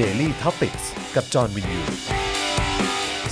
[0.00, 0.76] Daily t o p i c ก
[1.14, 1.80] กับจอห์นวินยู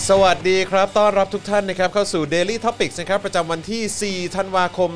[0.08, 4.90] สวัสดีครับ ต้อนรับทุกท่านนะครับเข้าสู่ Daily Topics นะครับประจำวันที่ 4 ธันวาคม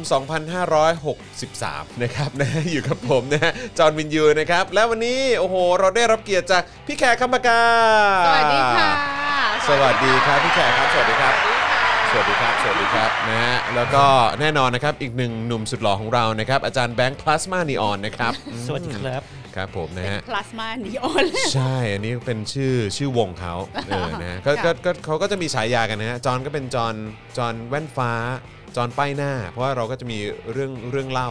[1.19, 7.63] 2563 นะครับนะอยู่กับผมนะฮะจอห์นวินยูนะครับ และวันนี้ โอ้โห เราได้รับเกียรติจากพี่แขกคำปากา
[8.27, 8.91] สวัสดีค่ะ
[9.69, 11.35] สวัสดีครับพี่แขกครับ สวัสดีครับ
[12.11, 14.05] สวัสดีครับ สวัสดีครับนะฮะแล้วก็
[14.41, 18.33] แน่นอนนะครับอีกหนึ่งหนุ่มสุดหล่อของเรานะครับอาจารย์แบงค์พลาสมานีออนนะครับ
[18.67, 23.55] สวัสดีครับ ครับผมนะฮะพลาสมานีออนใช่ อันนี้เป็นชื่อชื่อวงเขา
[23.87, 26.95] เออนะฮะก็ค่ะก็ก็เขาก็จะมีฉายากันนะฮะจอห์นก็เป็นจอห์น
[27.37, 28.13] จอห์นแว่นฟ้า
[28.77, 30.19] จอห์นป้ายหน้า เพราะว่าเราก็จะมี
[30.53, 31.31] เรื่องเรื่องเล่า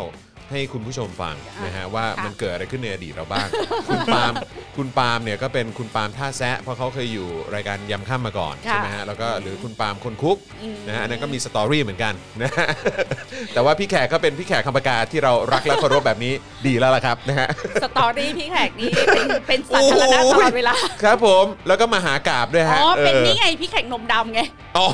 [0.51, 1.35] ให้คุณผู้ชมฟัง
[1.65, 3.47] นะฮะว่ามันเกิดอะไรขึ้นในอดีตเราบ้าง
[3.89, 4.33] คุณปาล์ม
[4.77, 10.37] คุณปาล์มเนี่ยก็เป็นคุณปาล์มท่าแซะเพราะเขาเคยอยู่รายการยำข้ามมาก่อนค่ะใช่ไหมฮะแล้วก็หรือคุณปาล์มคนคุก
[10.87, 12.67] นะฮะอันนั้นก็มีสตอรี่เหมือนกันนะฮะ
[13.53, 16.33] แต่ว่าพี่แขกก็เป็นพี่แขกคำปากาที่เรารักและเคารพแบบนี้
[16.67, 17.47] ดีแล้วล่ะครับนะฮะ
[17.83, 24.41] สตอรี่พี่แขกนี่เป็นเป็นสาธารณะตลอดเวลาครับผมแล้วก็มาหากาบด้วยอ๋ฮะอเป็นออนี่ไงพี่แขกนมดำไง
[24.77, 24.87] อ๋อ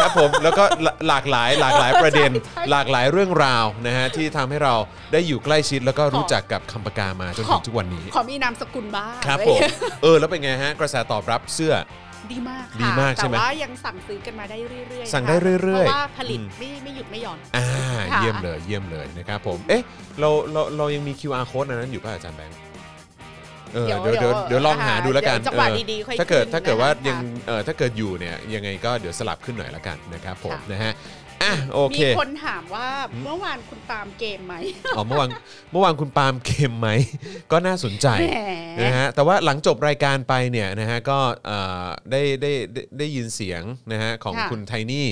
[0.00, 4.74] ครับผมแล้วก็หลหลากหลายหลากหลายประเด็นใช่ใช่หลากหลายเรื่องราวนะฮะที่ทำให้เรา
[5.12, 9.60] ได้อยู่ใกล้ชิดแล้วก็รู้จักกับคำปากามาจนถึงทุกวันนี้ ขอมีนามสกุลบ้างครับผม
[10.02, 11.74] เออแล้วเป็นไงฮะกระแสตอบรับเสื้อ
[12.32, 17.66] ดีมากค่ะดีมากใช่ไหมแต่ว่ายังสั่งซื้อกันมาได้เรื่อยๆ สั่งได้ค่ะเรื่อยๆ เพราะว่าผลิตอืมไม่ไม่หยุดไม่หย่อน อ่า
[18.12, 19.82] ค่ะเยี่ยมเลยเยี่ยมเลยนะครับผม เอ๊ะ
[20.20, 22.58] เราเราเรายังมี QR code อันนั้นอยู่ป่ะอาจารย์แบงค์
[23.74, 30.92] เออเดี๋ยวเดี๋ยวเดี๋ยวลองหาดูแล้วกันเดี๋ยจังหวะเออดีๆค่อยถ้าเกิดขึ้นถ้าเกิดว่านะคะยังเออถ้าเกิดอยู่เนี่ยยังไงก็เดี๋ยวสลับขึ้นหน่อยละกันนะครับผมค่ะนะฮะ
[31.42, 32.88] อะโอเคมีคนถามว่า
[33.22, 34.54] เมื่อวานคุณตามเกมไหม
[34.96, 35.30] อ๋อเมื่อวาน
[35.70, 36.88] เมื่อวานคุณปาล์มเค็มไหม
[37.52, 45.08] ก็น่าสนใจแหมนะฮะแต่ว่าหลังจบรายการไปเนี่ยนะฮะก็เอ่อได้ได้ได้ได้ยินเสียงนะฮะของค่ะคุณไทนี่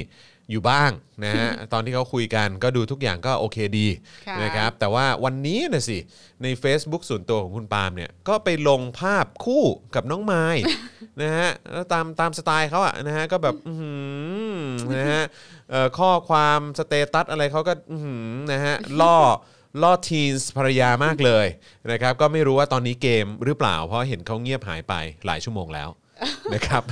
[0.52, 0.90] อยู่บ้าง
[1.24, 3.88] นะฮะตอนที่เขาคุยกันก็ดูทุกอย่างก็โอเคดี
[4.26, 5.98] ค่ะนะครับแต่ว่าวันนี้นะสิ
[6.42, 10.44] ใน Facebook ส่วนตัวของคุณปาล์มเนี่ยก็ไปลงภาพคู่กับน้องไม้
[11.22, 13.92] นะฮะแล้วตามตามสไตล์เขาอะนะฮะก็แบบอื้อหื
[14.56, 15.57] อนะฮะเอ่อ
[15.98, 19.18] ข้อความสเตตัสอะไรเขาก็อื้อหือนะฮะล่อ
[19.82, 21.46] ล่อทีนส์ภรรยามากเลย
[21.92, 24.94] นะครับก็ไม่รู้ว่าตอนนี้เกมหรือเปล่า เพราะเห็นเขาเงียบหายไป
[25.26, 25.88] หลายชั่วโมงแล้ว
[26.54, 26.82] นะครับ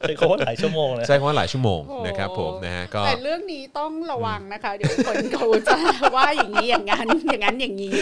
[0.00, 5.74] ใช้คำว่าหลายชั่วโมงเลยใช่คำว่าหลายชั่วโมงโอ้นะครับผมนะฮะก็แต่เรื่องนี้ต้องระวังนะคะ เดี๋ยวคนเขาจะ
[6.16, 7.92] ว่าอย่างนี้อย่างนั้นอย่างนั้นอย่างนี้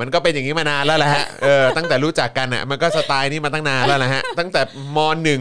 [0.00, 4.60] มันก็เป็นอย่างนี้มานานแล้วแหละฮะเออตั้งแต่รู้จักกันอะมันก็สไตล์นี้มาตั้งนานแล้วแหละฮะตั้งแต่
[4.96, 5.40] มหนึ่ง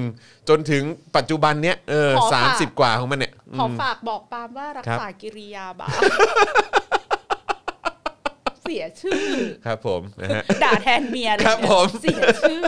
[0.50, 0.84] จนถึง
[1.16, 6.00] ปัจจุบันเนี้ยเออขอสาฝามกสิบกว่าของมันเนี่ยขออืมฝากบอกปาล์มว่ารักครับษากิริยาบาป
[8.64, 9.26] เสียชื่อ
[9.66, 12.64] ครับผมนะฮะด่าแทนเมียเลยครับผมเสียชื่อ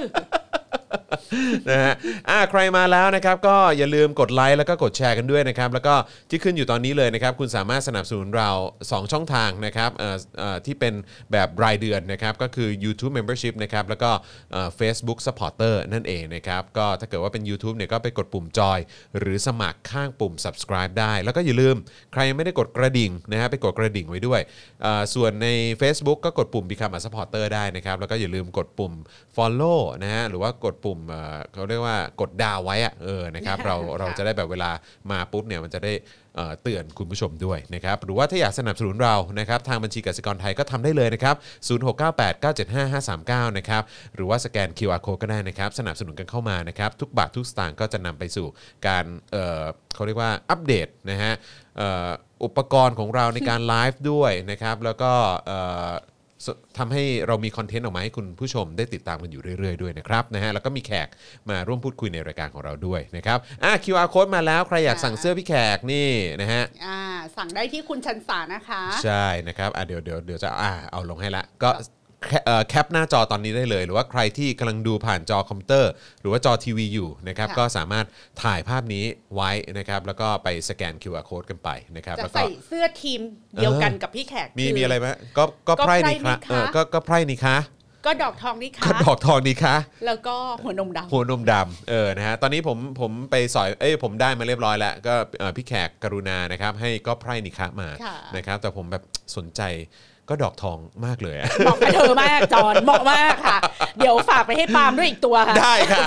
[1.69, 1.93] นะฮะ
[2.29, 5.95] อ่าใครมาแล้วนะครับก็อย่าลืมกดไลค์แล้วก็กดแชร์กันด้วยนะครับแล้วก็
[6.29, 8.49] ที่ขึ้นอยู่ตอนนี้เลยนะครับคุณสามารถสนับสนุนเรา
[8.81, 10.93] 2 ช่องทางนะครับเอ่อเอ่อที่เป็น
[11.31, 14.11] แบบรายเดือนนะครับก็คือ YouTube Membership นะครับแล้วก็
[14.51, 18.79] เอ่อ Facebook Supporter นั่นเองนะครับก็ถ้าเกิดว่าเป็น YouTube เนี่ยก็ไปกดปุ่มจอย
[19.19, 21.75] หรือสมัครข้างปุ่ม subscribe ได้ แล้วก็อย่าลืม
[22.13, 24.41] ใครยังไม่ได้กดกระดิ่งนะฮะไปกดกระดิ่งไว้ด้วย
[24.81, 25.47] เอ่อส่วนใน
[25.81, 28.93] Facebook ก็กดปุ่ม Become a supporter ได้นะครับแล้วก็อย่าลืมกดปุ่ม
[29.35, 34.71] follow นะฮะหรือว่ากดปุ่มเอ่อเขาเรียกว่ากดดาวไว้อะเออนะครับเราเราจะได้แบบเวลา
[35.11, 35.93] มาปุ๊บเนี่ยมันจะได้
[36.35, 41.35] เอ่อเตือนคุณผู้ชมด้วยนะครับหรือว่าถ้าอยากสนับสนุนเรานะครับทางบัญชีกสิกรไทยก็ทำได้เลยนะครับ
[41.69, 43.83] 0698975539 นะครับ
[44.15, 48.47] หรือว่าสแกน QR code ก็ได้นะครับ สนับสนุนกันเข้ามานะครับทุกบาททุกสตางค์ก็จะนำไปสู่
[48.87, 51.33] การเอ่อเขาเรียกว่าอัปเดตนะฮะ
[51.77, 52.09] เอ่อ
[52.43, 55.11] อุปกรณ์ของเราในการไลฟ์ด้วยนะครับแล้วก็
[55.47, 55.59] เอ่
[55.89, 56.18] อส
[56.77, 61.07] ทำให้เรามีคอนเทนต์ออกมาให้คุณผู้ชมได้ติดตามกันอยู่เรื่อยๆด้วยนะครับนะฮะแล้วก็มีแขก
[61.49, 66.09] มาร่วมพูดคุยในรายการของเราด้วยนะครับอะ QR code มาแล้วใครอยากสั่งเสื้อพี่แขกนี่
[66.41, 66.99] นะฮะอ่า
[67.37, 71.69] สั่งได้ที่คุณชันสานะคะ ใช่นะครับอะเดี๋ยวเดี๋ยวเดี๋ยวจะอะเอาลงให้ละก็
[72.27, 75.91] แคเอ่อแคปหน้าจอตอนนี้ได้เลย หรือว่าใครที่กำลังดูผ่านจอคอมพิวเตอร์
[76.21, 78.05] หรือว่าจอทีวีอยู่นะครับค่ะก็สามารถ
[78.43, 83.19] ถ่ายภาพนี้ไว้นะครับแล้วก็ไปสแกน QR code กันไปนะครับจะแล้วก็ใส่เสื้อทีม
[83.55, 85.07] เดียวกันกับพี่แขกมีคื มีอะไรไหม
[85.37, 87.57] ก็ก็ก็ไพร่ไพร่นี่ครับนี่คะ เออก็ก็ไพร่นี่คะ
[88.05, 89.75] ก็ดอกทองนี่ก็ค่ะดอกทองนี่คะ
[90.05, 99.03] แล้วก็หัวนมดำ หัวนมดำเออนะฮะตอนนี้ผมผมไปสอยเอ้ยผมได้มาเรียบร้อยแล้ว ก็เอ่อพี่แขกกรุณานะครับให้ก็ไพร่นิคะมาค่ะ นะครับแต่ผมแบบ
[99.35, 99.61] สนใจ
[100.29, 103.57] ก็ดอกทองมากเลยอะเหมาะกับเธอมากจอนเหมาะมากค่ะ
[103.97, 106.05] เดี๋ยวฝากไปให้ปาล์มด้วยอีกตัวค่ะ ได้ค่ะ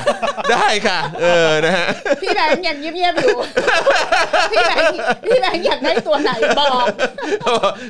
[0.53, 1.87] ได้ค่ะ เออนะฮะ
[2.23, 3.39] พี่แบงค์ยังเงียบๆอยู่
[4.53, 6.87] พี่แบงค์พี่แบงค์อยากได้ตัวไหนบอก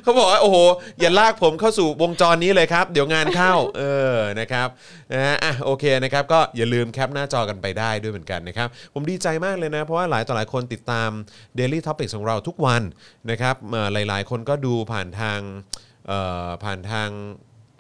[0.03, 0.57] เขาบอกว่าโอ้โห
[1.01, 3.83] อย่าลากผมเข้าสู่วงจรนี้เลยครับ เดี๋ยวงานเข้าเอ
[4.15, 4.69] อนะครับ
[5.13, 11.11] นะฮะอะโอเคนะครับก็อย่าลืมแคปหน้าจอกันไปได้ด้วยเหมือนกันนะครับ ผมดีใจมากเลยนะ เพราะว่าหลายต่อหลายคนติดตาม
[11.59, 12.83] Daily Topics ของเราทุกวัน
[13.31, 15.92] นะครับเอ่อหลายๆ คนก็ดูผ่านทางเอ่อ
[16.65, 17.11] ผ่านทาง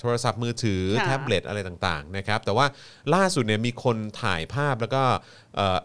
[0.00, 2.66] โทรศัพท์มือถือค่ะแท็บเล็ตอะไรต่างๆนะครับแต่ว่า
[3.14, 5.02] ล่าสุดเนี่ยมีคนถ่ายภาพแล้วก็
[5.56, 5.78] เอ่อ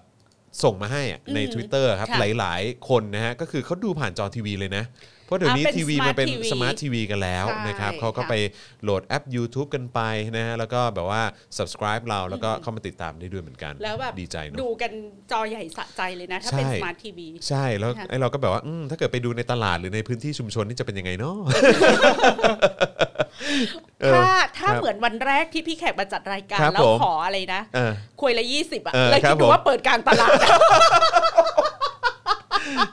[0.63, 4.83] ส่งมาให้อะในอืม Twitter ครับค่ะหลายๆ คนนะฮะก็คือเขาดูผ่านจอทีวีเลยนะ
[5.27, 8.33] เพราะเดี๋ยวนี้อะเป็นทีวีมัน Smart เป็น TV สมาร์ททีวีกันแล้วใช่นะครับเขาก็ค่ะไป
[8.83, 9.99] โหลดแอป YouTube กันไป
[10.37, 11.21] นะฮะแล้วก็แบบว่า
[11.57, 14.91] subscribe เราแล้วก็เข้ามาติดตามได้ด้วยเหมือนกัน แล้วแบบดีใจเนอะดูกัน
[15.31, 21.37] จอใหญ่สะใจเลยนะ ถ้าเป็นใช่สมาร์ททีวีใช่แล้วค่ะไอ้เราก็แบบว่าอืมถ้าเกิดไปดูในตลาดหรือในพื้นที่ชุมชนนี่จะเป็นยังไงเนาะ
[24.01, 24.27] เออถ้า
[24.57, 27.91] ถ้าครับเหมือนวันแรกที่พี่แขกมาจัดรายการครับแล้วผมขออะไรนะเออ
[28.21, 30.49] คุยละยี่สิบอะเออแล้วครัคิบดดูผมว่าเปิดกลางตลาดอะ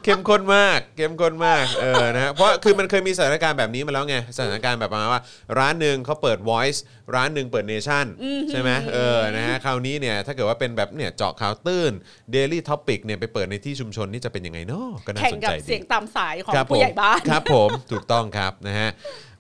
[0.05, 5.23] เข้มข้นมากเข้มข้นมากเออนะฮะเพราะคือมันเคยมีสถานการณ์แบบนี้มาแล้วไงสถานการณ์แบบประมาณว่า
[5.59, 6.79] ร้านหนึ่งเขาเปิด Voice
[7.15, 8.07] ร้านหนึ่งเปิด Nation
[8.51, 11.93] ใช่ไหมเออนะฮะคราวนี้เนี่ยถ้าเกิดว่าเป็นแบบเนี่ยเจาะข่าวตื้น
[12.35, 18.89] Daily Topic เนี่ยไปเปิดในที่ชุมชนนี่จะเป็นยังไงเนาะก็น่าแข่งสนกับใจเสีดียงตามสายของครับผู้ใหญ่ผมบ้านครับผมถูกต้องครับนะฮะ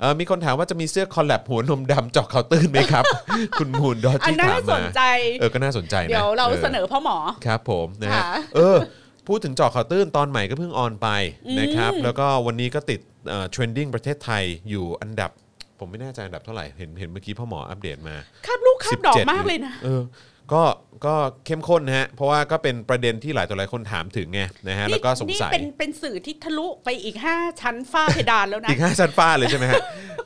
[0.00, 3.04] เอ่อมีคนถามว่าจะมีเสื้อคอลแลบหัวนมดำเจาะข่าวตื้นไหมครับ
[3.58, 5.02] คุณมูนดออันที่น่าถามสมานใจ
[5.40, 7.16] เออก็น่าสนใจนะเดี๋ยวเราเสนอพ่อหมอ
[7.46, 8.26] ครับผมนะฮะค่ะ
[8.56, 8.76] เออ
[9.28, 11.08] พูดถึงเจาะข่าวตื้นตอนใหม่ก็เพิ่งออนไป
[11.60, 13.00] นะครับ แล้วก็วันนี้ก็ติด
[13.50, 15.30] trending ประเทศไทยอยู่อันดับ
[15.78, 18.16] ผมไม่แน่ใจอันดับเท่าไหร่ เห็นเห็นเมื่อกี้พ่อหมออัปเดตมา
[18.46, 20.02] คาบลูกคาบดอก17มากเลยนะเออ
[20.52, 20.62] ก็
[21.06, 21.14] ก็
[21.46, 29.80] เข้มข้นนะฮะ เพราะว่าก็เป็นประเด็นที่หลายต่อหลายคนถามถึงไงนะฮะ แล้วก็สงสัยนี่เป็นเป็นสื่อที่ทะลุไปอีก 5 ชั้นฝ้าเพดานแล้วนะ อีกห้าชั้นฟ้าเลยใช่ไหมฮะ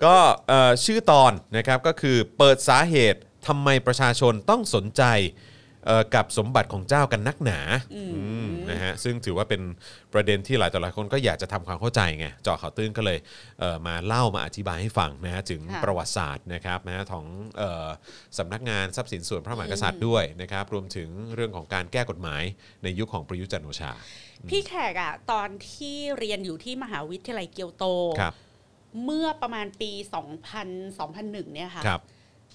[0.05, 0.17] ก็
[0.49, 5.48] เอ่อชื่อตอนนะครับก็คือเปิดสาเหตุทำไมประชาชนต้องสนใจเอ่อ
[6.15, 7.61] กับสมบัติของเจ้ากันนักหนา
[7.95, 8.03] อื
[8.45, 9.63] มนะฮะซึ่งถือว่าเป็น
[10.13, 13.19] ประเด็นที่หลายต่อหลายคนก็อยากจะทำความเข้าใจไงเจาะข่าวตื้นก็เลย
[13.61, 17.25] เอ่อมาเล่ามาอธิบายให้ฟังนะฮะถึงค่ะประวัติศาสตร์นะครับนะฮะของ
[17.59, 17.89] เอ่อ
[18.39, 22.43] สำนักงานทรัพย์สินส่วนพระมหากษัตริย์ด้วยนะครับรวมถึงเรื่องของการแก้กฎหมาย
[22.83, 23.93] ในยุคของประยุทธ์จันทร์โอชา
[24.51, 27.85] พี่แขกอะตอนที่เรียนอยู่ที่มหาวิทยาลัยเกียวโต
[28.21, 28.35] ครับ
[29.05, 29.91] เมื่อประมาณปี
[30.53, 32.03] 2000 2001 เนี่ยค่ะครับ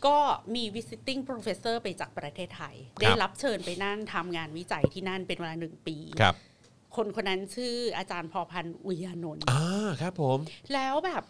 [0.05, 0.17] ก็
[0.55, 6.35] มี visiting professor ไปจากประเทศไทย ได้รับเชิญไปนั่งทำงานวิจัยที่นั่นเป็นเวลาหนึ่งปีครับ
[6.95, 10.37] คนคนนั้นชื่ออาจารย์พอพันธ์อุยานนท์อ่าครับผม
[10.73, 11.23] แล้วแบบ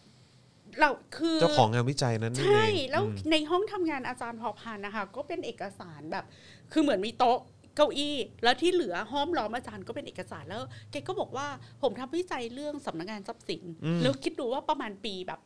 [0.79, 6.25] เราคือเจ้าของงานวิจัยนั้นนี่ใช่เองแล้วอืมในห้องทำงานอาจารย์พอพันธ์นะคะ ก็เป็นเอกสารแบบ
[6.71, 7.39] คือเหมือนมีโต๊ะ
[7.75, 10.61] เก้าอี้ แล้วที่เหลือห้อมล้อมอาจารย์ก็เป็นเอกสารแล้ว
[10.91, 11.47] แกก็บอกว่า
[11.81, 13.63] ผมทำวิจัยเรื่องสำนักงานทรัพย์สิน
[14.01, 15.39] แล้วคิดดูว่าประมาณปีแบบ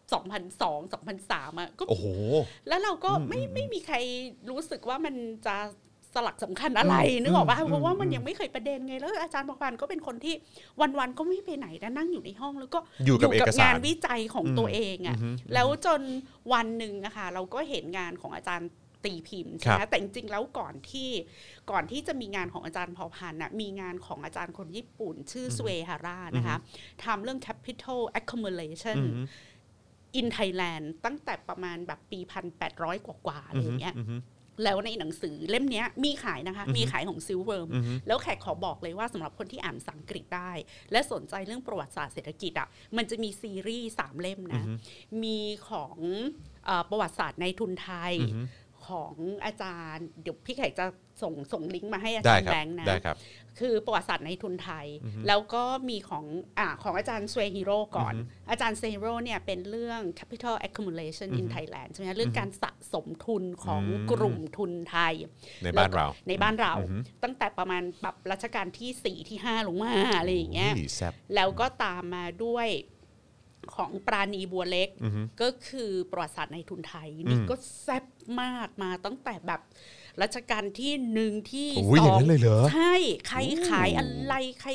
[0.60, 2.06] 2002 2003อะก็โอ้โห
[2.68, 3.96] แล้วเราก็อืมไม่อืมไม่มีใคร
[4.50, 5.16] รู้สึกว่ามัน
[5.48, 5.58] จะ
[6.16, 10.36] สลักสำคัญอะไรอืมนึกออกป่ะอืมเพราะว่ามันอืมยังไม่เคยประเด็นไงแล้วอาจารย์บอกพันธ์ก็เป็นคนที่
[11.00, 16.02] วันๆก็ไม่ไปไหนนะนั่งอยู่ในห้อง แล้วก็อยู่กับเอกสารงานวิจัยของอืมตัวเองอะอือฮึแล้วจน
[16.54, 18.70] วันหนึ่งอะค่ะเราก็เห็นงานของอาจารย์
[19.06, 21.10] ตีพิมพ์ใช่คไหรัมบแต่จริงๆแล้วก่อนที่
[21.72, 26.58] ก่อนที่จะมีงานของอาจารย์พอพันธ์น่ะมีงานของอาจารย์คนญี่ปุ่น ชื่อสเวฮาร่านะคะ
[27.04, 29.24] ทำเรื่อง capital accumulation อือฮึ
[30.20, 32.20] in Thailand ตั้งแต่ประมาณแบบปี
[32.64, 34.18] 1,800กว่าๆอะไรอย่างเงี้ยอือฮึ
[34.64, 40.52] แล้วในหนังสือเล่มเนี้ยมีขายนะคะอือฮึมีขายของ Silkworm อือฮึแล้วแขกขอบอกเลยว่าสำหรับคนที่อ่านภาษาอังกฤษได้
[40.92, 42.68] และสนใจเรื่องประวัติศาสตร์เศรษฐกิจอะ
[42.98, 44.64] มันจะมีซีรีส์สามเล่มนะ
[45.24, 45.40] มี
[45.70, 45.98] ของ
[46.66, 48.42] เออประวัติศาสตร์นายทุนไทยอือฮึ
[48.90, 49.14] ของ
[49.46, 50.86] อาจารย์ เดี๋ยวพี่แขกจะ
[51.22, 53.18] ส่งส่งลิงก์มาให้อาได้จารย์แบงค์นะได้ครับได้ครับ
[53.60, 54.88] คือประวัติศาสตร์นายทุนไทย
[55.28, 56.26] แล้วก็มีของ
[56.60, 58.14] อ่าของอาจารย์เซฮิโร่ก่อน
[58.50, 65.14] อาจารย์เซฮิโร่เนี่ยเป็นเรื่อง capital accumulation in Thailand ใช่ไหมเรื่องการสะสมทุนของอืมกลุ่มทุนไทย
[65.64, 72.68] ในบ้านเรา ในบ้านเราอือฮึตั้งแต่ประมาณแบบรัชกาลที่ 4 ที่ 5 ลงมาอะไรอย่างเงี้ยอุ้แซ่บแล้วก็ตามมาด้วย
[73.76, 78.06] ของปราณีบัวเล็กอือฮึก็คือประวัติศาสตร์ในทุนไทยนี่อืมก็แซ่บ
[78.42, 79.62] มากมาตั้งแต่แบบ
[80.22, 82.94] รัชกาลที่หนึ่งที่โอ้ยสอย่างองนั้นเลยเหรอใช่
[83.28, 84.72] ใครโอ้ขายอะไรใคร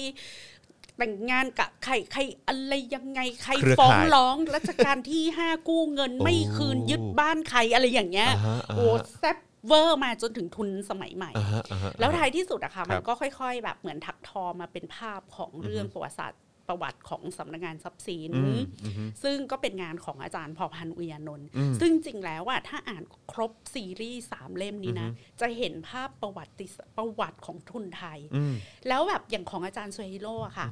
[0.98, 8.86] แต่งงานกับใครใครอะไรยังไงใครเครือฟ้องข่ายร้องรัชกาลที่ห้ากู้เงินไม่โอ้คืนยึดบ้านใครอะไรอย่างเงี้ยอ่าฮะอ่าฮะโอ้
[9.18, 23.02] แซ่บเวอร์มาจนถึงทุนสมัยใหม่อ่าฮะอ่าฮะแล้วท้ายที่สุดอะค่ะคมัรันบก็ค่อย ๆ แบบเหมือนถักทอมาเป็นภาพของเรื่องประวัติศาสตร์ ประวัติของสำนักงานทรัพย์สินอืมอือฮึซึ่งก็เป็นงานของอาจารย์พอพันธ์อุยานนท์อืมซึ่งจริงแล้วอะถ้าอ่าน
[23.32, 25.08] ครบซีรีส์สามเล่มนี้นะ
[25.40, 28.54] จะเห็นภาพประวัติศาสตร์ประวัติของทุนไทยอืม
[28.88, 30.68] แล้วแบบอย่างของอาจารย์โซฮิโร่อะค่ะ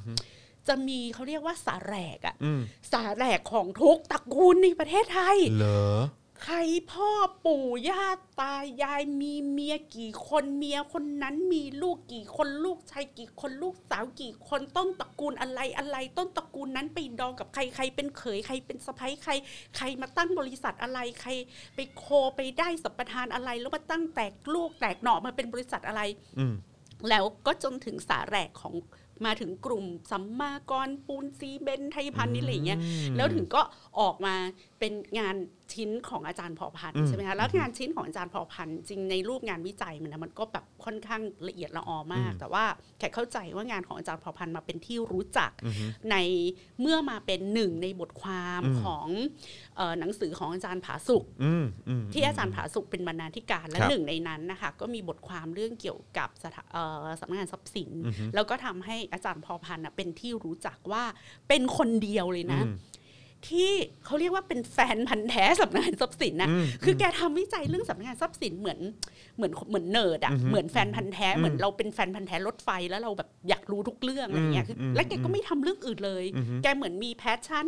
[0.68, 2.60] จะมีเขาเรียกว่าสาแหลกอะอืม
[2.92, 5.96] สาแหลกของทุกตระกูลในประเทศไทย เหรอ
[6.44, 6.56] ใคร
[6.92, 7.10] พ่อ
[7.44, 8.04] ปู่ย่า
[8.40, 19.32] ตายายมีเมียกี่คนเมียคนนั้นมีลูกกี่คนลูกชายกี่คนลูกสาวกี่คนต้นตระกูลอะไรอะไร ต้นตระกูลนั้นไปดองกับใครใครเป็นเขยใครเป็นสะใภ้ใคร
[19.76, 21.30] ใครมาตั้งบริษัทอะไรใคร
[21.74, 22.04] ไปโค
[22.36, 26.02] ไปได้สัมปทานอะไร แล้วมาตั้งแตกลูกแตกหน่อมาเป็นบริษัทอะไร
[26.38, 26.54] อืม
[27.08, 28.74] แล้วก็จนถึงสาแหลกของ
[29.26, 32.80] มาถึงกลุ่มสัมมากรปูนซีเบนไทยพันธุ์นี่อะไรอย่างเงี้ย
[33.16, 33.62] แล้วถึงก็
[34.00, 34.34] ออกมา
[34.78, 35.36] เป็นงาน
[35.74, 42.64] ชิ้นของอาจารย์พอพันธ์อืมใช่ไหมคะแล้วงานชิ้นของอาจารย์พอพันธ์จริงในรูปงานวิจัยมันนะมันก็แบบค่อนข้างละเอียดละออมาก แต่ว่า
[42.98, 45.50] แขกเข้าใจว่างานของอาจารย์พอพันธ์มาเป็นที่รู้จัก
[46.10, 46.16] ใน
[46.80, 49.08] เมื่อมาเป็นหนึ่งในบทความของ
[49.76, 57.90] เออหนังสือของอาจารย์ผาสุกอืมอืมที่อาจารย์ผาสุกเป็นบรรณาธิการและครับหนึ่งในนั้นนะคะก็มีบทความเรื่องเกี่ยวกับสถาเอ่อสำนักงานทรัพย์สิน
[58.34, 61.04] แล้วก็ทำให้อาจารย์พอพันธ์น่ะเป็นที่รู้จักว่า
[61.48, 62.60] เป็นคนเดียวเลยนะ
[63.48, 63.70] ที่
[64.04, 68.78] เขาเรียกว่าเป็นแฟนพันธุ์แท้สำนักงานทรัพย์สินนะอืมคือแกทำวิจัยเรื่องสำนักงานทรัพย์สินเหมือน
[69.36, 77.66] เหมือนเหมือนเนิร์ดอะอือฮึเหมือนแฟนพันธุ์แท้เหมือนเราเป็นแฟนพันธุ์แท้รถไฟแล้วเราแบบอยากรู้ทุกเรื่องอะไรเงี้ยคืออมแล้วแกก็ไม่ทำเรื่องอื่นเลยอือฮึแกเหมือนมี passion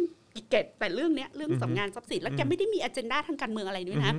[0.50, 4.12] เก็บแต่เรื่องเนี้ยเรื่องสำนักงานทรัพย์สินแล้วแกไม่ได้มีอ g e n d a ทางการเมืองอะไรด้วยนะ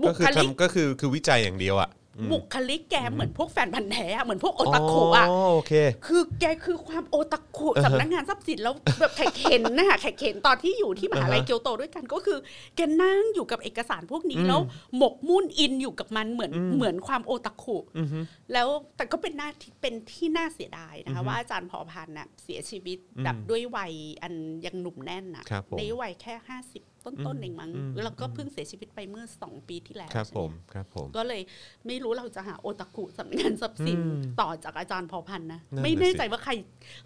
[0.00, 5.72] บุก็คือคลิก ทำก็คือคือวิจัยอย่างเดียวอะอืมบุคลิกแกเหมือนพวกแฟนพันธ์แท้อะเหมือนพวกโอตาคุอะอ๋อโอเค
[6.06, 12.38] คือแกคือความโอตาคุอ่าฮะสำนักงานทรัพย์สินแล้วแบบแขกเห็นนะคะแขกเห็นตอนที่อยู่ที่มหาลัยอ่าฮะเกียวโตด้วยกันก็คือ
[12.76, 14.60] แกนั่งอยู่กับเอกสารพวกนี้อืมแล้ว
[14.96, 18.18] หมกมุ่นอินอยู่กับมันเหมือนอืม เหมือนความโอตาคุอือฮึ
[18.52, 24.34] แล้วแต่ก็เป็นหน้าที่เป็นที่น่าเสียดายนะอือคะฮึว่าอาจารย์พอพันธ์น่ะเสียชีวิตอืมแบบด้วยวัยอัน
[24.66, 31.42] ยังหนุ่มแน่นนะครับผม ในวัยแค่ห้าสิบ ต้นๆเองมั้งอืมแล้วก็เพิ่งเสียชีวิตไปเมื่อสองปีที่แล้วครับใช่ผไหมครับผมก็เลย
[31.86, 36.52] ไม่รู้เราจะหาโอตาคุสำนักงานทรัพย์สินอืมต่อจากอาจารย์พอพันธ์นะนั่นน่ะไม่แน่สิใจว่าใคร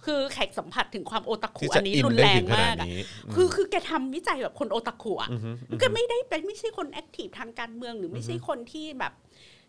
[0.05, 3.03] คือแขกสัมผัสถึงความโอตาคุที่อัจะนนี้อินรุนได้แรงถึงขนามาดกอะนี้
[3.35, 9.13] คือคือแกทำวิจัยแบบคนโอตาคุอะอือฮึอือก็ฮึไม่ได้เป็นไม่ใช่คนแอคทีฟทางการเมืองหรือไม่ใช่คนที่แบบ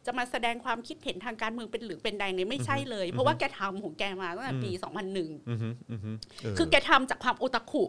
[0.05, 4.71] จะมาแสดงความคิดเห็นทางการเมืองเป็นหรือเป็นแดงเนี่ยไม่ใช่เลย เพราะว่าแกทำของแกมาตั้งแต่ปี
[5.09, 6.11] 2001อือฮึอือฮึ
[6.55, 7.83] เคือแกทำจากความโอตาคุ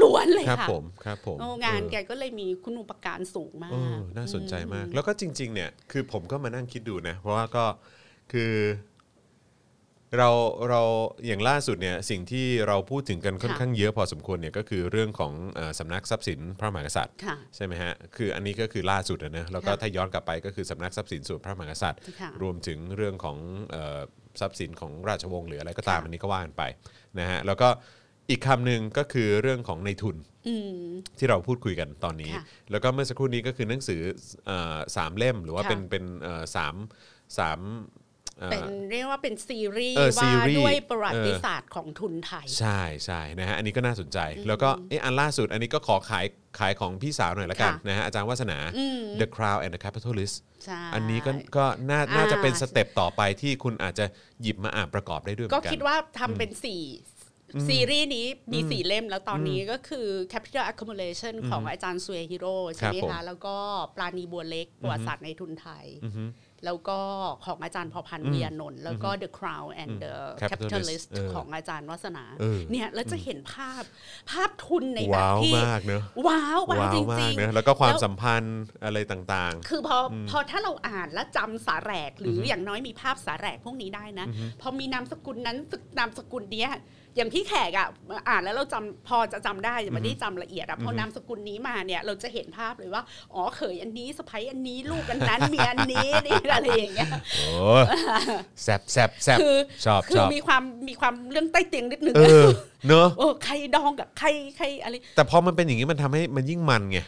[0.00, 7.64] ล้วนๆเลยครับค่ะผมครับผมโอ้งานเออแกก็เลยมีคุณอุปการสูงมาเอกอน่าสนใจมาก แล้วก็จริง ๆ เนี่ย คือผมก็มานั่งคิดดูนะ เพราะว่าก็
[8.32, 8.52] คือ
[10.18, 10.30] เรา
[10.70, 10.82] เรา
[11.26, 23.38] อย่างล่าสุดเนี่ยสิ่งที่เราพูดถึงกันค่อนค่ะข้างเยอะพอสมควรเนี่ยก็คือเรื่องของเอ่อสำนักทรัพย์สินพระมหากษัตริย์ค่ะใช่ไหมฮะคืออันนี้ก็คือล่าสุดอะนะแล้วก็ค่ะถ้าย้อนกลับไปก็คือสำนักทรัพย์สินส่วนพระมหากษัตริย์ ค่ะรวมถึงเรื่องของ
[23.72, 24.00] เอ่อ
[24.40, 26.62] ทรัพย์สินของราชวงศ์หรืออะไรก็ตามค่ะ อันนี้ก็ว่ากันไป
[27.18, 27.68] นะฮะแล้วก็
[28.30, 30.16] อีกคำหนึ่งก็คือเรื่องของในทุน
[30.48, 34.00] อืม ที่เราพูดคุยกันตอนนี้ ค่ะแล้วก็เมื่อสักครู่นี้ก็คือหนังสือ
[34.46, 36.74] เอ่อสามเล่มหรือว่าค่ะเป็นเป็นเอ่อสาม
[37.38, 37.60] สาม
[38.38, 46.26] เอ่อเป็นเรียกว่าเป็นซีรีส์เออซีว่ารีส์ด้วยประวัติศาสตร์ของทุนไทย ใช่ใช่นะฮะอันนี้ก็น่าสนใจ แล้วก็เอะอันล่าสุดอันนี้ก็ขอขาย
[46.58, 54.04] ขายของพี่สาวหน่อยละกันค่ะนะฮะอาจารย์วัฒนาอืม The Crown and the Capitalist ใช่อันนี้ก็ก็น่าน่าจะเป็นอ่าสเต็ปต่อไปที่คุณอาจจะ
[54.42, 56.82] หยิบมาอ่านประกอบได้ด้วยเหมืก็อนกันคิดว่าทำเป็นสี่
[57.68, 63.56] ซีรีส์นี้มีสี่เล่มแล้วตอนนี้ก็คือ Capital Accumulation ของอาจารย์ซุเอฮิโร่ใช่ไหมครับผมคะแล้วก็
[63.96, 65.86] ปราณีบัวเล็กประวัติศาสตร์ในทุนไทย
[66.66, 66.98] แล้วก็
[67.44, 70.14] ของอาจารย์พอพันธ์เวียนนท์แล้วก็ The Crown and the
[70.50, 73.82] Capitalist Capitalist เออของอาจารย์วัฒนาเออเนี่ยแล้วจะเห็นภาพ
[74.30, 84.26] ภาพทุนในแบบว้าวที่มากเนอะว้าวว้าวว้าวจมาริกงเนอะๆแล้วก็ความแล้วสัมพันธ์อะไรต่างคือพออพอถ้าเราอ่านแล้วจำสาแหรก หรือออย่างน้อยมีภาพสาแหรกพวกนี้ได้นะ
[84.60, 86.70] พอมีนามสกุลนั้นสึกนามสกุลเนี้ย
[87.16, 87.88] อย่างพี่แขกอะ
[88.28, 93.02] อ่านแล้วเราจำพอจะจำได้แต่ไม่ได้จำละเอียดอะพอนามสกุลนี้มาเนี่ยเราจะเห็นภาพเลยว่า
[93.34, 97.46] อ๋อเขยอันนี้สะใภ้อันนี้ลูกอันนั้นเมียอันนี้นี่อะไรอย่างเงี้ยๆโอ้
[98.62, 102.14] แซบแซบแซบคือชอบคืชออบมีความมีความเรื่องใต้เตียงนิดนึง
[102.84, 106.98] เออะอเนอะเออใครดองกับใครใครอะไร แต่พอมันเป็นอย่างนี้มันทำให้มันยิ่งมันไง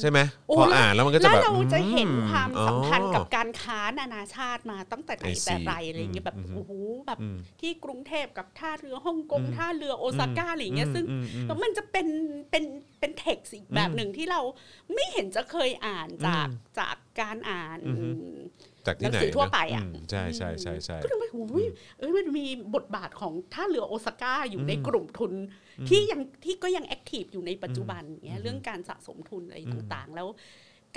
[0.00, 0.18] ใช่ไหม
[0.48, 6.72] โอ้พออ่านแล้วมันก็จะแล้วแบบ เราจะเห็นอืความสัมพันธ์กับอ๋อการค้านานาชาติมาตั้งแต่ไหน I see แต่ไรอะไรอย่างเงี้ยแบบอืม โอ้โห
[7.06, 12.06] แบบอืม ที่กรุงเทพกับท่าเรือฮ่องกงท่าเรือโอซาก้าอะไรอย่างเงี้ยอืมซึ่งอืมอืม แล้วมันจะเป็น
[12.50, 12.64] เป็น
[13.00, 14.40] เป็นเท็กซ์อีกแบบหนึ่งที่เรา
[14.94, 17.78] ไม่เห็นจะเคยอ่านจากจากการอ่าน
[18.88, 21.64] จากที่ไหนหนังสือทั่วไปอะมใช่ใช่ใช่ใช่ก็เลยว่าโอ้ย
[21.98, 25.32] เอ้ยมันมีบทบาทของท่าเรือโอซาก้าอยู่ในกลุ่มทุน
[25.88, 30.28] ที่ยังที่ก็ยังแอคทีฟอยู่ในปัจจุบันเงี้ยเรื่องการสะสมทุนอะไรต่างๆ แล้ว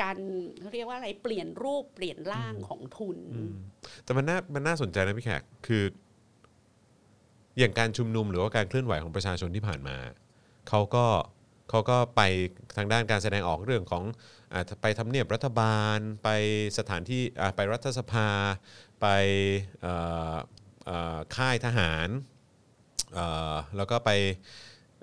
[0.01, 0.17] การ
[0.59, 3.17] เขาเรียกว่าอะไรเปลี่ยนรูปเปลี่ยนร่างของทุน
[4.03, 5.83] แต่มันน่ามันน่าสนใจนะพี่แขกคือ
[7.59, 9.95] อย่างการชุมนุมหรือว่าการเคลื่อนไหวของประชาชนที่ผ่านมา
[10.69, 11.05] เขาก็
[11.69, 12.21] เขาก็ไป
[12.77, 14.03] ทางด้านการแสดงออกเรื่องของ
[14.53, 16.29] อาไปทำเนียบรัฐบาล ไป
[16.77, 18.29] สถานที่อ่าไปรัฐสภา
[19.01, 19.07] ไป
[19.81, 19.93] เอ่
[20.33, 20.35] อ
[20.85, 22.07] เอ่อค่ายทหาร
[23.13, 24.11] เอ่อแล้วก็ไป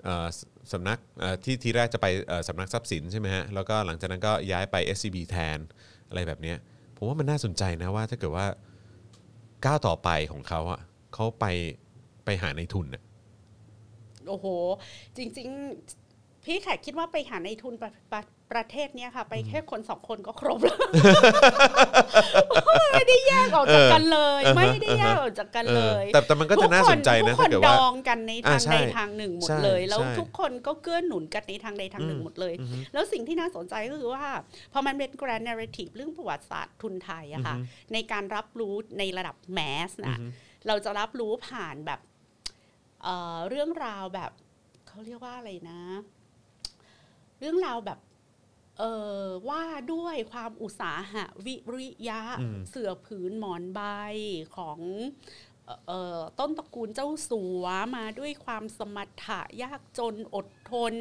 [0.03, 0.27] เอ่อ
[0.73, 5.57] สำนักเอ่อที่ทีแรกจะไปเอ่อสำนักทรัพย์สินใช่ไหมฮะแล้วก็หลังจากนั้นก็ย้ายไป SCB แทน
[6.09, 6.57] อะไรแบบเนี้ย
[6.97, 8.47] ผมว่ามันน่าสนใจนะว่าถ้าเกิดว่า
[9.65, 10.81] ก้าวต่อไปของเขาอะ
[11.13, 11.45] เขาไป
[12.25, 13.03] ไปหาในทุนอะ
[14.27, 14.45] โอ้โห
[15.17, 15.49] จริง
[16.45, 20.79] พี่แขกคิดว่าไปหาในทุนประประประเทศเนี้ยค่ะ ไปแค่คนสองคนก็ครบแล้ว
[22.95, 34.25] ไม่ได้แยกออกจากกันเลยเออไม่ได้แยกออกจากกันเลยออแต่แต่มันก็จะน่าสนใจนะทุกคถ้านเกิดดว่าองกันในทางอ่าใช่ใดทางหนึ่งหมดใช่เลย แล้วใช่ทุกคนก็เกื้อหนุนกันในทางใดทางหนึ่งอืมหมดเลยอือฮึแล้วสิ่งที่น่าสนใจก็คือว่า
[34.73, 40.25] พอมันเป็น grand narrative เรื่องประวัติศาสตร์ทุนไทยอะค่ะอือฮึในการรับรู้ในระดับแมสอือนะฮึ
[40.67, 41.99] เราจะรับรู้ผ่านแบบ
[43.03, 44.31] เอ่อเรื่องราวแบบ
[44.87, 45.81] เขาเรียกว่าอะไรนะ
[47.39, 47.99] เรื่องราวแบบ
[48.77, 48.83] เอ
[49.23, 53.81] อว่าด้วยความอุตสาหะวิริยะอืมเสือผืนหมอนใบ
[54.57, 54.79] ของ
[55.65, 57.65] เอ่อเอ่อต้นตระกูลเจ้าสัว
[57.95, 60.93] มาด้วยความสมรรถะยากจนอด ทน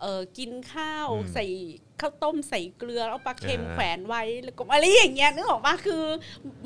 [0.00, 1.46] เอ่อกินข้าวอืมใส่
[2.02, 6.02] ข้าวต้มใส่เกลือเอาปลาเค็มอ่าแขวนไว้แล้วก็อะไรอย่างเงี้ยนึกออกปะคือ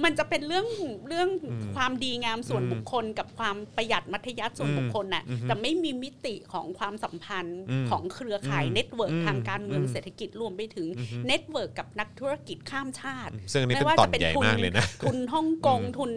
[0.05, 0.67] มันจะเป็นเรื่อง
[1.09, 16.13] เรื่องอืมความดีงามส่วนอืมบุคคล กับความประหยัดมัธยัสถ์ส่วนอืมบุคคลน่ะอือฮึแต่ไม่มีมิติของความสัมพันธ์อืมของเครือข่ายอืม network อืมทางการเมืองอืมเศรษฐกิจรวมไปถึงอือฮึ network กับนักธุรกิจข้ามชาติซึ่งอันนี้เป็นตอนใหญ่มากเลยนะไม่ว่าจะเป็นทุนทุนฮ่องกงอืมทุน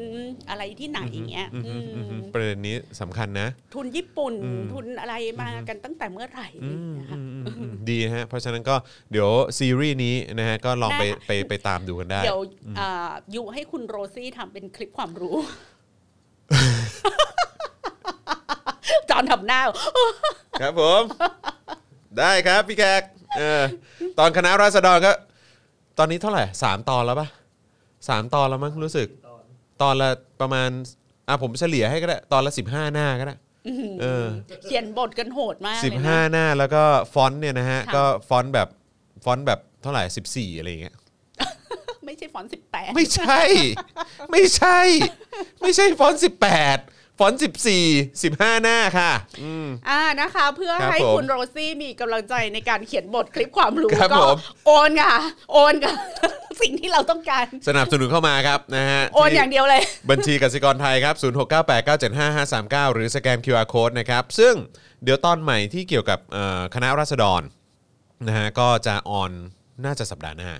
[0.49, 8.75] อะไรที่ไหนอย่างเงี้ยอืมอืมอืมอืมประเด็นนี้สำคัญนะ ทุนญี่ปุ่นอืมทุนอะไรมากันตั้งแต่เมื่อไหร่อืมนะคะอืมอืมอืมดีนะฮะเพราะฉะนั้นก็
[9.11, 9.29] เดี๋ยว
[9.59, 12.41] ซีรีส์นี้นะฮะก็ลองไปได้ไปไปตามดูกันได้ เดี๋ยว
[12.79, 15.35] อ่ายุให้คุณโรซี่ทำเป็นคลิปความรู้
[19.09, 19.61] จอนทำหน้า
[20.61, 21.01] ครับผม
[22.19, 23.01] ได้ครับพี่แขก
[23.37, 23.61] เออ
[24.19, 25.11] ตอนคณะราษฎรก็
[25.97, 27.27] ตอนนี้เท่าไหร่สามตอนแล้วปะ
[28.09, 29.07] สามตอนแล้วมั้งรู้สึก
[29.81, 30.09] ตอนละ
[30.41, 30.69] ประมาณ
[31.27, 33.35] อะผมเฉลี่ยให้ก็ได้ ตอนละสิบห้าหน้าก็ได้
[34.01, 34.27] เออ
[34.63, 38.67] เขียนบทกันโหดมากสิบห้าเลยนะหน้าแล้วก็ฟอนต์เนี่ยนะฮะ ค่ะ ก็ฟอนต์แบบ
[39.23, 40.95] ฟอนต์แบบเท่าไหร่สิบสี่อะไรอย่างเงี้ย
[42.05, 43.41] ไม่ใช่ฟอนต์สิบแปดไม่ใช่
[44.31, 44.79] ไม่ใช่
[45.61, 46.77] ไม่ใช่ฟอนต์สิบแปด
[47.19, 47.85] ฟอนต์สิบสี่
[48.23, 55.15] สิบห้าหน้าค่ะ อืม อ่านะคะ เพื่อให้ครับผมคุณโรซี่มีกำลังใจในการเขียนบทคลิปความรู้ก็ครับผม โอนค่ะ
[55.53, 55.93] โอนค่ะ
[56.61, 59.81] สิ่งที่เราต้องการ สนับสนุนเข้ามาครับนะฮะโอนที่อย่างเดียวเลย
[60.11, 61.15] บัญชีกสิกรไทยครับ
[62.01, 64.53] 0698975539 หรือสแกน QR Code นะครับ ซึ่ง
[65.03, 67.41] เดี๋ยวตอนใหม่ที่เกี่ยวกับเอ่อคณะราษฎร
[68.27, 69.31] นะฮะก็จะ on
[69.85, 70.51] น่าจะสัปดาห์หน้า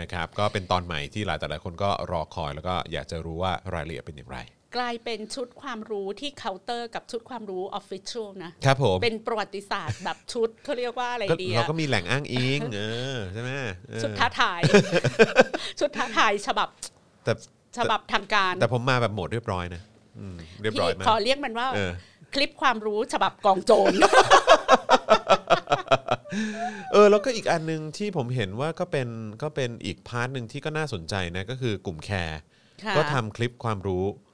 [0.00, 4.38] นะครับ ก็เป็นตอนใหม่ที่หลายแต่หลายคนก็รอคอยแล้วก็อยากจะรู้ว่ารายละเอียดเป็นอย่างไร
[4.76, 12.82] กลายเป็นชุดความรู้ที่เคาน์เตอร์กับชุดความรู้ official นะครับผมเป็นประวัติศาสตร์แบบชุดเขาเรียกว่าอะไรก็ดีเราอะก็มีแหล่งอ้างอิงเอ
[13.14, 13.50] อใช่ไหม
[13.88, 14.60] เออชุดท้าทาย
[15.80, 16.68] ชุดท้าทายฉบับ
[17.24, 17.32] แต่
[17.78, 19.82] ฉบับทางการ แต่ผมมาแบบโหมดเรียบร้อยนะ
[20.18, 21.92] อืมเรียบร้อยพี่มาขอเรียกมันว่าเออ
[22.34, 23.92] คลิปความรู้ฉบับกองโจร
[26.92, 29.08] เออแล้วก็อีกอันหนึ่งที่ผมเห็นว่าก็เป็น
[29.42, 32.38] ก็เป็นอีก part หนึ่งที่ก็น่าสนใจนะก็คือกลุ่มแคร์
[32.84, 34.25] ค่ะก็ทำคลิปความรู้อ่า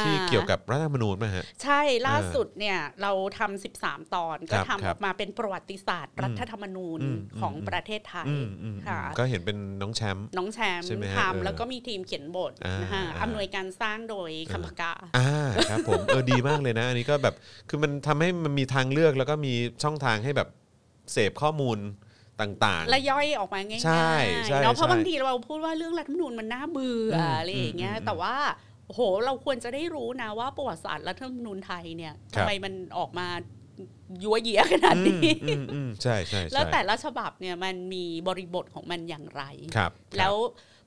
[0.00, 17.34] ที่เกี่ยวกับรัฐธรรมนูญป่ะฮะ ใช่ล่าสุดเนี่ยเราทำ13 ตอนก็ครับทำคอรับอกมาเป็นประวัติศาสตร์ รัฐธรรมนูญอืมของอืมประเทศไทยอืมอืมค่ะก็เห็นเป็นน้องแชมป์น้องแชมป์ใช่ไหมฮะเออทำแล้วก็มีทีมเขียนบทอ่านนะคะอ่าอำนวยการสร้างโดยคำพกาอ่าครับผมเออดีมากเลยนะอันนี้ก็แบบ
[17.68, 20.48] คือมันทำให้มันมีทางเลือกแล้วก็มีช่องทางให้แบบ
[21.12, 21.78] เสพข้อมูล
[22.40, 24.12] ต่างและย่อยออกมาง่ายๆใช่
[24.46, 28.34] ใช่เนาะเพราะใช่บางทีเราพูดว่าเรื่องรัฐธรรมนูญมันน่าเบื่อมอะไรอย่างเงี้ยอืมอืมแต่ว่า
[28.86, 33.26] โอ้โห เราควรจะได้รู้นะว่าประวัติศาสตร์รัฐธรรมนูญไทยเนี่ยครัทำบไมมันออกมา
[34.22, 39.42] ยัวเยียขนาดอืมนี้อืมอืมใช่ใช่ใช่แล้วแต่ละฉบับเนี่ยมันมีบริบทของมันอย่างไร
[39.76, 40.34] ครับ แล้ว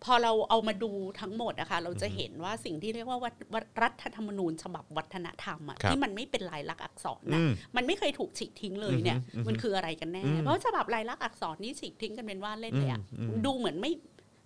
[0.05, 13.91] พอเราเอามาดูทั้งหมดนะคะเราจะเห็นว่าสิ่งที่เรียกว่าวัฒวัฒรัฐธรรมนูญ ฉบับวัฒนธรรมอะครับที่มันไม่เป็นลายลักษณ์อักษรอืนะมมันไม่เคยถูกฉีกทิ้งเลยเนี่ยอือฮึอือฮึมันคืออะไรกันแน่อืมเพราะฉบับลายลักษณ์อักษรนี่ฉีกทิ้งกันเป็นว่าเล่นเลยอะอืมอืมดูเหมือนไม่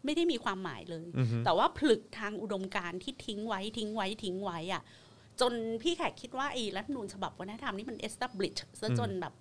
[0.06, 4.84] ไม่ได้มีความหมายเลยอือฮึแต่ว่าผลึกทางอุดมการณ์ที่ทิ้งไว้ทิ้งไว้ทิ้งไว้อะ
[5.42, 9.34] จนพี่แขกคิดว่าไอ้รัฐธรรมนูญฉบับวัฒนธรรมนี่มัน establish ซะจนแบบ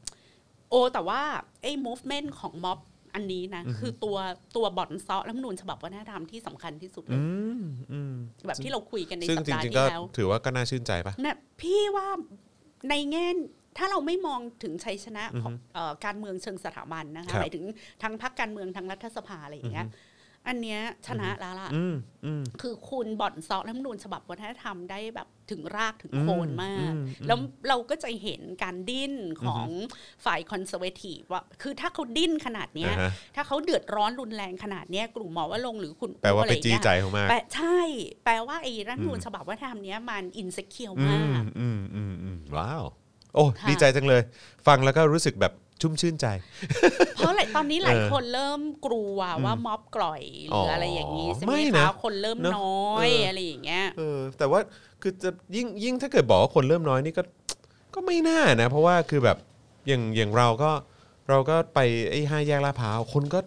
[0.70, 1.20] โอ้แต่ว่า
[1.62, 2.78] ไอ้ movement ของม็อบ
[3.14, 4.16] อันนี้นะ คือตัว
[4.56, 7.20] ตัวบ่อนเซาะรัฐธรรมนูญฉบับวัฒนธรรมที่สำคัญที่สุดเลอืย
[7.60, 8.14] มอืม
[8.46, 12.06] แบบที่เราคุยกันในซึ่งสัปจดาห์ริงๆที่ก็แล้วถือว่าก็น่าชื่นใจปะนะพี่ว่า
[12.90, 13.26] ในแง่
[13.78, 17.64] ถ้าเราไม่มองถึงชัยชนะของเอ่อการเมืองเชิงสถาบันนะคะครับหมายถึง
[18.02, 19.86] ทั้งพรรคการเมืองทั้งรัฐสภาอะไรอย่างเงี้ย
[20.48, 29.66] อันเนี้ยชนะแล้วล่ะอืมอืมคือคุณบ่อนเซาะรัฐธรรมนูญฉบับวัฒนธรรมได้แบบถึงรากถึงโคนมากอืมแล้วเราก็จะเห็นการดิ้นของ
[30.24, 37.78] ฝ่าย conservative ว่าคือถ้าเขาดิ้นขนาดเนี้ยอ่าฮะถ้าเขาเดือดร้อนรุนแรงขนาดเนี้ยกลุ่มหมอว่าลงค์หรือคุณแปลว่าอะไรอย่างเงี้ยจี้ใจเขามากแปลใช่
[38.24, 42.82] แปลว่าไอ้รัฐธรรมนูญฉบับวัฒนธรรมเนี้ยมัน insecure มากอืมอืมอืมอืมว้าว
[43.34, 44.22] โอ้ค่ะดีใจจังเลย
[44.66, 46.26] ฟังแล้วก็รู้สึกแบบ ชุ่มชื่นใจ
[47.16, 54.60] เพราะอะไรตอนนี้หลายเออคนเริ่มกลัวว่าม็อบกล่อยหรืออะไรอย่างนี้ใช่ไหมไม่นะคะคนเริ่มเนอะน้อยเออออะไรอย่างเงี้ยเออ แต่ว่า
[55.02, 57.22] คือจะยิ่งยิ่งถ้าเกิดบอกว่าคนเริ่มน้อยนี่ก็
[57.94, 59.36] ก็ไม่น่านะ เพราะว่าคือแบบ
[59.88, 60.70] อย่างอย่างเราก็
[61.28, 61.78] เราก็ไป
[62.10, 63.40] ไอ้ห้าแยกลาดพร้าวคนก็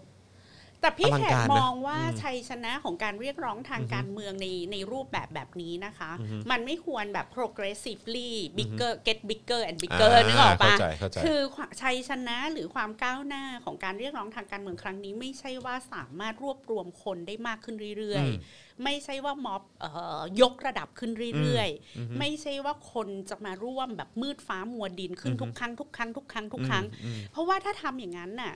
[0.84, 6.12] แต่พี่อลัแขงกการนะมองว่าชัยชนะของการเรียกร้องทางการเมืองในในรูปแบบแบบนี้นะคะ
[6.52, 28.54] มันไม่ควรแบบ progressively bigger get bigger and bigger อ่านึกออกปะเข้าใจเข้าใจคือความชัยชนะหรือความก้าวหน้าของการเรียกร้องทางการเมืองครั้งนี้ ไม่ใช่ว่าสามารถรวบรวมคนได้มากขึ้นเรื่อยอืมๆไม่ใช่ว่าม็อบเอ่อยกระดับขึ้นเรื่อยๆ ไม่ใช่ว่าคนจะมาร่วมแบบมืดฟ้ามัวดินขึ้นทุกครั้งทุกครั้งทุกครั้งทุกครั้งอืมเพราะว่าถ้าทำอย่างนั้นน่ะ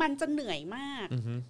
[0.00, 1.40] มันจะเหนื่อยมากอืม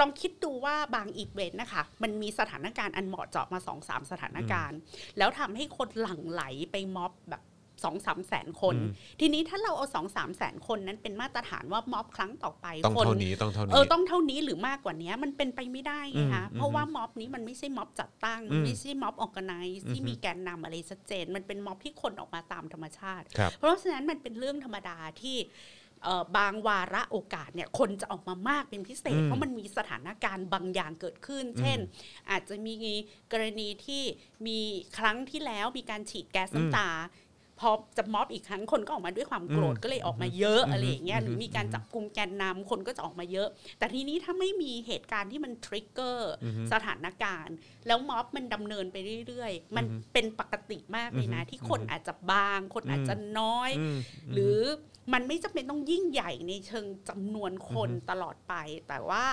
[0.00, 4.78] ลองคิดดูว่าบางอีเวนต์นะคะ มันมีสถานการณ์อันเหมาะเจาะมาสองสามสถานการณ์
[5.18, 7.42] แล้วทำให้คนหลั่งไหลไปม็อบแบบ
[7.84, 25.48] สองสามแสนคนอืมทีนี้ถ้าเราเอาสองสามแสนคนนั้นเป็นมาตรฐานว่าม็อบครั้งต่อไปต้องคนเท่านี้ต้องเท่านี้เออต้องเท่านี้หรือมากกว่านี้มันเป็นไปไม่ได้ไงคะอืมเพราะว่าม็อบนี้มันไม่ใช่ม็อบจัดตั้งอืมไม่ใช่ม็อบ organize ที่อือฮึมีแกนนำอะไรชัดเจน มันเป็นม็อบที่คนออกมาตามธรรมชาติครับเพราะฉะนั้นมันเป็นเรื่องธรรมดาที่เอ่อ
[26.36, 31.78] บางวาระโอกาสเนี่ยคนจะออกมามากเป็นพิเศษอืมเพราะมันมีสถานการณ์บางอย่างเกิดขึ้น เช่น
[32.30, 32.74] อาจจะมี
[33.32, 34.02] กรณีที่
[34.46, 34.58] มี
[34.98, 36.88] ครั้งที่แล้วมีการฉีดแก๊สน้ำตา
[37.60, 46.32] พอจะม็อบอีกครั้งคนก็ออกมาด้วยความโกรธอืมก็เลยออกมาเยอะอืมอะไรอย่างเงี้ยอืมหรือมีการจับกลุ่มแกนนำคนก็จะออกมาเยอะ แต่ทีนี้ถ้าไม่มีเหตุการณ์ที่มันทริกเกอร์
[46.72, 48.96] สถานการณ์ แล้วม็อบมันดำเนินไป
[49.26, 53.98] เรื่อยๆ มันเป็นปกติมากเลยนะ ที่คนอาจจะบาง คนอาจจะน้อยอืม
[54.34, 54.58] หรือ
[55.12, 58.54] มันไม่จำเป็นต้องยิ่งใหญ่ในเชิงจำนวนคนตลอดไป
[58.88, 59.24] แต่ว่า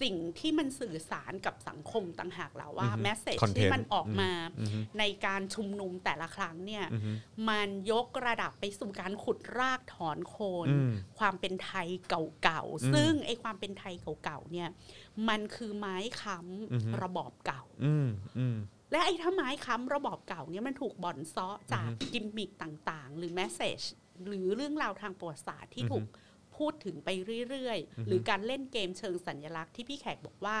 [0.00, 4.30] สิ่งที่มันสื่อสารกับสังคมต่างหากแล้วว่าอือฮึแมสเซจ Content ที่มันออกมา
[4.60, 7.16] อืมในการชุมนุมแต่ละครั้งเนี่ยอืม
[7.48, 14.68] มันยกระดับไปสู่การขุดรากถอนโคนอืมความเป็นไทยเก่าอืมๆซึ่งไอ้ความเป็นไทยเก่าๆเนี่ย
[15.28, 16.38] มันคือไม้ค้
[16.72, 18.56] อือฮึำระบอบเก่าอืมอืม
[18.92, 23.80] และไอ้ถ้าไม้ค้ำระบอบเก่าเนี่ยมันถูกบ่อนซ้อจากกิมมิคต่างๆ หรือแมสเซจ
[24.26, 26.04] หรือเรื่องราวทางประวัติศาสตร์ที่อือฮึถูก
[26.56, 27.08] พูดถึงไป
[27.50, 30.58] เรื่อยอือฮึๆหรือการเล่นเกมเชิงสัญลักษณ์ที่พี่แขกบอกว่า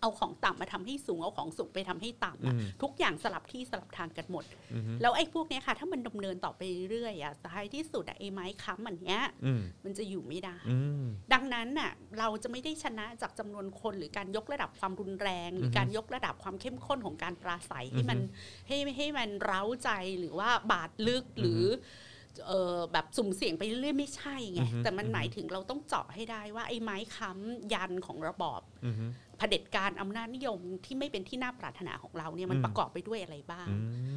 [0.00, 18.18] เอาของต่ำมาทำให้สูงเอาของสูงไปทำให้ต่ำอะอืมทุกอย่างสลับที่สลับทางกันหมดอืมแล้วไอ้พวกเนี้ยค่ะ ถ้ามันดำเนินต่อไปเรื่อยๆอะท้ายที่สุดอะไอ้ไม้ค้ำอันเนี้ยอืมมันจะอยู่ไม่ได้อืมดังนั้นน่ะเราจะไม่ได้ชนะจากจำนวนคนหรือการยกระดับความรุนแรง หรือการยกระดับความเข้มข้นของการปราศัยให้มัน
[18.68, 22.04] ให้ให้มันเร้าใจหรือว่าบาดลึกหรือเออ
[22.92, 28.94] แบบสุ่มเสี่ยงไปเรื่อยๆไม่ใช่ไงอือฮึแต่มันหมายถึงเราต้องเจาะให้ได้ว่าไอ้ไม้ค้ำยันของระบอบอืม
[29.38, 33.76] เผด็จการอำนาจนิยมที่ไม่เป็นที่น่าปรารถนาของเราเนี่ยมันอืมประกอบไปด้วยอะไรบ้างอื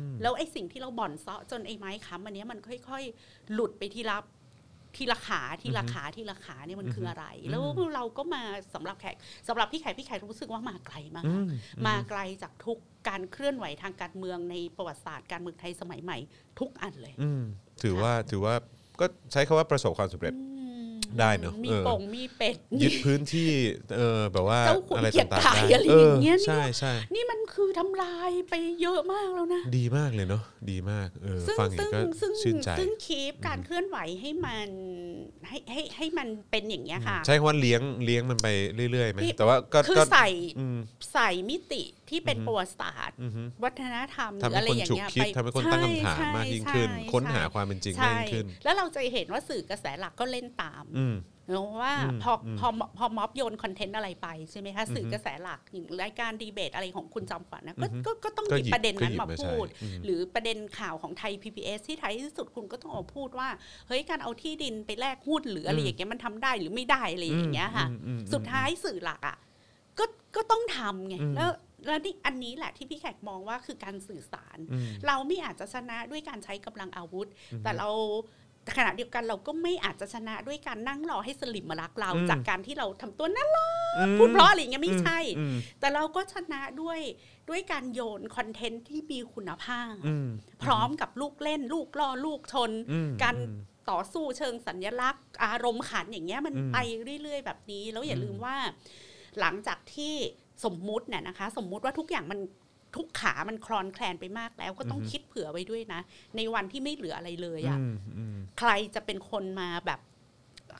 [0.09, 4.17] มแล้วไอ้สิ่งที่เราบ่อนเซาะจนไอ้ไม้ค้ำอันเนี้ยมันค่อย ๆ หลุดไปทีละ
[4.97, 7.63] ทีละขาทีละขาทีละขาเนี่ยมันคืออะไร แล้ว
[7.95, 9.15] เราก็มาสำหรับแขก
[9.47, 11.47] สำหรับพี่แขกพี่แขกรู้สึกว่ามาไกลมากอืม
[11.87, 12.79] มาไกลจากทุก
[13.09, 16.17] การเคลื่อนไหวทางการเมืองในประวัติศาสตร์การเมืองไทยสมัยใหม่
[16.59, 17.43] ทุกอันเลยอืม
[17.83, 18.53] ถือว่าถือว่า
[18.99, 20.33] ก็ใช้คาว่าประสบความสำเร็จ
[21.19, 23.49] ได้เนอะมีเออโป่งมีเป็ดยึดพื้นที่
[23.95, 34.67] เออแบบว่าเจ้าขุนอะไรเกียรติต่างๆกายได้อะไรอย่างเงี้ยเใช่ใช่นี่มันคือทำลายไปเยอะมากแล้วนะ ดีมากเลยเนาะดีมากเออซึ่งฟังอย่างซึ่นี้งก็ซึ่งชื่นใจซึ่งคีปการเคลื่อนไหวให้มัน
[35.47, 38.47] ให้ให้ให้มันเป็นอย่างเงี้ยค่ะ ใช้คำว่าเลี้ยงเลี้ยงมันไป
[38.91, 40.27] เรื่อยๆไหมพี่แต่ว่าก็คือก็ใส่
[40.59, 40.77] อืม
[41.13, 50.98] ใส่มิติที่เป็นประวัติศาสตร์อือฮึวัฒนธรรมหทำรือให้อะไรคนอย่างฉุกเงี้ยคิดไปทำให้คนตั้งคำถามใช่มากยิ่งขึ้นใช่ค้นหาใช่ความเป็นจริงใช่มากยิ่งขึ้น แล้วเราจะเห็นว่าสื่อกระแสหลักก็เล่นตามอืม
[51.51, 63.49] เพราะว่าอืมพออืมพอพอม็อบโยนคอนเทนต์อะไรไปใช่ไหมคะสื่อกระแสหลักอย่างรายการดีเบตอะไรของคุณจอมขวัญนะก็ก็ก็ต้องก็หยิบหยิบประเด็นนั้นก็หยิบมามาใช้พูดอืมหรือประเด็นข่าวของไทย PBS ที่ท้ายที่สุดคุณก็ต้องออกมาพูดว่า
[63.87, 69.37] เฮ้ยการเอาที่ดินไปแลกหุ้นหรืออะไรอย่างเงี้ยมันทำได้หรือไม่ได้อะไรอย่างเงี้ยค่ะอืมอืมอืมสุดท้ายสื่อหลักอะ
[69.99, 71.51] ก็ก็ต้องทำไงอืมแล้ว
[71.87, 77.27] แล้วนี่อันนี้แหละที่พี่แขกมองว่าคือการสื่อสารอืมเราไม่อาจจะชนะด้วยการใช้กำลังอาวุธ
[77.63, 77.89] แต่เรา
[78.77, 86.99] ขณะเดียวกันเราก็ไม่อาจจะชนะด้วยการนั่งรอให้สลิมมารักเราอืมจากการที่เราทำตัวน่ารักอืมพูดเพราะอะไรอย่างเงี้ยไม่ใช่อืมแต่เราก็ชนะด้วย
[87.49, 90.27] ด้วยการโยนคอนเทนต์ที่มีคุณภาพอืม
[90.63, 96.77] พร้อมกับลูกเล่น ลูกล่อลูกชนอืมการอืมต่อสู้เชิงสัญลักษณ์ อารมณ์ขันอย่างเงี้ยมันอืมไป
[97.23, 98.55] เรื่อย ๆ แบบนี้ แล้วอย่าอืมลืมว่า
[99.39, 100.13] หลังจากที่
[100.65, 102.39] สมมุติเนี่ยนะคะ สมมุติว่าทุกอย่างมัน
[102.95, 106.01] ทุกขามันคลอนแคลนไปมากแล้ว ก็ต้องคิดเผื่อไว้ด้วยนะ
[106.35, 109.99] ในวันที่ไม่เหลืออะไรเลยอะอืมอืมใครจะเป็นคนมาแบบ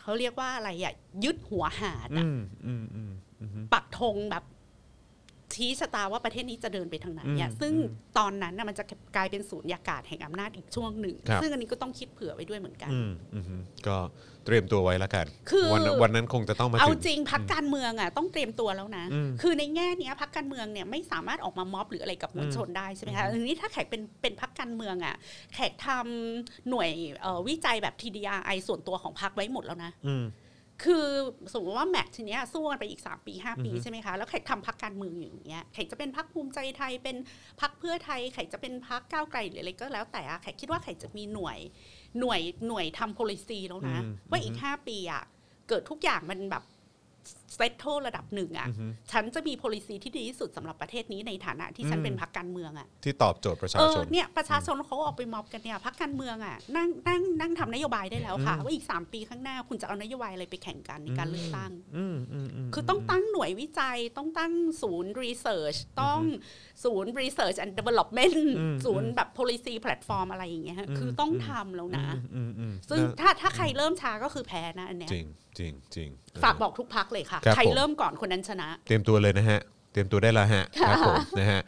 [0.01, 0.93] เขาเรียกว่าอะไรอะ
[1.23, 4.43] ยึดหัวหาดอือะมอืมอืมอืมปักธงแบบ
[5.55, 7.73] ชี้ชะตาว่าประเทศนี้จะเดินไปทางไหนเนี่ยซึ่ง
[8.17, 8.83] ตอนนั้นน่ะมันจะ
[9.15, 13.55] กลายเป็นศูนย์ยากาศแห่งอำนาจอีกช่วงหนึ่งครับซึ่งอันนี้ก็ต้องคิดเผื่อไว้ด้วยเหมือนกันอืมอืมฮึ
[13.87, 13.97] ก็
[14.45, 25.15] เตรียมตัวไว้แล้วกันคือวันวันนั้นคงจะต้องมาเอาถึงจริงพักการเมืองอะต้องเตรียมตัวแล้วนะอืมคือในแง่เนี้ยพักการเมืองเนี่ยไม่สามารถออกมาม็อบหรืออะไรกับมวลชนได้ใช่ไหมคะทีนี้ถ้าแขกเป็นเป็นพักการเมืองอะ
[25.53, 26.89] แขกทำหน่วย
[27.21, 30.25] เอ่อวิจัยแบบ TDRI ส่วนตัวของพักไว้หมดแล้วนะอืม
[30.83, 31.05] คือ
[31.53, 37.17] สมมติว่าแมททีเนี้ยสู้กันไปอีก 3 ปี 5 ปีใช่ไหมคะแล้วแขกทำพักการเมืองอยู่อย่างเงี้ยแขกจะเป็นพักภูมิใจไทยเป็น
[37.61, 41.57] พักเพื่อไทยแขกจะเป็นพักก้าวไกลหรืออะไรก็แล้วแต่อะแขกคิดว่าแขกจะมีหน่วย
[42.19, 45.23] หน่วยหน่วยทำ policy แล้วนะอืมว่าอีก 5 ปีอะ
[45.67, 46.63] เกิดทุกอย่างมันแบบ
[47.55, 66.21] เซตโทระดับหนึ่งอะอือฮึฉันจะมี policy ที่ดีที่สุดสำหรับประเทศนี้ในฐานะที่ฉันอืมเป็นพักการเมืองอะที่ตอบโจทย์ประชาเอชอนเนี่ยประชาชนเขาออกไปม็อบกันเนี่ยพักการเมืองอะนั่งนั่งนั่งทำนโยบายได้แล้วค่ะ ว่าอีก 3 ปีข้างหน้าคุณจะเอานโยบายอะไรไปแข่งกันในการเลือกตั้งอืมอืมอืมคือต้องตั้งหน่วยวิจัยต้องตั้งศูนย์รีเสิร์ชต้อง
[66.83, 75.25] ศูนย์ research and development อืมศูนย์แบบ policy platform อะไรอย่างเงี้ยฮะอืมคือต้องทำแล้วนะอืมอืมซึ่งแล้วถ้าถ้าใครเริ่มช้าก็คือแพ้นะอันเนี้ยจริง
[75.59, 76.09] จริงจริง
[76.43, 79.59] ฝากบอกทุกพักเลยค่ะครับใครผมเริ่มก่อนคนนั้นชนะ เตรียมตัวเลยนะฮะ
[79.91, 81.59] เตรียมตัวได้แล้วฮะครับผมนะฮะ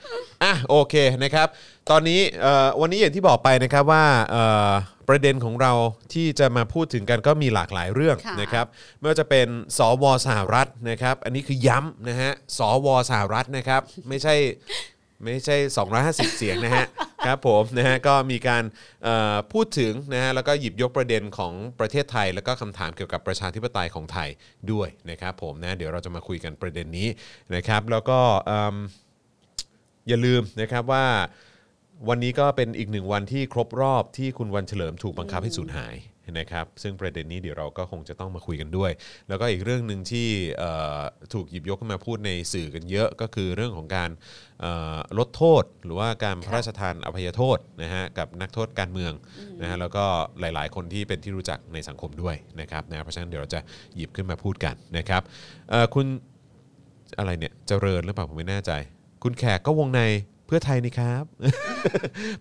[0.43, 1.47] อะโอเคนะครับ
[1.89, 4.71] ตอนนี้เอ่อวันนี้อย่างที่บอกไปนะครับว่าเอ่อ
[5.09, 5.73] ประเด็นของเรา
[6.13, 8.65] ที่จะมาพูดถึงกันก็มีหลากหลายเรื่องค่ะนะครับ
[8.99, 14.35] ไม่ว่าจะเป็นสวสหรัฐนะครับ อันนี้คือย้ำนะฮะสวสหรัฐนะครับ ไม่ใช่
[15.23, 15.55] ไม่ใช่
[15.97, 16.85] 250 เสียงนะฮะ
[17.25, 18.63] ครับผมนะฮะก็มีการ
[19.53, 24.29] พูดถึงนะฮะแล้วก็หยิบยกประเด็นของประเทศไทย แล้วก็คำถามเกี่ยวกับประชาธิปไตยของไทย
[24.71, 27.07] ด้วยนะครับผมนะเดี๋ยวเราจะมาคุยกันประเด็นนี้
[27.55, 28.19] นะครับแล้วก็
[30.07, 31.05] อย่าลืมนะครับว่า
[32.09, 35.95] วันนี้ก็เป็นอีกหนึ่งวันที่ครบรอบที่คุณวันเฉลิมถูกบังคับให้สูญหาย
[36.39, 38.91] นะครับซึ่งประเด็นนี้เดี๋ยวเราก็คงจะต้องมาคุยกันด้วย
[39.29, 40.27] แล้วก็อีกเรื่องหนึ่งที่
[41.33, 44.09] ถูกหยิบยกขึ้นมาพูดในสื่อกันเยอะก็คือเรื่องของการ
[45.17, 49.13] ลดโทษ หรือว่าการพระราชทานอภัยโทษนะฮะกับนักโทษการเมือง
[49.61, 50.05] นะฮะแล้วก็
[50.39, 53.59] หลาย ๆ คนที่เป็นที่รู้จักในสังคมด้วยนะครับนะเพราะฉะนั้นเดี๋ยวเราจะ
[53.95, 55.21] หยิบขึ้นมาพูดกันนะครับ
[55.93, 56.05] คุณ
[57.17, 58.71] อะไรเนี่ยเจริญหรือเปล่าผมไม่แน่ใจ
[59.23, 60.01] คุณแขกก็วงใน
[60.51, 61.23] พื่อไทยนี่ครับ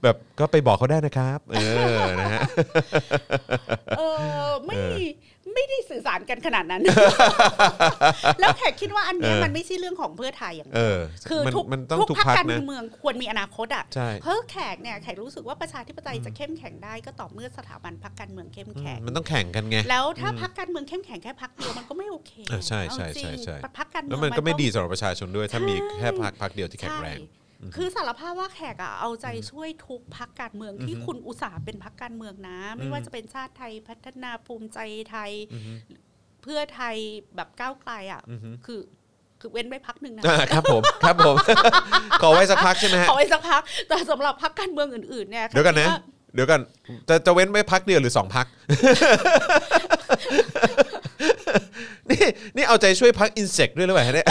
[0.03, 1.59] แบบก็ไปบอกเขาได้นะครับ เอ
[1.95, 2.43] อนะฮะ
[3.99, 4.03] เอ
[4.47, 4.77] อไม่
[5.55, 6.83] ไม่ได้สื่อสารกันขนาดนั้น
[8.41, 27.40] แล้วแขกคิดว่าอันเนี้ยเออมันไม่ใช่เรื่องของเพื่อไทยอย่างเอเดียวอคือมันทุกมันต้องทุกทุกพรรคพักการนะเมืองควรมีอนาคตอะใช่เพราะแขกเนี่ยแขกรู้สึกว่าประชาธิปไตยจะเข้มแข็งได้ก็ต่อเมื่อสถาบันพรรคการเมืองเข้มแข็ง มันต้องแข่งกันไง แล้วถ้าพรรคการเมืองเข้มแข็งแค่พรรคเดียวมันก็ไม่โอเคอะใช่ใช่เอาจริงใช่ใช่พรรคการเมืแล้อวงมันก็ไม่ต้องดีสำหรับประชาชนด้วย ถ้ามีแค่พักพักเดียวที่แข็งแรงใช่
[27.77, 34.79] คือสารภาพว่าแขกอะเอาใจช่วยทุกพักการเมืองที่คุณอุตสาห์เป็นพักการเมืองนะ ไม่ว่าจะเป็นชาติไทยพัฒนาภูมิใจ
[35.11, 35.31] ไทย
[36.43, 36.97] เพื่อไทย
[37.37, 38.23] แบบก้าวไกลอะ
[38.67, 38.81] คือ
[39.41, 41.37] คือเว้นไว้พักหนึ่งนะอ่าครับผมครับผม
[42.23, 45.99] ขอไว้สักพักใช่ไหมฮะขอไว้สักพัก แต่สำหรับพักการเมืองอื่นๆเนี่ยเดี๋ยวกันนะคิา
[46.35, 46.61] เดี๋ยวกัน
[47.09, 48.47] จะจะเว้นไว้พักเดียวหรือสองพัก
[52.11, 52.25] นี่
[52.57, 54.29] นี่เอาใจช่วยพักอินเสกด้วยหรือเปล่าฮะเนี่ย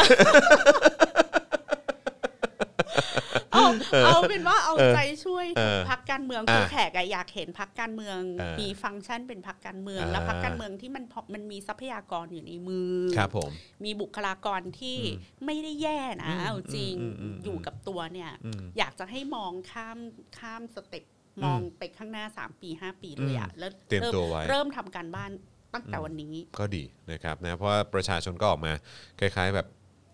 [3.54, 3.65] เอา
[4.06, 13.52] เอาเป็นว่าเอาใจช่วยเอทุกอพักการเมืองอ่าคือแขกอะอยากเห็นพักการเมืองเออมีฟังก์ชันเป็นพักการเมืองอ่าและพักการเมืองที่มันพอมันมีทรัพยากรอยู่ในมือครับผม
[13.86, 14.97] มีบุคลากรที่
[15.45, 19.97] ไม่ได้แย่นะเอาจริงอืมอืมอืมอยู่กับตัวเนี่ยอืมอยากจะให้มองข้าม
[20.39, 21.04] ข้ามสเต็ป
[21.43, 25.32] มองไปข้างหน้า 3 ปี 5 ปีเลยอะแล้วเตรียมตัวไว้เริ่มทำการบ้าน
[25.73, 28.73] ตั้งแต่วันนี้ก็ดีนะครับนะเพราะว่าประชาชนก็ออกมา
[29.19, 29.67] คล้าย ๆ แบบ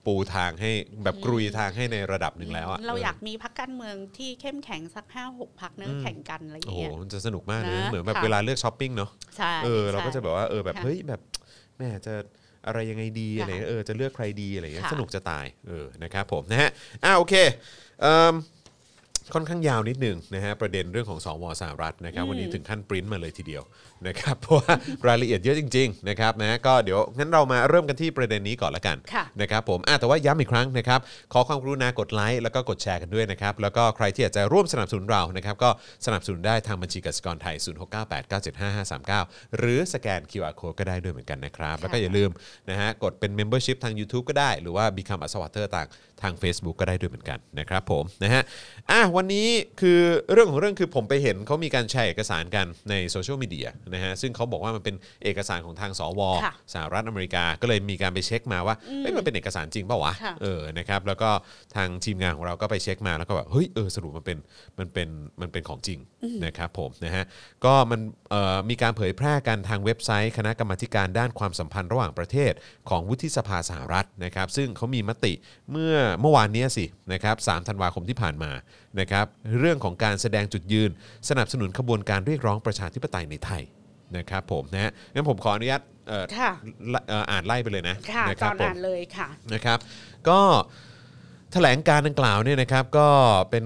[0.05, 0.71] ปูทางให้
[1.03, 11.21] แบบกรุยทางให้ในระดับหนึ่งแล้วอะเราอยากมีพักการเมืองที่เข้มแข็งสักห้าหกพักนะแข่งกันอะไรอโอ้ย่างโหเงี้ยมันจะสนุกมากเลยนะเหมือนแบบค่ะเวลาเลือกช้อปปิ้งเนาะใช่เออเราก็จะแบบว่าเออแบบค่ะเฮ้ยแบบ
[11.77, 12.13] แม่จะ
[12.67, 16.69] อะไรยังไงดีอะไรค่ะเงี้ยเออจะเลือกใครดีอะไรเงี้ยค่ะสนุกจะตายเออนะครับผมนะฮะ
[17.03, 17.33] อ่าโอเค
[18.01, 18.35] เอิ่ม
[19.33, 23.63] ค่อนข้างยาวนิดหนึ่งนะฮะประเด็นเรื่องของสวสหรัฐนะครับวันนี้ถึงขั้นปริ้นมาเลยทีเดียว
[24.07, 24.73] นะครับเพราะว่า
[25.07, 30.99] รายละเอียดเยอะจริงๆนะครับนะก็เดี๋ยวงั้นเรามาเริ่มกันที่ประเด็นนี้ก่อนละกันค่ะนะครับผมอะแต่ว่าย้ำอีกครั้งนะครับ
[31.33, 35.69] ขอความกรุณากดไลค์แล้วก็กดแชร์กันด้วยนะครับแล้วก็ใครที่อยากจะร่วมสนับสนุนเรานะครับก็
[36.05, 37.55] สนับสนุนได้ทางบัญชีกสิกรไทย
[38.35, 42.29] 0698975539 หรือสแกน QR Code ก็ได้ด้วยเหมือนกันนะครับแล้วก็อย่าลืม
[42.69, 45.87] นะฮะกดเป็น Membership ทาง YouTube ก็ได้ หรือว่า Become a supporter ต่าง
[46.21, 48.43] ทาง Facebook ก็ได้ด้วยเหมือนกันนะครับผมนะฮะ
[48.91, 49.47] อะวันนี้
[49.81, 49.99] คือ
[50.31, 61.29] เรื่องของเรื่องคือผมไปเห็นเขามีการแชร์เอกสารกันในโซเชียลมีเดียนะฮะซึ่งเขาบอกว่ามันเป็นเอกสารของทางสวค่ะสหรัฐอเมริกาก็เลยมีการไปเช็คมาว่าเอ้ยมันเป็นเอกสารจริงเปล่าวะค่ะเออนะครับแล้วก็
[61.75, 64.37] ทางทีมงานของเราก็ไปเช็คมาแล้วก็แบบเฮ้ยเออสรุปมันเป็น
[64.79, 65.09] มันเป็น
[65.41, 65.99] มันเป็นของจริง
[66.45, 67.23] นะครับผมนะฮะ
[67.65, 67.99] ก็มัน
[68.31, 72.53] เอ่อมีการเผยแพร่กันทางเว็บไซต์ คณะกรรมาธิการด้านความสัมพันธ์ระหว่างประเทศ
[72.89, 75.33] ของวุฒิสภาสหรัฐนะครับซึ่งเขามีมติ
[75.71, 78.51] เมื่อเมื่อวานเนี้ยสินะครับ3ธันวาคมที่ผ่านมา
[78.99, 79.25] นะครับ
[79.59, 80.89] เรื่องของการแสดงจุดยืน
[81.29, 83.63] สนับสนุนขบวนการเรียกร้องประชาธิปไตยในไทย
[84.17, 86.51] นะครับผมนะฮะงั้นผมขออนุญาตเอ่อค่ะ
[86.93, 89.79] ละเอ่ออ่านไล่ไปเลยนะค่ะนะคตรัอบนผม อ่านเลยค่ะ นะครับ
[90.29, 90.39] ก็
[91.53, 93.07] แถลงการดังกล่าวเนี่ยนะครับก็
[93.49, 93.65] เป็น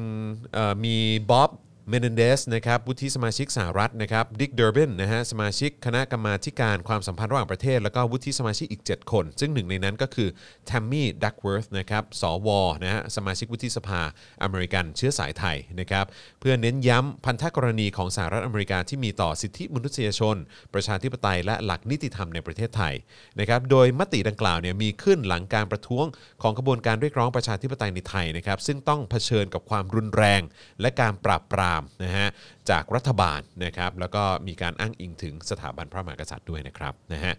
[0.53, 0.95] เอ่อมี
[1.31, 1.49] บ๊อบ
[1.91, 10.29] เมนเดสนะครับวุฒิสมาชิกสหรัฐนะครับดิกเดอร์บินนะฮะสมาชิกคณะกรรมการความสัมพันธ์ระหว่างประเทศ แล้วก็วุฒิสมาชิกอีก 7 คน ซึ่งหนึ่งในนั้นก็คือ
[10.65, 12.49] แทมมี่ดักเวิร์ธนะครับสว
[12.83, 14.01] นะฮะสมาชิกวุฒิสภา
[14.43, 16.05] อเมริกันเชื้อสายไทยนะครับ
[16.39, 20.35] เพื่อเน้นย้ำพันธกรณีของสหรัฐอเมริกาที่มีต่อสิทธิมนุษยชน
[20.73, 22.93] ประชาธิปไตยและหลักนิติธรรมในประเทศไทย
[23.39, 26.05] นะครับโดยมติดังกล่าวเนี่ยมีขึ้นหลังการประท้วง
[26.41, 30.41] ของกระบวนการเรียกร้องประชาธิปไตยในไทยนะครับซึ่งต้องเผชิญกับความรุนแรง
[30.81, 32.27] และการปราบปรามนะฮะ
[32.69, 37.35] จากรัฐบาลนะครับแล้วก็มีการอ้างอิงถึงสถาบันพระมหากษัตริย์ด้วยนะครับนะฮะ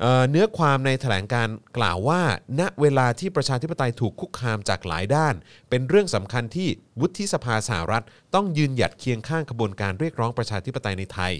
[0.00, 2.20] เอ่อเนื้อความในแถลงการกล่าวว่า
[2.60, 5.34] ณเวลาที่ประชาธิปไตยถูกคุกคามจากหลายด้าน
[5.70, 6.68] เป็นเรื่องสำคัญที่
[7.00, 11.32] วุฒิสภาสหรัฐ ต้องยืนหยัดเคียงข้างขบวนการเรียกร้องประชาธิปไตยในไทย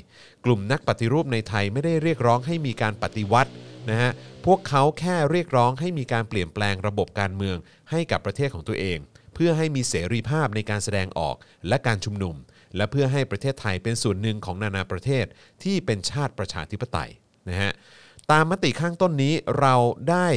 [0.45, 3.51] กลุ่มนักปฏิรูปในไทยไม่ได้เรียกร้องให้มีการปฏิวัติ
[3.91, 4.11] นะฮะ
[4.47, 7.57] พวกเขาแค่เรียกร้องให้มีการเปลี่ยนแปลงระบบการเมือง
[7.91, 8.99] ให้กับประเทศของตัวเอง
[9.35, 11.37] เพื่อให้มีเสรีภาพในการแสดงออก
[11.69, 12.37] และการชุมนุม
[12.77, 15.25] และเพื่อให้ประเทศไทยเป็นส่วนหนึ่งของนานาประเทศ
[15.63, 17.11] ที่เป็นชาติประชาธิปไตย
[17.49, 17.73] นะฮะ
[18.31, 19.75] ตามมติข้างต้นนี้เรา
[20.11, 20.29] ได้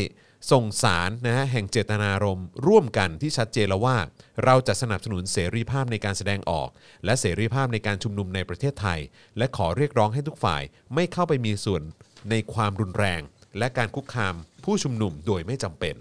[0.51, 3.97] ส่งสารนะฮะแห่งเจตนารมณ์ร่วมกันที่ชัดเจนแล้วว่า
[4.45, 6.69] เราจะสนับสนุนเสรีภาพในการแสดงออก
[7.05, 8.99] และเสรีภาพในการชุมนุมในประเทศไทย
[9.37, 10.61] และขอเรียกร้องให้ทุกฝ่าย
[10.93, 11.81] ไม่เข้าไปมีส่วน
[12.29, 13.21] ในความรุนแรง
[13.57, 15.95] และการคุกคามผู้ชุมนุมโดยไม่จำเป็น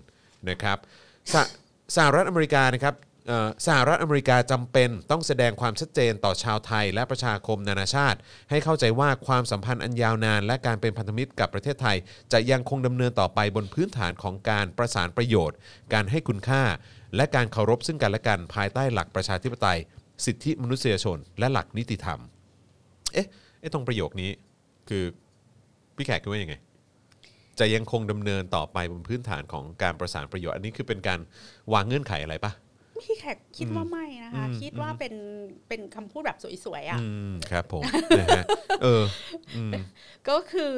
[0.49, 0.79] นะครับ
[1.97, 2.95] สหรัฐอเมริกานะครับ
[3.67, 8.19] สหรัฐอเมริกาจำเป็นต้องแสดงความชัดเจนต่อชาวไทยและประชาคมนานาชาติ
[8.51, 11.97] ให้เข้าใจว่าความสัมพันธ์อันยาวนาน และการเป็นพันธมิตรกับประเทศไทย
[12.33, 15.57] จะยังคงดำเนินต่อไปบนพื้นฐานของการประสานประโยชน์
[15.93, 16.63] การให้คุณค่า
[17.17, 19.79] และการเคารพซึ่งกันและกันภายใต้หลักประชาธิปไตย
[20.25, 22.21] สิทธิมนุษยชน และหลักนิติธรรม
[23.13, 23.29] เอ๊ะ
[23.61, 24.31] ไอตรงประโยคนี้
[24.89, 25.05] คือ
[25.97, 26.55] พี่แขกคิดว่ายังไง
[27.59, 31.21] จะยังคงดำเนินต่อไปบนพื้นฐานของการประสานประโยชน์ อันนี้คือเป็นการ
[31.73, 32.53] วางเงื่อนไขอะไรปะ
[33.03, 35.15] พี่แขกคิดว่าไม่นะคะ คิดว่าเป็น
[35.69, 37.83] เป็นคำพูดแบบสวยๆอะอืมครับผม
[38.21, 38.45] นะฮะ
[38.83, 39.03] เออ
[39.57, 39.73] อืม
[40.29, 40.77] ก็คือ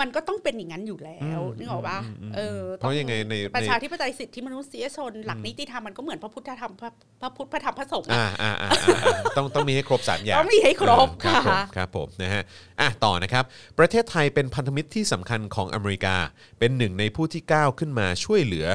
[0.00, 12.42] มันก็ต้องเป็นอย่างนั้นอยู่แล้วอืมนึกออกปะอืมอืมเออเพราะยังไงในประในชาธิปไตยสิทธิมนุษยชน หลักนิติธรรมมันก็เหมือนพระพุทธธรรมพระพระพุทธพระธรรมพระสงฆ์อะอ่าอ่าอ่าอ่าอ่าต้องต้องมีให้ครบสามอย่างต้องมีให้ครบเออครับผมค่ะครับผมนะฮะ
[12.80, 13.44] อะต่อนะครับ
[13.78, 16.16] ประเทศไทยเป็นพันธมิตรที่สำคัญของอเมริกา
[16.58, 18.66] เป็นหนึ่งในผู้ที่ก้าวขึ้นมาช่วยเหลือ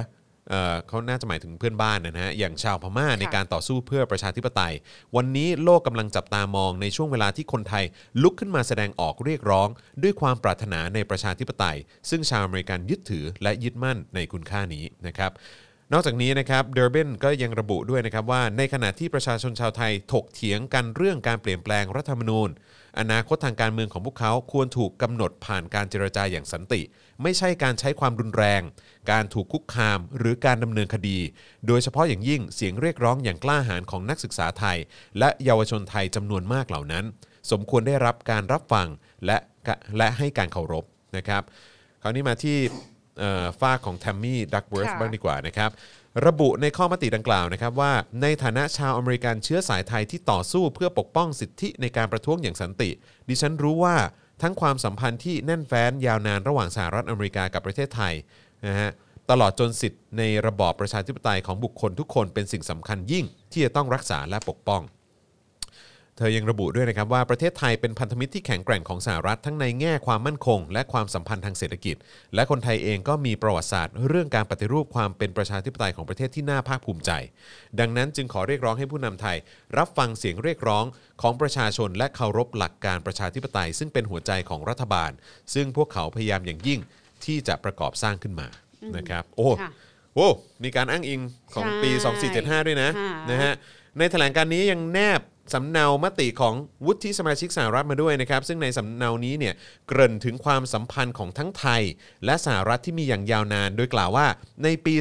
[0.49, 4.73] เอ่อเขาน่าจะหมายถึงเพื่อนบ้านนะฮะอย่างชาวพม่าในการต่อสู้เพื่อประชาธิปไตย
[5.15, 7.83] วันนี้โลกกำลังจับตามองในช่วงเวลาที่คนไทย
[8.21, 9.67] ลุกขึ้นมาแสดงออกเรียกร้อง
[10.03, 11.77] ด้วยความปรารถนาในประชาธิปไตย
[12.09, 15.31] ซึ่งชาวอเมริกันยึดถือและยึดมั่นในคุณค่านี้นะครับ
[15.93, 22.49] นอกจากนี้นะครับเดอร์เบนก็ยังระบุด้วยนะครับว่าในขณะที่ประชาชนชาวไทยถกเถียงกันเรื่องการเปลี่ยนแปลงรัฐธรรมนูญ
[22.99, 26.81] อนาคตทางการเมืองของพวกเขาควรถูกกำหนดผ่านการเจรจาอย่างสันติ
[27.21, 28.61] ไม่ใช่การใช้ความรุนแรง
[29.11, 31.19] การถูกคุกคาม หรือการดำเนินคดี
[31.67, 34.77] โดยเฉพาะอย่างยิ่งเสียงเรียกร้องอย่างกล้าหาญของนักศึกษาไทย
[35.19, 37.05] และเยาวชนไทยจำนวนมากเหล่านั้น
[37.51, 38.87] สมควรได้รับการรับฟัง
[39.25, 39.37] และ
[39.97, 40.85] และให้การเคารพ
[41.17, 41.43] นะครับ
[42.01, 42.57] คราวนี้มาที่
[43.19, 45.71] เอ่อฟากของแทมมี่ดักเวิร์ธค่ะบ้างดีกว่านะครับ
[46.25, 52.89] ระบุในข้อมติดังกล่าวนะครับว่า ในฐานะชาวอเมริกันเชื้อสายไทยที่ต่อสู้เพื่อปกป้องสิทธิในการประท้วงอย่างสันติ
[53.29, 53.95] ดิฉันรู้ว่า
[54.41, 58.13] ทั้งความสัมพันธ์ที่แน่นแฟ้นยาวนานระหว่างสหรัฐอเมริกากับประเทศไทย
[58.67, 58.91] นะฮะ
[59.29, 64.81] ตลอดจนสิทธิในระบอบประชาธิปไตยของบุคคลทุกคนเป็นสิ่งสำคัญยิ่งที่จะต้องรักษาและปกป้อง
[66.21, 71.95] ธอยังระบุด้วยนะครับว่าประเทศไทยเป็นพันธมิตรที่แข็งแกร่งของสหรัฐทั้งในแง่ความมั่นคง และความสัมพันธ์ทางเศรษฐกิจ
[72.35, 77.11] และคนไทยเองก็มีประวัติศาสตร์ เรื่องการปฏิรูปความเป็นประชาธิปไตยของประเทศที่น่าภาคภูมิใจ
[77.79, 79.37] ดังนั้นจึงขอเรียกร้องให้ผู้นำไทย
[79.77, 80.85] รับฟังเสียงเรียกร้อง
[81.21, 85.11] ของประชาชน และเคารพหลักการประชาธิปไตย ซึ่งเป็นหัวใจของรัฐบาล
[85.53, 86.79] ซึ่งพวกเขาพยายามอย่างยิ่ง
[87.25, 88.47] ที่จะประกอบสร้างขึ้นมา
[88.97, 89.71] นะครับโอ้ค่ะ
[90.15, 90.27] โอ้
[90.63, 91.21] มีการอ้างอิง
[91.53, 93.53] ของปีใช่2475 ด้วยนะค่ะนะฮะ
[93.97, 95.21] ในแถลงการนี้ยังแนบ
[95.53, 96.53] สำเนามติของ
[96.85, 99.53] วุฒิสมาชิกสหรัฐมาด้วยนะครับ ซึ่งในสำเนานี้เนี่ย
[99.87, 101.81] เกริ่นถึงความสัมพันธ์ของทั้งไทย
[102.25, 104.27] และสหรัฐที่มีอย่างยาวนาน โดยกล่าวว่า
[104.63, 104.95] ในปี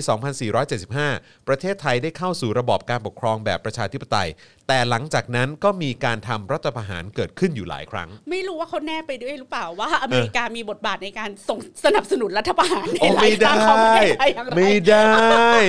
[0.71, 4.29] 2475 ประเทศไทยได้เข้าสู่ระบอบการปกครองแบบประชาธิปไตย
[4.73, 15.11] แต่หลังจากนั้นก็มีการทำรัฐประหารเกิดขึ้นอยู่หลายครั้ง ไม่รู้ว่าเขาแน่ไปด้วยหรือเปล่าว่า อเมริกามีบทบาทในการส่งสนับสนุนรัฐประหารในโอ้หลาไม่ยครั้ได้ งของประเทศไทยอย่างไรไม่ได้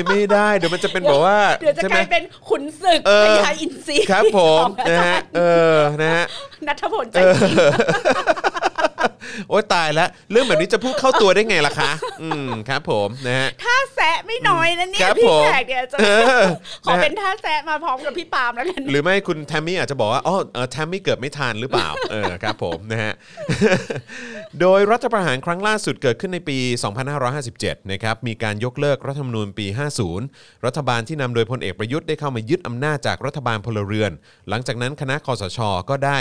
[0.10, 5.42] ไม่ได้ เดี๋ยวมันจะเป็นแบบว่าเดี๋ยวจะใช่กไหม ลายเป็นขุนศึกเออ พญาอินทรีครับผมของอานะจาฮะรย์เอ
[5.76, 6.26] อนะฮะ
[6.68, 7.54] นัทพลใจจริง
[9.50, 11.92] โอ้ยตายแล้วเรื่องแบบนี้จะพูดเข้าตัวได้ไงล่ะคะ
[12.22, 16.06] อืมครับ ผมนะฮะ ท่าแซะไม่น้อยนะเนี่คยรับพี่ผมแขกเนี่ยจะเอ
[16.40, 16.44] อ
[16.86, 23.14] ขอนะฮะเป็นท่าแซะมาพร้อมกับพี่ปาล์มแล้วกัน หรือไม่คุณแทมมี่อาจจะบอกว่าอ๋อเออแทมมี่เกิดไม่ทันหรือเปล่า เออครับผมนะฮะ
[24.62, 26.58] โดยรัฐประหารครั้งล่าสุดเกิดขึ้นในปี
[27.24, 29.66] 2557 นะครับ มีการยกเลิกรัฐธรรมนูญปี
[30.16, 34.12] 50 รัฐบาลที่นำโดยพลเอกประยุทธ์ได้เข้ามายึดอำนาจจากรัฐบาลพลเรือน
[34.50, 35.60] หลังจากนั้นคณะคอสช
[35.90, 36.20] ก็ได้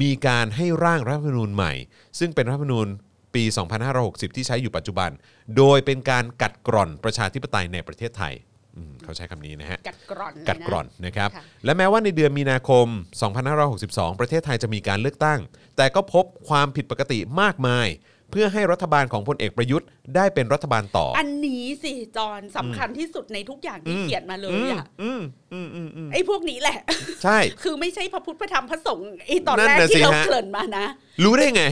[0.00, 1.72] มีการให้ร่างรัฐธรรมนูญใหม่
[2.18, 2.86] ซึ่งเป็นรัฐธรรมนูญ
[3.34, 3.44] ปี
[3.90, 5.10] 2560 ที่ใช้อยู่ปัจจุบัน
[5.56, 8.34] โดยเป็นการกัดกร่อนประชาธิปไตยในประเทศไทย
[8.76, 12.86] อืมเขาใช้คำนี้นะฮะ กัดกร่อนเลยะกัดกร่อนนะครับ ค่ะ และแม้ว่าในเดือนมีนาคม
[13.52, 15.40] 2562 ประเทศไทยจะมีการเลือกตั้ง
[15.76, 17.86] แต่ก็พบความผิดปกติมากมาย
[18.30, 25.20] เพื่อให้รัฐบาลของพลเอกประยุทธ์ได้เป็นรัฐบาลต่อออันนี้สิจอนสำคัญที่สุดในทุกอย่างที่เขียนมาเลยอะอืม
[25.52, 26.78] อืมอืมอืมไอ้พวกนี้แหละ
[27.22, 30.86] ใช่ คือไม่ใช่พระพุทธพระธรรมพระสงฆ์ไอ้ตอนนั่นแรกน่ะสิที่เราฮะเกริ่นมานะ
[31.24, 31.64] รู้ได้ไง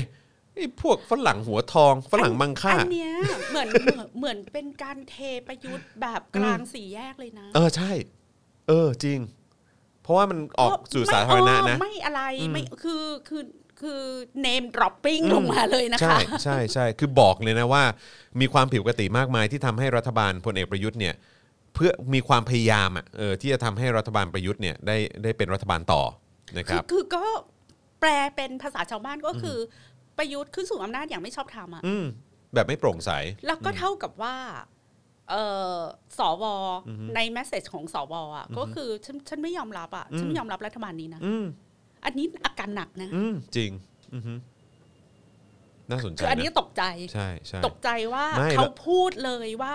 [0.55, 3.13] ไอ้พวกฝรั่งหัวทองฝรั่งมังค่าอันเนี้ย
[3.51, 7.91] เหมือนเหมือนเหมือนเป็นการเทประยุทธ์แบบกลางสี่แยกเลยนะ เออใช่
[8.69, 9.19] เออจริง
[10.03, 13.43] เพราะว่ามันออกสู่สาธารณะนะ ไม่ไม่อะไรอืมไม่คือคือ
[13.81, 14.03] คือ
[14.47, 17.83] name dropping อืมลงมาเลยนะใช่คะใช่ใช่คือบอกเลยนะว่า
[18.41, 21.15] มีความผิดปกติมากมายที่ทำให้รัฐบาลพลเอกประยุทธ์เนี่ย
[21.75, 26.03] เพื่อมีความพยายามอะเออที่จะทำให้รัฐบาลประยุทธ์เนี่ยได้ได้เป็นรัฐบาลต่อ
[26.59, 27.25] นะคคืรัอบคือก็
[28.01, 29.59] แปลเป็นภาษาชาวบ้านก็คืออ
[30.19, 32.05] ประยุทธ์ขึ้นสู่อำนาจอย่างไม่ชอบธรรมอะอืม
[32.55, 33.11] แบบไม่โปร่งใส
[33.47, 34.37] แล้วก็เท่ากับว่า
[35.31, 35.35] เอ
[35.75, 35.77] อ
[36.19, 36.45] สว
[37.15, 41.21] ในแมสเซจของสวอะก็คือฉันฉันไม่ยอมรับอะฉันไม่ยอมรับรัฐบาลนี้นะ
[42.09, 43.71] อืมอันนี้อาการหนักนะอืมจริง
[44.15, 44.35] อือฮึ
[45.91, 46.83] น่าสนใจคืออันนี้นะตกใจ
[47.13, 49.75] ใช่ใช่ ตกใจว่าไม่เขาแล้ว พูดเลยว่า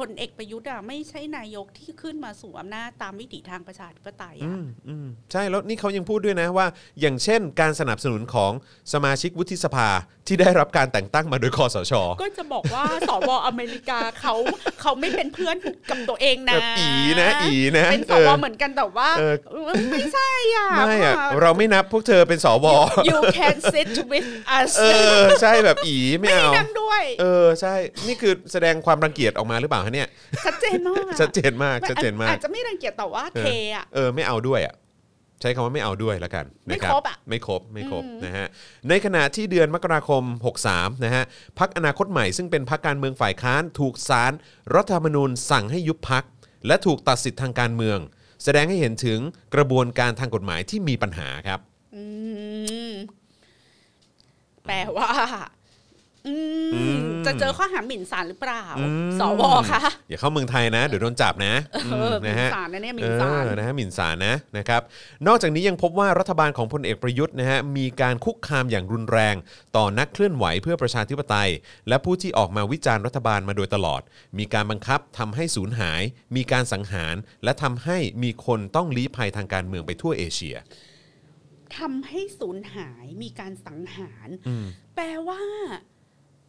[0.00, 6.66] พลเอกประยุทธ์อะไม่ใช่นายกที่ขึ้นมาสู่อำนาจตามวิถีทางประชาธิปไตยอือะมอืมใช่แล้วนี่เขายังพูดด้วยนะว่า
[7.00, 8.52] อย่างเช่น การสนับสนุนของ
[8.92, 9.88] สมาชิกวุฒิสภา
[10.26, 11.92] ที่ได้รับการแต่งตั้งมาโดยคอสช
[12.22, 14.34] ก็จะบอกว่าสวอเมริกาเขา
[14.80, 15.56] เขาไม่เป็นเพื่อน
[15.90, 16.90] กับตัวเองนะแบบอี
[17.20, 19.34] นะอีนะเป็นสเอวอเหมือนกันแต่ว่าเออ
[19.90, 22.66] ไม่ใช่อะไม่อะว่าเราไม่นับพวกเธอเป็นสว
[23.08, 24.84] you can sit with us เอ
[25.20, 27.74] อใช่แบบอีไม่ไม่เอานั่งด้วย เออใช่
[28.06, 30.06] นี่คือแสดงความรังเกียจออกมาหรือเปล่าฮะเนี่ย
[30.46, 34.74] ชัดเจนมากอะชัดเจนมากชัดเจนมากอาจจะไม่รังเกียจแต่ว่าเทอะเออไม่เอาด้วยอะ
[35.40, 38.46] ใช้คำว่าไม่เอาด้วยแล้วกันไม่นะครบอะไม่ครบไม่ครบนะฮะ
[38.88, 40.22] ในขณะที่เดือนมกราคม
[40.64, 41.24] 63นะฮะ
[41.58, 44.32] พักอนาคตใหม่ซึ่งเป็นพักการเมืองฝ่ายค้าน ถูกศาล
[44.74, 46.24] รัฐธรรมนูญสั่งให้ยุบพัก
[46.66, 47.98] และถูกตัดสิทธิ์ทางการเมือง
[48.44, 49.18] แสดงให้เห็นถึง
[49.54, 51.60] กระบวนการทางกฎหมายที่มีปัญหาครับ
[51.96, 52.04] อื
[52.90, 52.92] ม
[54.66, 55.59] แปลว่าอืมอืม
[57.26, 61.54] จะเจอข้อหาหมิ่นศาลหรือเปล่าอืมสวคะอย่าเข้าเมืองไทยนะ เดี๋ยวโดนจับนะ
[61.92, 64.82] เออมหมิ่นะนฮะศาลนะเนี่ยหมิ่เอนศาลอนะฮะหมิ่นศาลนะนะครับ
[65.26, 69.34] นอกจากนี้ยังพบว่ารัฐบาลของพลเอกประยุทธ์นะฮะมีการคุกคามอย่างรุนแรง
[69.76, 71.50] ต่อนักเคลื่อนไหวเพื่อประชาธิปไตย
[71.88, 74.02] และผู้ที่ออกมาวิจารณ์รัฐบาลมาโดยตลอด
[74.38, 76.02] มีการบังคับทำให้สูญหาย
[76.36, 77.14] มีการสังหาร
[77.44, 80.56] และทำให้มีคนต้องลี้ภัยทางการเมืองไปทั่วเอเชีย
[81.78, 84.28] ทำให้สูญหายมีการสังหาร
[84.94, 85.42] แปลว่า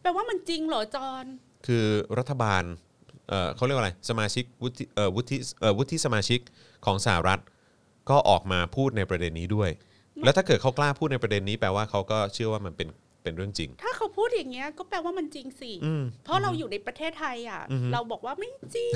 [0.02, 1.24] แปลว่ามันจริงเหรอจอน
[1.66, 1.86] คือ
[2.18, 2.62] รัฐบาล
[3.28, 6.40] เอ่อเขาเรียกว่าอะไรสมาชิกวุฒิเอ่อวุฒิเอ่อวุฒิสมาชิก
[6.86, 7.40] ของสหรัฐ
[8.10, 9.70] ก็ออกมาพูดในประเด็นนี้ด้วย
[10.24, 12.88] แล้วถ้าเกิดเขากล้าพูดในประเด็นนี้แปลว่าเขาก็เชื่อว่ามันเป็น
[13.22, 18.92] เป็นเรื่องจริง ถ้าเขาพูดอย่างเงี้ยก็แปลว่ามันจริงสิอืมเพราะเราอยู่ในประเทศไทยอะอือฮึเราบอกว่าไม่จริง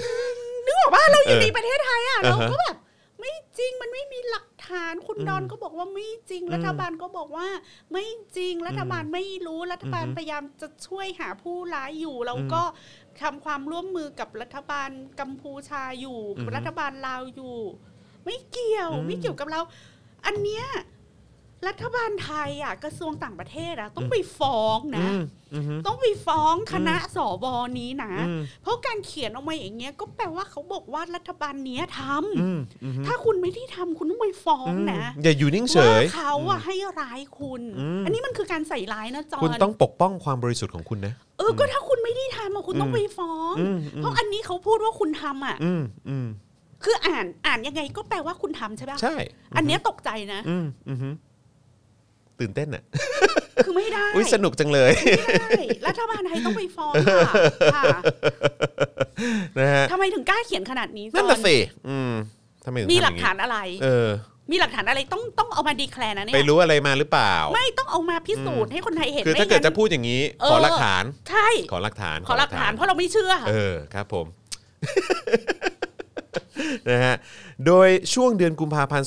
[0.67, 2.77] นึกออกว่าเราอยู่เออในประเทศไทยอะอ่าเราฮะก็แบบ
[3.21, 7.49] ไม่จริงมันไม่มีหลักฐานคุณดอนก็บอกว่าไม่จริง รัฐบาลก็บอกว่า
[7.93, 8.07] ไม่
[8.37, 12.63] จริงรัฐบาลไม่รู้รัฐบาลอือฮึพยายามจะช่วยหาผู้ร้ายอยู่เราก็
[13.23, 14.91] ทำความร่วมมือกับรัฐบาล
[15.21, 17.57] กัมพูชาอยู่อือฮึรัฐบาลลาวอยู่
[18.25, 19.61] ไม่เกี่ยวอืมไม่เกี่ยวกับเรา
[20.27, 20.65] อันเนี้ย
[21.67, 25.23] รัฐบาลไทยอะกระทรวงต่างประเทศอะต้องไปฟ้องนะอืม
[25.55, 27.47] อืมต้องไปฟ้องคณะสว
[27.79, 32.01] นี้นะอืมเพราะการเขียนออกมาอย่างเงี้ยก็แปลว่าเขาบอกว่ารัฐบาลเนี้ยท
[32.41, 46.27] อืมอืมำถ้าคุณไม่ได้ทำคุณต้องไปฟ้องนะ อย่าอยู่นิ่งเฉว่ายเขาอะให้ร้ายคุณอืมอันนี้มันคือการใส่ร้ายนะจอคุณนต้องปกป้องความบริสุทธิ์ของคุณนะเออก็ถ้าคุณไม่ได้ทำอะคุณต้องไปฟ้องอืมอืมเพราะอันนี้เขาพูดว่าคุณทำอะอืมอืม
[46.85, 49.15] คืออ่านอ่านยังไงก็แปลว่าคุณทำใช่ปะใช่
[49.57, 51.09] อันเนี้ยตกใจนะอืมอือฮึ
[52.41, 52.83] ตื่นเต้นอะ
[53.65, 57.23] คือไม่ได้อุ้ยสนุกจังเลยไม่ได้รัฐบาลไทยต้องไปฟ้องค่ะ
[57.75, 57.85] ค่ะ
[59.59, 61.57] นะฮะทำไมถึงกล้าเขียนขนาดนี้นั่นจน่ะอสิ
[61.89, 62.13] อืม
[62.65, 64.09] ทำไมถึงมีทำอย่งหลักฐานอะไร เออ
[64.51, 74.27] มีหลักฐานอะไรต้องต้องเอามาดีแคลร์นะเนี่ไปยรู้อะไรมาหรือเปล่า ไม่ต้องเอามาพิสูจน์ให้คนไทยเห็นคือถ้าไม่เกิดงั้นจะพูดอย่างนี้เออขอหลักฐาน ใช่ ขอหลักฐาน ขอหลักฐานเพราะเราไม่เชื่อ เออครับผม
[76.91, 77.15] นะฮะ
[77.67, 79.07] โดยช่วงเดือนกุมภาพันธ์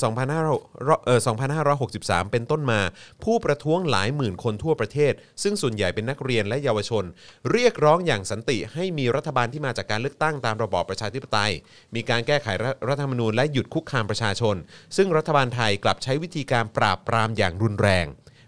[1.56, 2.82] 2563 เป็นต้นมา
[3.24, 5.14] ผู้ประท้วงหลายหมื่นคนทั่วประเทศ
[5.44, 7.04] ซึ่งส่วนใหญ่เป็นนักเรียนและเยาวชน
[7.52, 11.52] เรียกร้องอย่างสันติให้มีรัฐบาลที่มาจากการเลือกตั้งตามระบอบประชาธิปไตย
[11.96, 14.56] มีการแก้ไขรัฐรัฐธรรมนูญและหยุดคุกคามประชาชน
[14.98, 18.08] ซึ่งรัฐบาลไทยกลับใช้วิธีการปราบปรามอย่างรุนแรง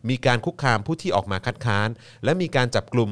[0.10, 1.90] มีการคุกคามผู้ที่ออกมาคัดค้าน
[2.24, 3.10] และมีการจับกลุ่ม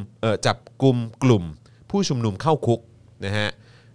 [0.48, 1.44] จับกลุ่มกลุ่ม
[1.90, 2.80] ผู้ชุมนุมเข้าคุก
[3.26, 3.50] นะฮะ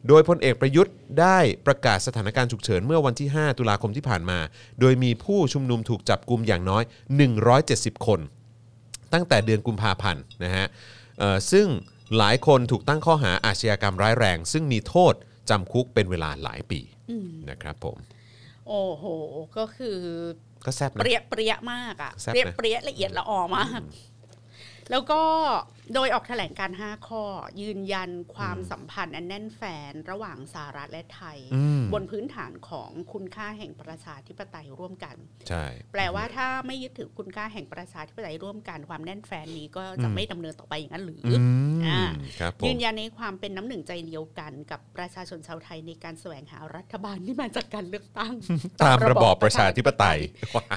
[0.09, 4.39] โดยพลเอกประยุทธ์ได้ประกาศสถานการณ์ฉุกเฉินเมื่อวันที่ 5 ตุลาคมที่ผ่านมา
[4.81, 6.83] โดยมีผู้ชุมนุมถูกจับกลุ่มอย่างน้อย
[7.45, 8.21] 170 คน
[9.13, 10.67] ตั้งแต่เดือนกุมภาพันธ์นะฮะ
[11.19, 11.67] เอ่อซึ่ง
[12.19, 15.15] หลายคนถูกตั้งข้อหาอาชญากรรมร้ายแรง ซึ่งมีโทษ
[15.51, 16.81] จำคุกเป็นเวลาหลายปี
[17.51, 17.97] นะครับผม
[18.69, 19.05] โอ้โห
[19.57, 19.99] ก็คือ
[20.67, 23.81] ก็แซบเปนะรี้ยเปรี้ยมากอะแซ่บเปรี้ยนะเปรี้ยละเอียดละออมาก
[24.91, 25.23] แล้วก็
[25.95, 27.25] โดยออกแถลงการ 5 ข้อ
[27.61, 35.17] ยืนยันความสัมพันธ์อันแน่นแฟนระหว่างสหรัฐและไทยอืมบนพื้นฐานของคุณค่าแห่งประชาธิปไตยร่วมกัน
[35.49, 41.35] ใช่ แปลว่าถ้าไม่ยึดถือคุณค่าแห่งประชาธิปไตยร่วมกันความแน่นแฟนนี้ก็จะไม่ดำเนินต่อไปอย่างนั้นหรือออื
[41.77, 42.01] มอ่า
[42.41, 48.35] ครับผมยืนยันในความเป็นน้ำหนึ่งใจเดียวกันกับประชาชนชาวไทยในการแสวงหารัฐบาลที่มาจากการเลือกตั้ง
[48.85, 50.19] ตามระบอบประชาธิปไตย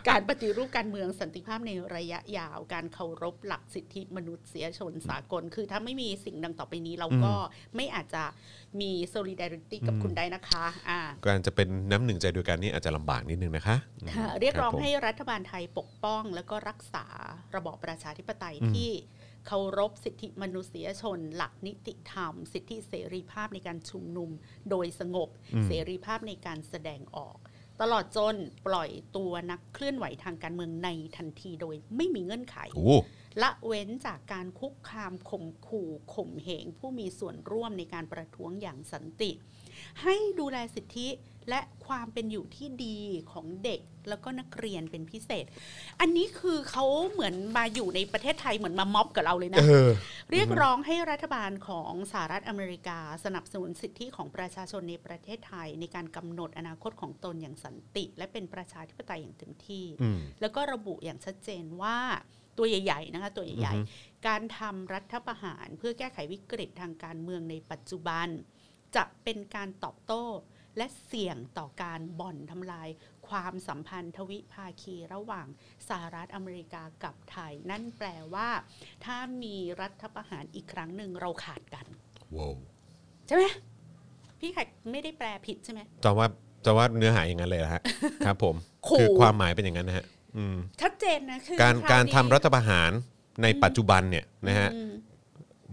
[0.09, 7.33] การปฏิรูปการเมืองสันติภาพในระยะยาว การเคารพหลักสิทธิมนุษยชนสากล คือถ้าไม่มีสิ่งดังต่อไปนี้เราก็
[7.75, 8.23] ไม่อาจจะ
[8.81, 13.77] มี solidarity กับคุณได้นะคะอ่าการจะเป็นน้ำหนึ่งใจเดียวกันนี่อาจจะลำบากนิดนึงนะคะ
[14.15, 17.05] ค่ะเรียกร้องคบผมให้รัฐบาลไทยปกป้อง แล้วก็รักษา
[17.55, 18.91] ระบอบประชาธิปไตยที่
[19.47, 24.29] เคารพสิทธิมนุษยชน หลักนิติธรรม สิทธิเสรีภาพในการชุมนุม
[24.69, 25.29] โดยสงบ
[25.67, 27.37] เสรีภาพในการแสดงออก
[27.81, 28.35] ตลอดจน
[28.67, 32.97] ปล่อยตัวนักเคลื่อนไหวทางการเมืองในทันทีโดยไม่มีเงื่อนไขโอ้
[33.41, 39.31] ละเว้นจากการคุกคามข่มขู่ข่มเหงผู้มีส่วนร่วมในการประท้วงอย่างสันติ
[40.01, 41.07] ให้ดูแลสิทธิ
[41.49, 42.97] และความเป็นอยู่ที่ดี
[43.31, 45.45] ของเด็กแล้วก็นักเรียนเป็นพิเศษ
[45.99, 49.89] อันนี้คือเขาเหมือนมาอยู่ในประเทศไทยเหมือนมาม็อบกับเราเลยนะเออ
[50.31, 61.97] เรียกร้องให้รัฐบาลของสหรัฐอเมริกา สนับสนุนสิทธิของประชาชนในประเทศไทย ในการกำหนดอนาคตของตนอย่างสันติ และเป็นประชาธิปไตยอย่างเต็มที่อืมแล้วก็ระบุอย่างชัดเจนว่า
[62.57, 68.27] ตัวใหญ่ๆนะคะตัวใหญ่อือฮึๆการทำรัฐประหารเพื่อแก้ไขวิกฤตทางการเมืองในปัจจุบัน
[68.95, 70.23] จะเป็นการตอบโต้
[70.77, 72.89] และเสี่ยงต่อการบ่อนทำลาย
[73.29, 75.47] ความสัมพันธ์ทวิภาคีระหว่าง
[75.89, 78.49] สหรัฐอเมริกากับไทย นั่นแปลว่า
[79.05, 81.85] ถ้ามีรัฐประหารอีกครั้งหนึ่งเราขาดกัน
[82.35, 82.53] ว้าว
[83.27, 83.43] ใช่ไหม
[84.39, 86.27] พี่แขกไม่ได้แปลผิดใช่ไหมจะว่า
[86.65, 87.81] จะว่าเนื้อหาอย่างนั้นเลยนะฮะ
[88.25, 88.55] ครับผม
[88.87, 90.05] ขู่คือความหมายเป็นอย่างนั้นนะฮะ
[90.37, 92.91] อืมชัดเจนนะคือการควการนี้ทำรัฐประหาร
[93.43, 94.91] ในปัจจุบันเนี่ยนะฮะอืม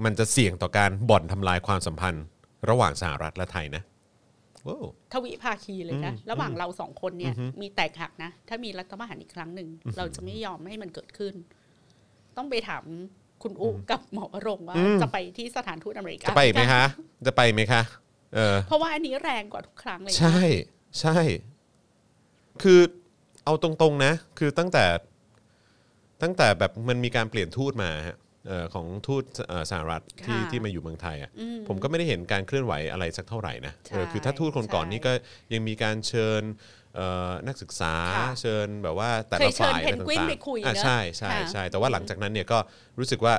[0.04, 2.24] มันจะเสี่ยงต่อการบ่อนทำลายความสัมพันธ์
[2.68, 3.93] ระหว่างสหรัฐและไทยนะว้าว
[5.12, 11.34] ทวิภาคีเลยนะอืมระหว่างเราสองคนเนี่ยอือฮึมีแตกหักนะ ถ้ามีรัฐประหารอีกครั้งหนึ่ง เราจะไม่ยอมให้มันเกิดขึ้น
[12.36, 12.84] ต้องไปถาม
[13.42, 16.84] คุณอุกับหมอวรงค์ว่าจะไปที่สถานทูตอเมริกาจะไปอีกไหมคะ
[17.26, 17.82] จะไปไหมคะ
[18.34, 20.38] เออเพราะว่าอันนี้แรงกว่าทุกครั้งเลยนะใช่
[21.00, 21.18] ใช่
[22.62, 22.80] คือ
[23.44, 24.84] เอาตรงๆนะ คือตั้งแต่
[26.22, 28.23] ตั้งแต่แบบมันมีการเปลี่ยนทูตมาฮะเอ่อ
[28.74, 35.12] ของทูตเอ่อสหรัฐที่ที่มาอยู่เมืองไทยอะอืมผมก็ไม่ได้เห็นการเคลื่อนไหวอะไรสักเท่าไหร่นะใช่เออคือถ้าทูตคนก่อนใช่นี้ก็
[35.52, 36.42] ยังมีการเชิญ
[36.96, 42.58] เอ่อนักศึกษาค่ะเชิญแบบว่าแต่เคละยเชิญฝ่ายอะไรเพนกวินต่างๆไปคุยอะเนอะใช่ใช่ค่ะใช่แต่ว่าหลังจากนั้นเนี่ยก็
[42.98, 43.34] รู้สึกว่า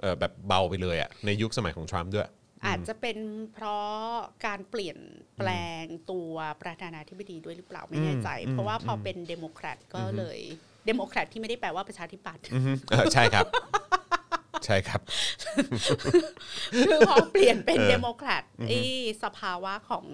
[0.00, 2.28] เอ่อแบบเบาไปเลยอะในยุคสมัยของทรัมป์ด้วย
[2.66, 3.18] อาจจะเป็น
[3.52, 3.94] เพราะ
[4.46, 4.98] การเปลี่ยน
[5.38, 5.48] แปล
[5.82, 6.32] งตัว
[6.62, 10.38] ประธานาธิบดีด้วยหรือเปล่าไม่แน่ใจอืมเพราะว่าพอเป็นเดโมแครตก็เลย
[10.86, 13.46] เดโมแครตที่ไม่ได้แปลว่าประชาธิปัตย์อือฮึเออใช่ครับ
[14.66, 15.00] ใช่ครับ
[16.86, 18.78] คือพอเปลี่ยนเป็นเออเดโมแครตไอ้
[19.22, 20.06] สภาวะของ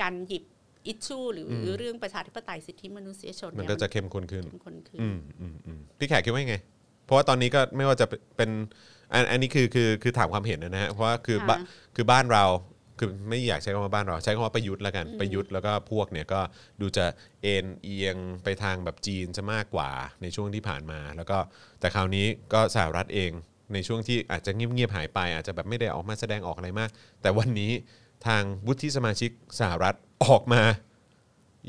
[0.00, 0.44] การหยิบ
[0.86, 6.56] issue หรือเรื่องประชาธิปไตยสิทธิมนุษยชนมันเนี่ยก็จะเข้มข้นขึ้นเป็นคนขึ้นอืมอืมอืมพี่แขกคิดว่ายังไง
[7.04, 8.06] เพราะว่าตอนนี้ก็ไม่ว่าจะ
[8.36, 8.50] เป็น
[9.12, 11.66] อันอันนี้คือคือคือถามความเห็นนะฮะเพราะว่าคือบ้าค่ะ
[11.96, 12.44] คือบ้านเรา
[12.98, 16.40] คือไม่อยากใช้คำว่าบ้านเราใช้คำว่าประยุทธ์แล้วกันประยุทธ์แล้วก็พวกเนี่ยก็
[16.80, 17.06] ดูจะ
[17.42, 19.90] เอ็นเอียงไปทางแบบจีนจะมากกว่า
[20.22, 21.38] ในช่วงที่ผ่านมา แล้วก็
[21.80, 23.30] แต่คราวนี้ก็สหรัฐเอง
[23.72, 26.90] ในช่วงที่อาจจะเงียบๆหายไป อาจจะแบบไม่ได้ออกมาแสดงออกอะไรมาก
[27.22, 27.72] แต่วันนี้
[28.26, 29.94] ทางวุฒิสมาชิกสหรัฐ
[30.24, 30.62] ออกมา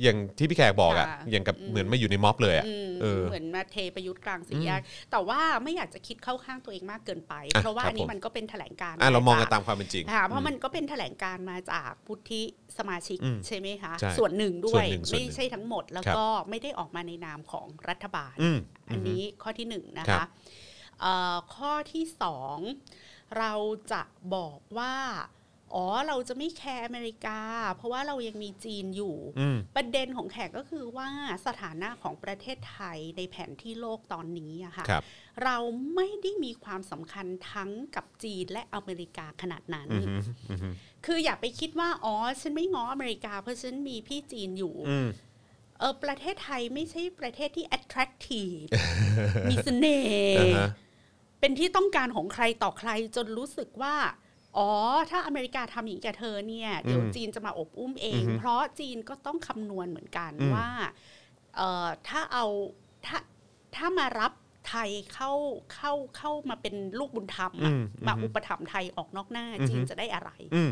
[0.03, 4.81] อย่างที่พี่แขกบอกอะค่ะอย่างกับอืม เหมือนมาอยู่ในม็อบเลยอะอืมเออ เหมือนมาเทประยุทธ์กลางสี่แยก
[5.11, 12.41] แต่ว่าไม่อยากจะคิดเข้าข้างตัวเองมากเกินไป อะเพราะว่าครับอันนี้ผมมันก็เป็นแถลงการณ์อะเรามองกันจตามความเป็นจริง ค่ะเพราะมันก็เป็นแถลงการณ์มาจากพุทธิ
[12.77, 18.57] สมาชิกอืมใช่ไหมคะใช่ส่วนหนึ่งด้ส่ววยนหนึ่งส่วนหนึ่ไม่งใช่ทั้งหมดแล้วครับ ก็ไม่ได้ออกมาในนามของรัฐบาล อืม
[18.91, 20.64] อันนี้ข้อที่หนึ่งนะครัคะบเอ่อ
[21.55, 22.57] ข้อที่สอง
[23.37, 23.53] เรา
[23.91, 24.01] จะ
[24.35, 24.95] บอกว่า
[25.73, 27.39] อ๋อเราจะไม่แคร์อเมริกา
[27.75, 31.09] เพราะว่าเรายังมีจีนอยู่อืมประเด็นของแขกก็คือว่า
[31.45, 35.03] สถานะของประเทศไทยในแผนที่โลกตอนนี้อะค่ะครับ
[35.43, 35.57] เรา
[35.95, 40.05] ไม่ได้มีความสำคัญทั้งกับจีนและอเมริกาขนาดนั้นอืม
[40.49, 40.73] อืม
[41.05, 45.07] คืออย่าไปคิดว่า อ๋อ ฉันไม่ง้ออเมริกา เพราะฉันมีพี่จีนอยู่อืม
[45.79, 48.67] เออประเทศไทยไม่ใช่ประเทศที่ attractive
[49.49, 50.69] มีเสน่ห์อ่าฮะ
[51.45, 53.95] เป็นที่ต้องการของใครต่อใครจนรู้สึกว่า
[54.57, 54.69] อ๋อ
[55.09, 60.67] ถ้าอเมริกาทำอย่างนี้กับเธอเนี่ย เดี๋ยวอืมจีนจะมาอบอุ้มเองอือฮึเพราะจีนก็ต้องคำนวณเหมือนกันอืมว่า
[61.55, 62.45] เอ่อถ้าเอา
[63.05, 63.17] ถ้า
[63.75, 64.31] ถ้ามารับ
[64.67, 65.31] ไทยเข้า
[65.73, 70.71] เข้าเข้ามาเป็นลูกบุญธรรมอะอืมมาอือฮึอุปถัมภ์ไทยออกนอกหน้าอือฮึจีนจะได้อะไรอืม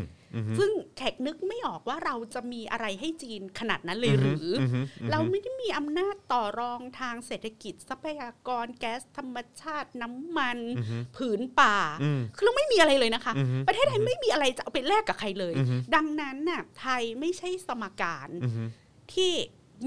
[0.58, 18.68] ซึ่งแขกนึกไม่ออกว่าเราจะมีอะไรให้จีนขนาดนั้นเลยหรืออมเราไม่ได้มีอำนาจต่อรองทางเศรษฐกิจทรัพยากรแก๊สธรรมชาติน้ำมันอือฮึผืนป่าอืมคือเราไม่มีอะไรเลยนะคะอือฮึประเทศไทยไม่มีอะไรจะเอาไปแลกกับใครเลยอือฮึดังนั้นน่ะไทยไม่ใช่สมการอืม
[19.14, 19.32] ที่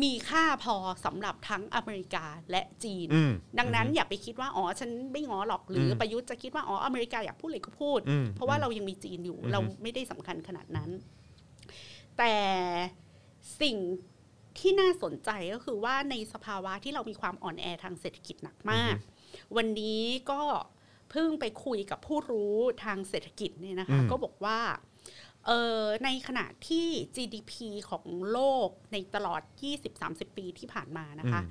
[0.03, 0.75] มีค่าพอ
[1.05, 10.89] สำหรับทั้งอเมริกาและจีนอืมดังนั้นอย่าไปคิดว่าอ๋อฉันไม่ง้อหรอกหรืออมประยุทธ์จะคิดว่าอ๋ออเมริกาอยากพูดอะไรก็พูดอืมเพราะว่าเรายังมีจีนอยู่อืมเราไม่ได้สำคัญขนาดนั้น
[12.17, 12.35] แต่
[13.61, 13.77] สิ่ง
[14.59, 18.95] ที่น่าสนใจก็คือว่าในสภาวะที่เรามีความอ่อนแอทางเศรษฐกิจหนักมาก
[19.57, 20.41] วันนี้ก็
[21.11, 24.59] เพิ่งไปคุยกับผู้รู้ทางเศรษฐกิจเนี่ยนะคะอืมก็บอกว่า
[25.47, 27.53] เอ่อในขณะที่ GDP
[27.89, 29.41] ของโลกในตลอด
[29.89, 31.41] 20-30 ปีที่ผ่านมานะคะ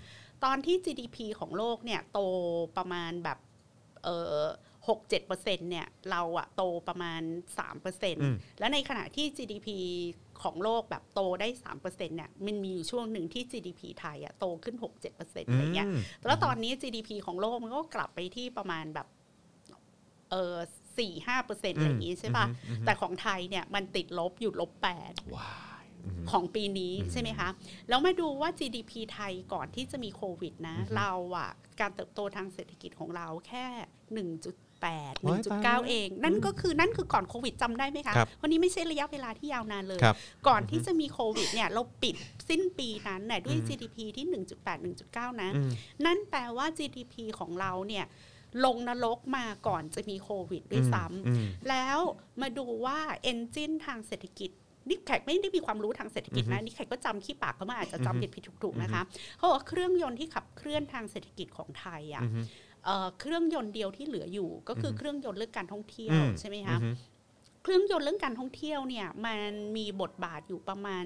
[0.45, 2.21] ตอนที่ GDP ของโลกเนี่ยโต
[2.77, 3.39] ประมาณแบบ
[4.05, 4.09] เอ
[4.41, 4.43] อ
[4.89, 7.23] หกเจ็ดเปอร์เซ็นเนี่ยเราอะโตประมาณ
[7.59, 9.69] สามเปอร์เซ็นอืมแล้วในขณะที่ GDP
[10.43, 15.89] ของโลกแบบโตได้สามเปอร์เซ็นเนี่ยมันมีอยู่ช่วงหนึ่งที่ GDP ไทยอะโตขึ้นหกเจ็ดเปอร์เซ็นอะไรเงี้ย
[16.27, 19.09] แล้วตอนนี้ GDP ของโลกมันก็กลับไปที่ประมาณแบบ
[20.31, 20.57] เออ
[20.99, 22.47] สี่ห้าเปอร์เซ็นต์อะไรอย่างงี้ใช่ป่ะ
[22.85, 25.87] แต่ของไทยเนี่ยมันติดลบอยู่ลบแปดว้าย
[26.31, 27.49] ของปีนี้ใช่ไหมคะ
[27.89, 33.67] แล้วมาดูว่า GDP ไทยก่อนที่จะมีโควิดนะ เราอะการเติบโตทางเศรษฐกิจของเราแค่
[34.15, 40.17] 1.8ว้ายตายแล้ว1.9 เอง นั่นก็คือนั่นคือก่อนโควิดจำได้ไหมคะครับวันนี้ไม่ใช่ระยะเวลาที่ยาวนานเลยครับ
[40.49, 42.15] ก่อนที่จะมีโควิดเนี่ยเราปิด
[42.49, 44.27] สิ้นปีนั้นน่ะด้วย GDP ที่
[44.57, 45.71] 1.8 1.9 นะอืม
[46.05, 48.05] นั่นแปลว่า GDP ของเราเนี่ย
[48.65, 51.99] ลงนรกมาก่อนจะมีโควิดด้วยซ้ำอืมแล้ว
[52.43, 54.51] มาดูว่าเอนจินทางเศรษฐกิจ
[54.89, 59.03] นี่แขกไม่ได้มีความรู้ทางเศรษฐกิจนะนี่แขกก็จำขี้ปากเขามาอาจจะจำผิดผิดถูกๆนะคะ
[59.37, 62.41] เขาบอกว่าเครื่องยนต์ที่ขับเคลื่อนทางเศรษฐกิจของไทยอะอือฮึ
[62.85, 66.91] เอ่อเครื่องยนต์เดียวที่เหลืออยู่ ก็คือเครื่องยนต์เรื่องการท่องเที่ยวอืมใช่ไหมคะอือฮึ
[67.67, 71.05] เครื่องยนต์เรื่องการท่องเที่ยวเนี่ยมันมีบทบาทอยู่ประมาณ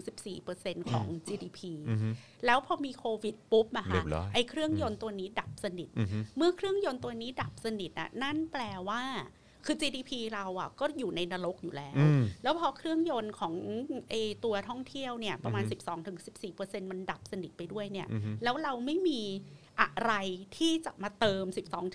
[0.00, 1.60] 12-14%ของ GDP
[1.90, 2.08] อือฮึ
[2.46, 9.02] แล้วพอมีโควิดปุ๊บอะเรีค่ะยบร้อยไอ้เครื่องยนต์ตัวนี้ดับสนิทอือฮึเมื่อเครื่องยนต์ตัวนี้ดับสนิทอะนั่นแปลว่า
[9.66, 13.54] คือ GDP เราอะก็อยู่ในนรกอยู่แล้วอืมแล้วพอเครื่องยนต์ของ
[14.10, 14.14] เอ
[14.44, 15.76] ตัวท่องเที่ยวเนี่ยประมาณอือฮึ
[16.82, 19.20] 12-14%มันดับสนิทไปด้วยเนี่ยอือฮึแล้วเราไม่มี
[19.80, 20.12] อะไร
[20.56, 21.44] ที่จะมาเติม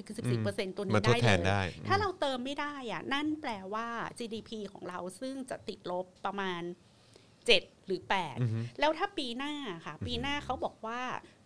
[0.09, 9.53] 12-14%ตัวมานี้ทดได้แทเลนยได้ถ้าเราเติมไม่ได้อะนั่นแปลว่า GDP ของเราซึ่งจะติดลบประมาณ 7 หรืออือฮึ8แล้วถ้าปีหน้า
[9.85, 11.01] ค่ะ ปีหน้าเขาบอกว่า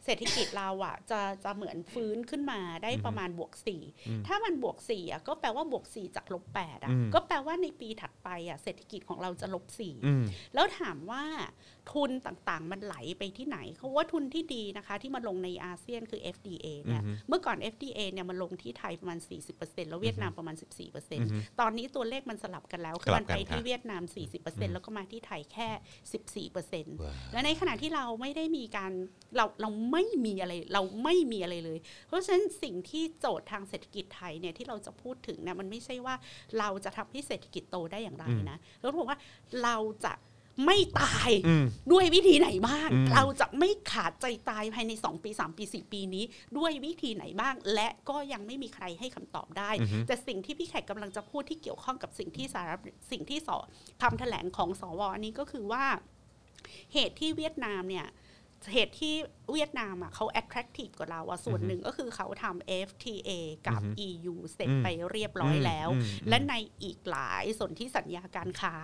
[0.06, 3.52] เศรษฐกิจเราอะจะจะเหมือนฟื้นขึ้นมาได้ประมาณบวก
[3.90, 10.24] 4ถ้ามันบวก4อะก็แปลว่าบวก4จากลบ8อะอืมก็แปลว่าในปีถัดไปอะเศรษฐกิจของเราจะลบ4อืม
[10.54, 11.24] แล้วถามว่า
[11.92, 19.20] ทุนต่างๆ มันไหลไปที่ไหนเขาว่าทุนที่ดีนะคะที่มาลงในอาเซียนคือ FDA เนี่ยอือฮึเมื่อก่อน FDA เนี่ยมันลงที่ไทยประมาณ
[19.54, 20.66] 40%แล้วเวียดนามประมาณฮึ
[21.10, 24.04] 14%ตอนนี้ตัวเลขมันสลับกันแล้วคืกอลับมันไปกันครับที่เวียดนาม
[24.38, 25.70] 40%แล้วก็มาที่ไทยแค่
[26.50, 28.92] 14%ว้าวและในขณะที่เราไม่ได้มีการ
[29.36, 36.16] เราเราไม่มีอะไรเราไม่มีอะไรเลย เพราะฉะนั้นสิ่งที่โจทย์ทางเศรษฐกิจไทยเนี่ยที่เราจะพูดถึงเนี่ยมันไม่ใช่ว่า
[36.60, 39.20] เราจะทำให้เศรษฐกิจโตได้อย่างไรนะแล้วบอกว่า
[39.64, 40.14] เราจะ
[40.66, 46.24] ไม่ตายอืมด้วยวิธีไหนบ้างอืมเราจะไม่ขาดใจตายภายใน 2 ปี 3 ปี 4 ปีนี้
[46.58, 52.72] ด้วยวิธีไหนบ้าง และก็ยังไม่มีใครให้คำตอบได้อือฮึแต่สิ่งที่พี่แขกกำลังจะพูดที่เกี่ยวข้องกับสิ่งที่สาร
[53.12, 53.58] สิ่งที่สอ
[54.02, 55.86] คำแถลงของสวอันนี้ก็คือว่า
[56.94, 58.08] เหตุที่เวียดนามเนี่ย
[58.74, 59.16] เหตุที่
[59.52, 63.30] เวียดนามอะเขา attractive กว่าเราอะส่วนหนึ่งก็คือเขาทำ FTA
[63.68, 66.54] กับ EU เสร็จอืมไปเรียบร้อยแล้วอืมและใน
[66.84, 68.76] อีกหลายสนธิสัญญาการค้า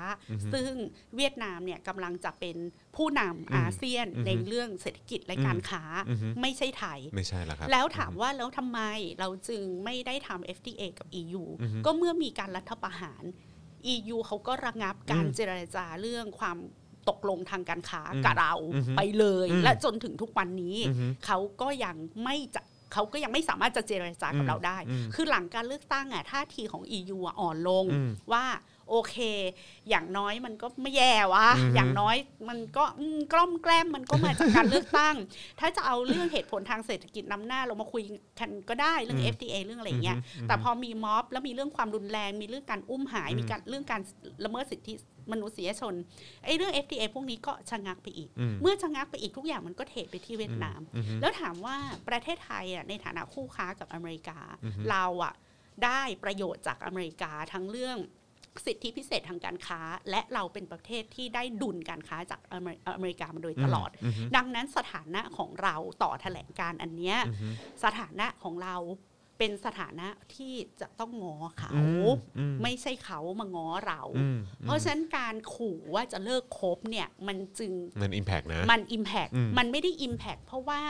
[0.53, 0.71] ซึ่ง
[1.15, 2.57] เวียดนามเนี่ยกำลังจะเป็น
[2.95, 8.80] ผู้นำอาเซียนอืมในเรื่องเศรษฐกิจและการค้าอืมไม่ใช่ไทยไม่ใช่แล้วครับแล้วถามว่าแล้วทำไม
[9.19, 11.43] เราจึงไม่ได้ทำ FTA กับ EU
[11.86, 13.23] ก็เมื่อมีการรัฐประหาร
[13.95, 16.57] EU เขาก็ระงับการอืมเจรจาเรื่องความ
[17.09, 22.61] ตกลงทางการค้าอืมกับเราอือฮึไปเลยอืมและจนถึงทุกวันนี้อือฮึเขาก็ยังไม่จะ
[22.93, 28.45] เขาก็ยังไม่สามารถจะเจรจากับอืมเราได้อืมคือหลังการเลือกตั้งอะท่าทีของ EU อะอ่อนลงอืมว่า
[28.91, 29.15] โอเค
[29.89, 32.15] อย่างน้อยมันก็ไม่แย่วะอือฮึอย่างน้อย
[32.49, 35.15] มันก็อืมกล้อมแกล้มมันก็มาจากการเลือกตั้ง
[35.59, 38.03] ถ้าจะเอาเรื่องเหตุผลทางเศรษฐกิจนำหน้าเรามาคุย
[38.39, 44.01] กันก็ได้เรื่องอืม FTA เรื่องอะไรอย่างเงี้ยอืมแต่พอมีม็อบแล้วมีเรื่องความรุนแรง มีเรื่องการอุ้มหายอืมมีการเรื่องการ
[44.45, 44.93] ละเมิดสิทธิ
[45.32, 45.93] มนุษยชน
[46.43, 51.75] ไอ้เรื่อง FTA พวกนี้ก็ชะงักไปอีกอืมเมื่อชะงักไปอีกทุกอย่างมันก็เทไปที่เวียดนามอืมแล้วถามว่า
[52.09, 55.34] ประเทศไทยอะในฐานะคู่ค้ากับอเมริกาอือฮึเราอะ
[55.86, 57.97] ได้ประโยชน์จากอเมริกาทั้งเรื่อง
[58.65, 67.53] สิทธิพิเศษทางการค้า และเราเป็นประเทศที่ได้ดุลการค้าจากอเมริอเมริกามาโดยตลอดอืมดังนั้นสถานะของเราต่อแถลงการอันเนี้ยอืม
[67.84, 68.75] สถานะของเรา
[69.38, 77.71] เป็นสถานะที่จะต้องง้อเขาอืมอืมไม่ใช่เขามาง้อเราอืมเพราะฉะนั้นการขู่ว่าจะเลิกคบเนี่ยมันจึง
[78.01, 80.81] มันอิมแพกนะมัน Impact อืมมันไม่ได้ Impact เพราะว่า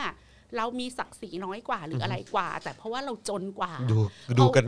[0.56, 3.98] เรามีศักดิ์ศรีน้อยกว่าหรืออะไรกว่า แต่เพราะว่าเราจนกว่า ดู
[4.38, 4.64] ดูกัน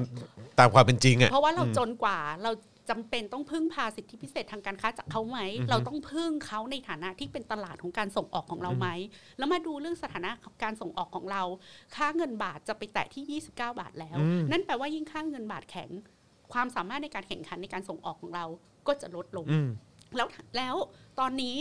[0.59, 2.51] ตามความเป็นจริงอะเพราะว่าเราจนกว่าเรา
[2.91, 8.89] จำเป็นต้องพึ่งพาสิทธิพิเศษทางการค้าจากเขาไหมอือฮึเราต้องพึ่งเขาในฐานะที่เป็นตลาดของการส่งออกของเราไหม
[9.39, 11.43] แล้วมาดูเรื่องสถานะของการส่งออกของเรา
[11.97, 15.91] ค่าเงินบาทจะไปแตะที่ 29 บาทแล้วอืมนั่นแปลว่ายิ่งค่าเงินบาทแข็ง
[16.53, 18.45] ความสามารถในการแข่งขันในการส่งออกของเรา
[18.87, 19.69] ก็จะลดลงอืม
[20.17, 20.77] แล้วแล้ว
[21.21, 21.59] ตอนนี้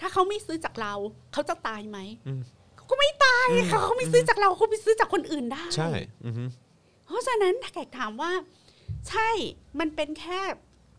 [0.00, 0.94] ถ้าเขาไม่ซื้อจากเรา
[1.32, 2.40] เขาจะตายไหมอืม
[2.76, 5.90] เขาก็ไม่ตายค่ะเขาไม่ซื้อจากเราเขาไปซื้อจากคนอื่นได้ใช่
[6.24, 6.34] อืม
[7.06, 8.30] เพราะฉะนั้นถ้าแขกถามว่า
[9.10, 9.30] ใช่
[9.80, 10.40] มันเป็นแค่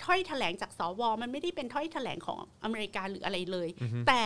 [0.05, 4.23] ถ้อยแถลงจากสวมันไม่ได้เป็นถ้อยแถลงของอเมริกาหรืออะไรเลยอือฮึแต่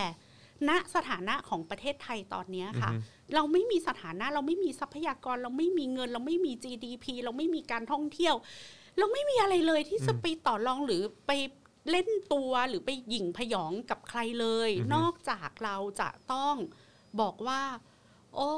[0.68, 8.34] ณสถานะของประเทศไทยตอนเนี้ยค่ะอือฮึเราไม่มีสถานะเราไม่มีทรัพยากร เราไม่มีเงิน เราไม่มี GDP เราไม่มีการท่องเที่ยว
[8.98, 11.32] เราไม่มีอะไรเลยที่จะไปต่อรองหรือไป
[11.90, 16.56] เล่นตัวหรือไปหยิ่งพยองกับใครเลยอือฮึนอกจากเราจะต้อง
[17.20, 17.62] บอกว่า
[18.34, 18.50] โอ้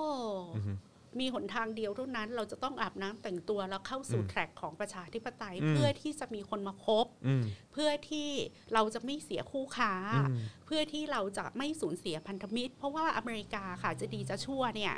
[0.57, 0.73] อือฮึ
[1.21, 7.43] มีหนทางเดียวเท่านั้น เราจะต้องอาบน้ำแต่งตัวแล้วเข้าสู่อืมแทร็กของประชาธิปไตยอืมเพื่อที่จะมีคนมาคบอืม
[7.73, 8.29] เพื่อที่
[8.75, 9.93] เราจะไม่เสียคู่ค้า
[10.29, 10.37] อืม
[10.67, 14.95] เพื่อที่เราจะไม่สูญเสียพันธมิตร เพราะว่าอเมริกาค่ะจะดีจะชั่วเนี่ย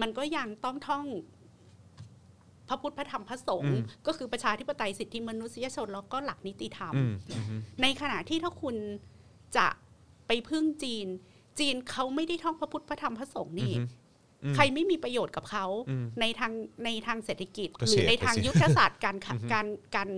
[0.00, 1.06] มันก็ยังต้องท่อง
[2.68, 8.76] พระพุทธพระธรรมพระสงฆ์อืมก็คือประชาธิปไตยสิทธิมนุษยชนแล้วก็หลักนิติธรรมอืมอืมในขณะที่ถ้าคุณ
[9.56, 9.66] จะ
[10.26, 11.06] ไปพึ่งจีน
[11.58, 13.86] จีนเขาไม่ได้ท่องพระพุทธพระธรรมพระสงฆ์นี่อืม
[14.54, 16.52] ใครไม่มีประโยชน์กับเขาอืมในทาง
[16.84, 19.66] ในทางเศรษฐกิจก็หเฉรืดอในทางไปสิยุทธศาสตร์การขะอือฮึการ
[19.96, 20.08] การ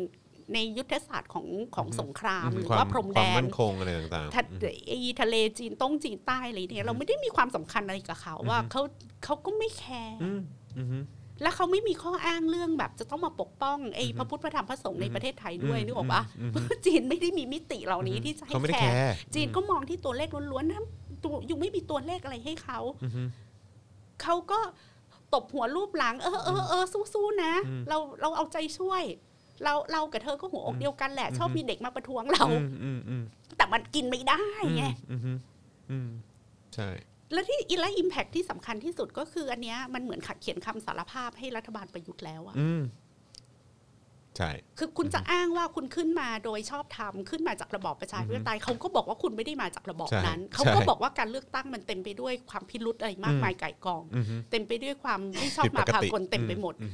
[0.54, 1.46] ในยุทธศาสตร์ของ
[1.76, 4.42] ของสงครามหรือควว่าพรมคแดวามนมั่นคงอะไรต่างทะ
[4.88, 8.82] ไอ้ทะเลจีนต้งจีนใต้อะไรเนี่ยเราไม่ได้มีความสำคัญอะไรกับเขาว่าอือฮึเขา
[9.24, 10.40] เขาก็ไม่แคร์อืม
[10.78, 11.04] อืม
[11.42, 20.82] แล้วเขาไม่มีข้ออ้างเรื่องแบบ จะต้องมาปกป้องไอ้อือฮึพระพุทธพระธรรมพระสงฆ์ในอือฮึประเทศไทยด้วยอืมนึกออกปะอืมเพราะจีนไม่ได้มีมิติเหล่านี้ที่จะให้เขาไม่ได้แคแคร์แคร์จีนก็มองที่ตัวเลขล้วนๆนะ
[21.24, 23.28] ตัวอยู่ไม่มีตัวเลขอะไรให้เขาอืม
[24.24, 24.60] เขาก็
[25.34, 29.02] ตบหัวลูบหลัง เออเออเออสู้ๆนะอืมเราเราเอาใจช่วย
[29.64, 33.22] เราเรากับเธอก็หัวอกเดียวกันแหละอืมชอบมีเด็กมาประท้วงเราอืมอืมอืม
[33.56, 34.42] แต่มันกินไม่ได้
[34.76, 35.38] ไงอืมอืม
[35.90, 36.08] อืม
[36.74, 36.88] ใช่
[37.32, 42.82] และที่อิและอิมแพคที่สำคัญที่สุดก็คืออันเนี้ยมันเหมือนขัดเขียนคำสารภาพให้รัฐบาลประยุทธ์แล้วอะอืม
[44.38, 56.92] ใช่ คือคุณจะอ้างว่าคุณขึ้นมาโดยชอบธรรมขึ้นมาจากระบอบประชาธิปไตยเขาก็บอกว่าคุณไม่ได้มาจากระบอบใช่นั้น เขาใช่ก็บอกว่าการเลือกตั้งมันเต็มไปด้วยความพิรุธอะไรมากมายไก่กองอืมเต็มไปด้วยความไม่ชอบผิดปมากพาติกลเต็มไปหมดอืม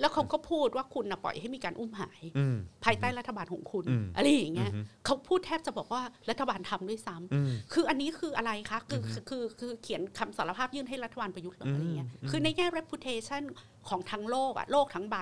[0.00, 13.42] แล้วเขาก็พูดว่าคุณนะปล่อยให้มีการอุ้มหายอืมภายใต้รัฐบาลของคุณอืมอะไรอย่างเงี้ยอืมเขาพูดแทบจะบอกว่ารัฐบาลทำด้วยซ้ำอืมคืออันนี้คืออะไรคะ คืออคือคือคือเขียนคำสารภาพยื่นให้รัฐบาลประยุทธ์หรืออะไรเงี้ยอืมคือในแง่ reputation
[13.88, 15.16] ของทั้งโลกอะโลกทั้งใบ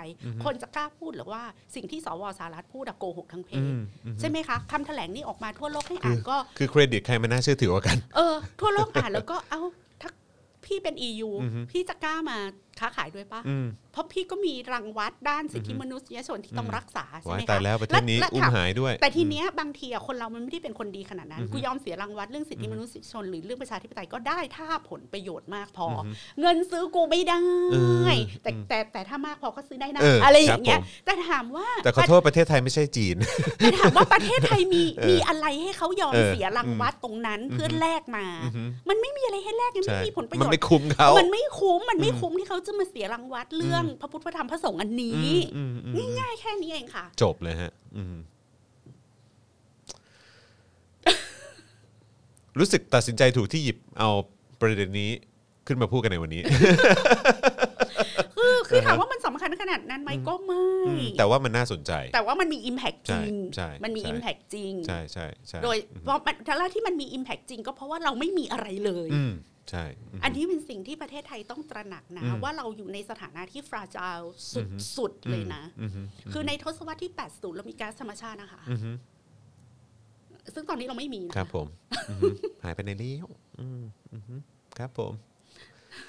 [0.44, 1.42] คนจะกล้าพูดหรือว่า
[1.74, 9.62] สิ่งที่สวสารัฐพูดอะโกหกทั้งเพอืจมอืมใช่ไหมคะคำแถลงนี้ออกมาทั่วโลกให้อ่านก็คือเครดิตใครมันน่าเชื่อถือกว่ากันเออทั่วโลกอ่านแล้วก็เอ้า
[10.00, 10.10] ถ้า
[10.64, 12.38] พี่เป็น EU อือฮึพี่จะกล้ามา
[12.80, 26.02] ค้าขายด้วยปะอืมเพราะพี่ก็มีรังวัดด้านสิทธิมนุษยชนที่ต้องรักษาใช่ว้าไหยมตายคะแล้วประเทศนี้และอุ้มถามหายด้วย แต่ทีเนี้ยบางทีอะคนเรามันไม่ได้เป็นคนดีขนาดนั้นกูยอมเสียรางวัลเรื่องสิทธิมนุษยชนหรือเรื่องประชาธิปไตยก็ได้ถ้าผลประโยชน์มากพออ
[26.40, 27.40] เงินซื้อกูไม่ได้
[27.72, 27.76] เอ
[28.08, 28.10] อ
[28.42, 33.16] แต่แต่แต่ถ้ามากพอก็ซื้อได้นะเออออะไรอย่างเงี้ครัยบผมแต่ถามว่าแต่ขอโทษประเทศไทยไม่ใช่จีน
[33.58, 38.26] แต่ถามว่าประเทศไทยมีเออมีอะไรให้เขายอมเออเสียรางวัลตรงนั้นเพื่อแลกมา
[38.88, 48.16] มันไม่มีอะไรให้แลกยังใช่ไม่มีผลประมัโยนชไม่น์คุ้มเขามันไม่คุ้มมันไม่คุ้มที่เขาจะมาเสียรางวัลเรื่องพระพุทธพระธรรมพระสงฆ์อันนี้อืมอืมอืมง่ายๆแค่นี้เองค่ะ จบเลยฮะอืม
[52.58, 54.10] รู้สึกตัดสินใจถูกที่หยิบเอา
[54.60, 55.10] ประเด็นนี้
[55.66, 56.42] ขึ้นมาพูดกันในวันนี้
[58.36, 69.32] คือคือถามว่ามันสำคัญขนาดนั้นไหมก็ไม่อืมแต่ว่ามันน่าสนใจ แต่ว่ามันมี Impact จริงใช่ใช่มันมีใช่ Impact จริง ใช่ใช่ใช่โดยเพราะมันถ้าที่มันมี Impact จริง ก็เพราะว่าเราไม่มีอะไรเลยอืม
[69.70, 74.18] ใช่อืมอันนี้เป็นสิ่งที่ประเทศไทยต้องตระหนักนะอืมว่าเราอยู่ในสถานะที่ฟราจาล
[74.96, 75.90] สุดๆเลยนะอืม
[76.32, 78.96] คือในทศวรรษที่ 80 เรามีก๊าซธรรมชาตินะคะอืม
[80.54, 81.66] ซึ่งตอนนี้เราไม่มีนะครับผม
[82.10, 82.32] อืม
[82.64, 84.40] หายไปในเลี้ยวอืมอืม
[84.78, 85.12] ครับผม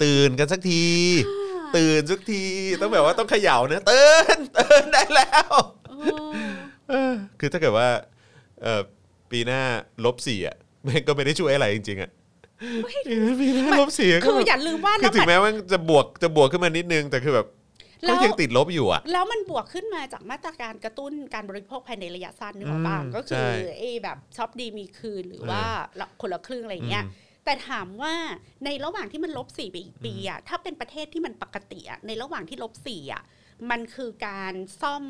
[0.04, 0.86] ตื่นกันสักที
[1.78, 2.44] ตื่นสักที
[2.82, 5.52] ต้องแบบว่าต้องเขย่านะตื่นตื่นได้แล้ว
[5.90, 5.94] เอ
[6.30, 6.34] อ
[6.90, 7.90] เออคือถ้าเกิดว่า
[8.62, 8.82] เออ
[9.32, 9.62] ปีหน้า
[10.06, 12.12] ลบสี่อะแม่งก็ไม่ได้ช่วยอะไรจริงๆอะ
[13.40, 17.48] ปีหน้าลบสี่ก็คือแบบอย่าลืมว่าคืแล้อวถึงมันแม้ว่าจะบวกจะบวกขึ้นมานิดนึงแต่คือแบบ
[18.06, 25.62] แล้ก็วยังติดลบอยู่อะแล้วมันบวกขึ้นมาจากมาตรการกระตุ้นการบริโภคภายในระยะสั้นนึกออกป่ะอืมก็ใช่คือไอ้แบบช็อปดีมีคืนหรือว่า
[26.22, 28.14] คนละครึ่งอะไรอย่างเงี้ยอืมแต่ถามว่า
[28.66, 33.24] ในระหว่างที่มันลบสี่ไปอีกปีอะถ้าเป็นประเทศที่มันปกติอะในระหว่างที่ลบสี่อะ
[33.70, 35.04] มันคือการซ่อม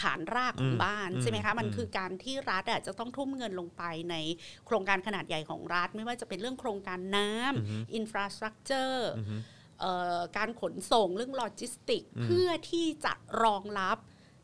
[0.00, 4.14] ฐานรากของบ้านใช่ไหมคะมันคือการที่รัฐอะจะต้องทุ่มเงินลงไปใน
[4.66, 9.10] โครงการขนาดใหญ่ของรัฐ ไม่ว่าจะเป็นเรื่องโครงการน้ำ infrastructure
[10.36, 13.98] การขนส่งเรื่องโลจิสติก เพื่อที่จะรองรับ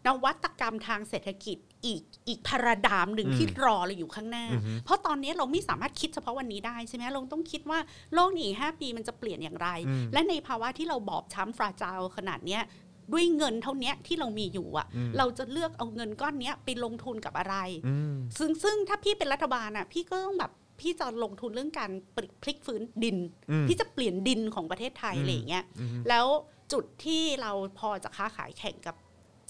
[0.07, 4.47] นวัตกรรมทางเศรษฐกิจอีกอีก paradigm หนึ่งที่รอเราอยู่ข้างหน้า
[4.85, 7.79] เพราะตอนนี้เราไม่สามารถคิดเฉพาะวันนี้ได้ใช่ไหมเราต้องคิดว่า
[8.15, 9.69] โลกนี้อีกห้าปีมันจะเปลี่ยนอย่างไร
[10.13, 12.63] และในภาวะที่เราบอบช้ำ fragile ขนาดเนี้ย
[13.13, 14.87] ด้วยเงินเท่าเนี้ยที่เรามีอยู่อะ
[15.19, 17.57] เราจะเลือกเอาเงินก้อนเนี้ยไปลงทุนกับอะไร
[18.39, 23.17] ซึ่งซึ่งถ้าพี่เป็นรัฐบาลอะพี่ก็ต้องแบบพี่จะลงทุนเรื่องการปลิพลิกฟื้นดิน
[23.69, 25.65] พี่จะเปลี่ยนดินของประเทศไทยอะไรอย่างเงี้ย
[26.09, 26.27] แล้ว
[26.73, 28.97] จุดที่เราพอจะค้าขายแข่งกับ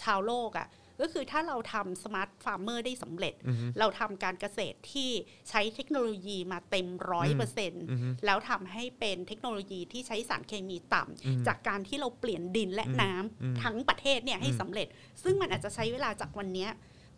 [0.03, 0.67] ชาวโลกอะ
[1.01, 3.35] ก็คือถ้าเราทำ smart farmer ได้สำเร็จ
[3.79, 5.11] เราทำการเกษตรที่
[5.51, 7.85] ใช้เทคโนโลยีมาเต็มร้อยเปอร์เซ็นต์
[8.25, 14.89] แล้วทำให้เป็นเทคโนโลยีที่ใช้สารเคมีต่ำจากการที่เราเปลี่ยนดินและน้ำทั้งประเทศเนี่ยให้สำเร็จ
[15.23, 16.71] ซึ่งมันอาจจะใช้เวลาจากวันเนี้ย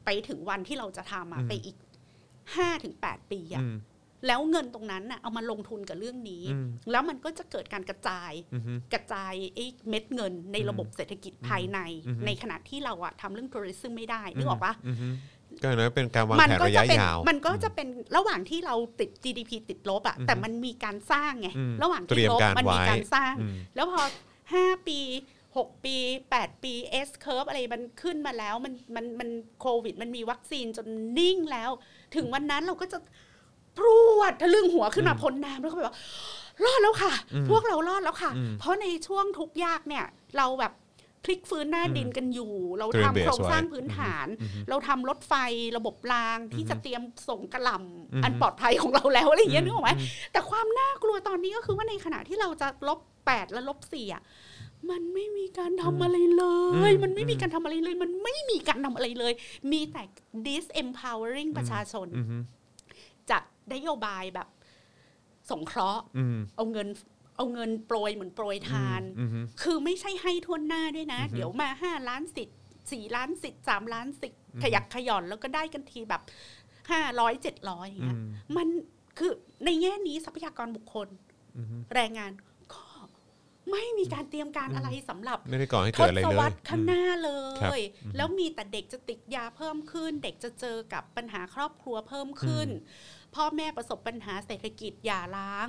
[0.05, 1.77] ไปถึงวันที่เราจะทำอะไปอีก
[2.57, 3.65] ห้าถึงแปดปีอะ
[4.27, 6.45] แล้วเงินตรงนั้นน่ะเอามาลงทุนกับเรื่องนี้
[6.91, 8.33] แล้วมันก็จะเกิดการกระจาย
[8.93, 11.79] กระจายไอ้เม็ดเงินในระบบเศรษฐกิจภายใน
[12.27, 14.75] ในขณะที่เราอะทำเรื่องทัวริซึมไม่ได้นึกออกปะ
[15.63, 24.03] ก็นะเป็นการวางมันแผนก็ระจะยะเป็นยาวมันก็จะเป็นระหว่างที่เราติด GDP ติดลบอะแต่มันมีการสร้างไงอืมระหว่างเตรีที่ยมลบการมันมีไว้การสร้างอืมแล้วพอ
[24.45, 25.01] 5ปี
[25.47, 25.97] 6ปี
[26.31, 26.75] 8ปี
[27.09, 29.29] S curve อะไรมันขึ้นมาแล้วมันมันมัน
[29.61, 30.87] โควิด มันมีวัคซีนจน
[31.19, 31.71] นิ่งแล้ว
[32.17, 32.99] ถึงวันนั้นเราก็จะ
[33.79, 33.87] พร
[34.19, 35.97] วดทะลึ่งหัวขึ้นมาพ้นน้ำแล้วก็แบบว่า
[36.65, 37.13] รอดแล้วค่ะ
[37.51, 40.05] พวกเรารอดแล้วค่ะ เพราะในช่วงทุกข์ยากเนี่ย
[40.39, 40.73] เราแบบ
[41.25, 44.27] พลิกฟื้นหน้าดินกันอยู่ เราเตรียมทำโครง base ไว้สร้างพื้นฐาน
[44.69, 45.35] เราทำรถไฟ
[45.77, 49.93] ระบบรางที่จะเตรียมส่งกระหลำอันปลอดภัยของเราแล้วอะไรอย่างเงี้ยนึกออกไหม
[50.33, 54.23] แต่ความน่ากลัวตอนนี้ก็คือว่าในขณะที่เราจะลบแปดและลบสี่อะ
[54.91, 56.45] มันไม่มีการทำอะไรเล
[56.91, 59.33] ย มันไม่มีการทำอะไรเลย มันไม่มีการทำอะไรเลย
[59.73, 60.03] มีแต่
[60.47, 62.62] disempowering ประชาชนจัด
[63.73, 64.49] นโยบายแบบ
[65.51, 66.89] สงเคราะห์อืมเอาเงิน
[67.37, 69.31] เอาเงินโปรยเหมือนโปรยทานอืม
[69.63, 72.59] คือไม่ใช่ให้ทวนหน้าด้วยนะ เดี๋ยวมาห้าล้านสิทธิ์
[72.93, 76.23] สี่ล้านสิทธิ์สามล้านสิทธิ์ขยักขย่อนแล้วก็ได้กันทีแบบ
[76.91, 78.21] ห้าร้อยเจ็ดร้อยอย่างเงี้ย
[78.57, 78.69] มัน
[79.19, 79.33] คือ
[79.65, 81.09] ในแง่นี้ทรัพยากรบุคคล
[81.95, 82.33] แรงงาน
[82.73, 82.83] ก็
[83.71, 87.31] ไม่มีการเตรียมการอะไรสำหรับไม่ได้ก่อให้ทเกิดอะไรศเลวยรรษข้างหน้าเล
[87.63, 87.83] ครับย
[88.17, 92.69] แล้วมีแต่เด็กจะติดยาเพิ่มขึ้น เด็กจะเจอกับปัญหาครอบครัวเพิ่มขึ้น
[93.35, 95.69] พ่อแม่ประสบปัญหาเศรษฐกิจหย่าร้าง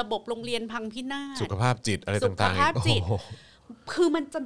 [0.00, 3.14] ระบบโรงเรียนพังพินาศสุขภาพจิตอะไรสุขต่างๆภาพจิตโอ้โห
[3.92, 4.40] คือมันจะ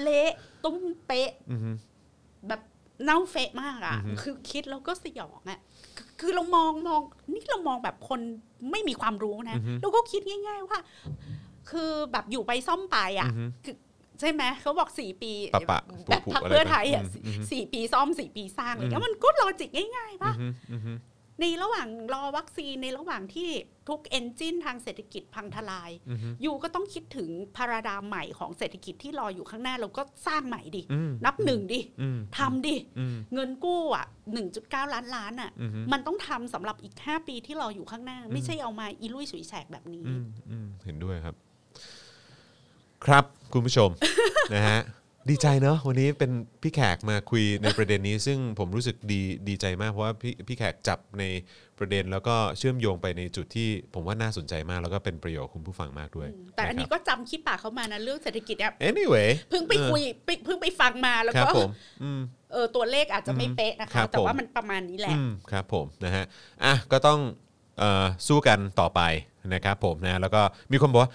[0.00, 0.32] เละ
[0.64, 1.70] ตุ้มเป๊ะอือฮึ
[2.48, 2.60] แบบ
[3.04, 5.60] เน่าเฟะมากอะ คือคิดแล้วก็สยองอะ
[5.96, 7.00] คือคือเรามองมอง
[7.32, 8.20] นี่เรามองแบบคน
[8.70, 10.78] ไม่มีความรู้นะเราก็คิดง่าย ๆ ว่า
[11.70, 13.28] คือแบบอยู่ไปซ่อมไปอะ
[13.64, 13.76] คือ
[14.20, 20.98] ใช่ไหมเขาบอกสี่ปีปะปะแบบผุๆพักอะไรเพื่อไทยอะอืมอืมสี่ปีซ่อมสี่ปีสร้างอะไรเงี้ยมันก็ลอจิกง่ายๆป่ะอืมอืม
[21.40, 23.50] ในระหว่างรอวัคซีนในระหว่างที่
[23.88, 34.06] ทุกเอนจินทางเศรษฐกิจพังทลายอือฮึยูก็ต้องคิดถึงพาราดามใหม่ของเศรษฐกิจที่รออยู่ข้างหน้าเราก็สร้างใหม่ดิอืมนับหนึ่งดิอืมทำดิอืมเงินกู้อะ
[34.50, 41.34] 1.9 ล้านล้านอะอือฮึมันต้องทำสำหรับอีก 5 ปีที่รออยู่ข้างหน้า ไม่ใช่เอามาอีลุยสุยแฉกแบบนี้อืมอืมเห็นด้วยครับ
[43.04, 43.90] ครับคุณผู้ชม
[44.54, 44.80] นะฮะ
[45.30, 46.30] ดีใจเนอะวันนี้เป็น
[46.62, 51.24] พี่แขกมาคุยในประเด็นนี้ ซึ่งผมรู้สึกดีดีใจมากเพราะว่าพี่พี่แขกจับใน
[51.78, 61.70] ประเด็นแล้วก็เชื่อมโยงไปในจุดที่ผมว่าน่าสนใจมากแล้วก็เป็นประโยชน์คุณผู้ฟังมากด้วย แต่อันนี้ะครับก็จำคิดปากเขามานะเรื่องเศรษฐกิจเนี่ย anyway เพิ่งไปคุยไปเพิ่งไปฟังมาแล้วครับก็ผม
[62.02, 62.20] อืม
[62.52, 66.24] เออตัวเลขอาจจะไม่เป๊ะนะครัคะบแต่ว่าผมมันประมาณนี้แหละอืมครับผมนะฮะ
[66.64, 67.20] อะก็ต้อง
[67.78, 69.00] เอ่อสู้กันต่อไป
[69.54, 70.42] นะครับผมนะแล้วก็
[70.72, 71.12] มีคนบอกว่า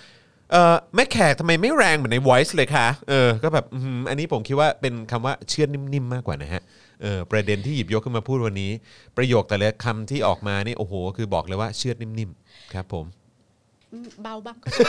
[0.51, 6.61] เออแม่แขกทำไมไม่แรงเหมือนใน Voice เลยคะเออก็แบบอืมอันนี้ผมคิดว่าเป็นคำว่าเชื่อดนิ่มๆมากกว่านะฮะ
[7.01, 8.71] เออประเด็นที่หยิบยกขึ้นมาพูดวันนี้
[9.17, 13.05] ประโยคแต่ละคำที่ออกมานี่โอ้โห คือบอกเลยว่าเชื่อดนิ่มๆครับผม
[13.91, 14.81] อืมเบาบ้างก็ได้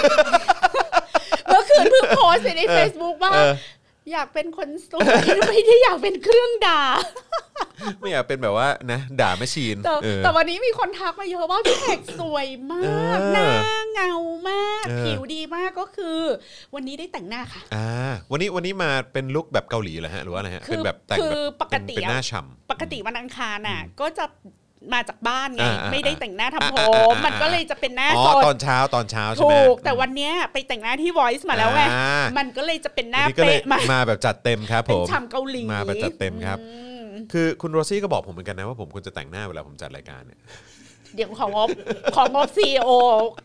[1.47, 3.53] เมื่อคืนเพิ่งโพสต์ไปใน Facebook ว่า เออ
[4.13, 6.83] อยากเป็นคนสวยไม่ได้อยากเป็นเครื่องด่า
[7.99, 13.51] ไม่อยากเป็นแบบว่านะ ด่าแมชชีนแต่เออแต่วันนี้มีคนทักมาเยอะว่าพี่แขกสวยมากเออหน้า
[13.93, 14.13] เงา
[14.49, 16.21] มากเออผิวดีมากก็คือ
[16.75, 17.89] วันนี้ได้แต่งหน้าค่ะอ่า
[18.31, 24.25] วันนี้วันนี้มาเป็นลุคแบบเกาหลีเหรอฮะหรือว่าอะไรฮะคือเป็นแบบแต่งคือแบบปกติเป็นเป็นหน้าฉ่ำปกติวันอังคารน่ะ ก็จะ
[24.93, 40.41] มาจากบ้านไงอ่าอ่าไม่ได้แต่งหน้าทำผอ่าอ่าอ่ามมันก็เลยจะเป็นหน้าอ๋อสดตอนเช้าตอนเช้าใช่ไหมถูกแต่วันเนี้ยไปแต่งหน้าที่ Voice มาแล้วไงอ่ามันก็เลยจะเป็นหน้าวันนี้ก็เลยเป๊ะมามาแบบจัดเต็มครับผเป็นมฉ่ำเกาหลีมาแบบจัดเต็มครับอืมคือคุณโรซี่ก็บอกผมเหมือนกันนะว่าผมควรจะแต่งหน้าเวลาผมจัดรายการเนี่ย
[41.15, 41.69] เดี๋ยวของงบ
[42.17, 42.91] ของงบซีโอ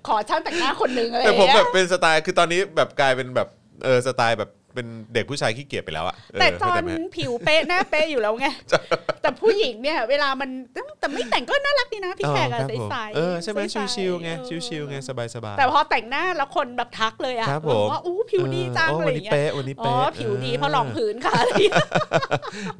[0.07, 3.47] ขอช่างแต่งหน้าคนหนึ่งอะไรอแต่ย่างผมเงี้แบยบเป็นสไตล์คือตอนนี้แบบกลายเป็นแบบ
[3.83, 8.47] เออสไตล์แบบ เป็นเด็กผู้ชายขี้เกียจไปแล้วอะเแต่จอเข้านใจไหมผิวเป๊ะหน้าเป๊ะอยู่แล้วไง
[9.21, 10.49] แต่ผู้หญิงเนี่ย เวลามัน
[10.99, 21.75] แต่ไม่แต่งก็น่ารักดีนะพี่แขกอ๋ออะครับผมใสๆเออใช่ไหมใสๆชิวๆไงเออชิวๆไงสบายๆแต่พอแต่งหน้าแล้วคนแบบทักเลยอะครับบอกผมว่าอู้ผิวดีจังเอออะไรอย่างเงี้ยวันนี้เป๊ะวันนี้อ๋เป๊ะอผิวดีเออเพราะรองพื้นค่ะอะไรอย่างเงี้ย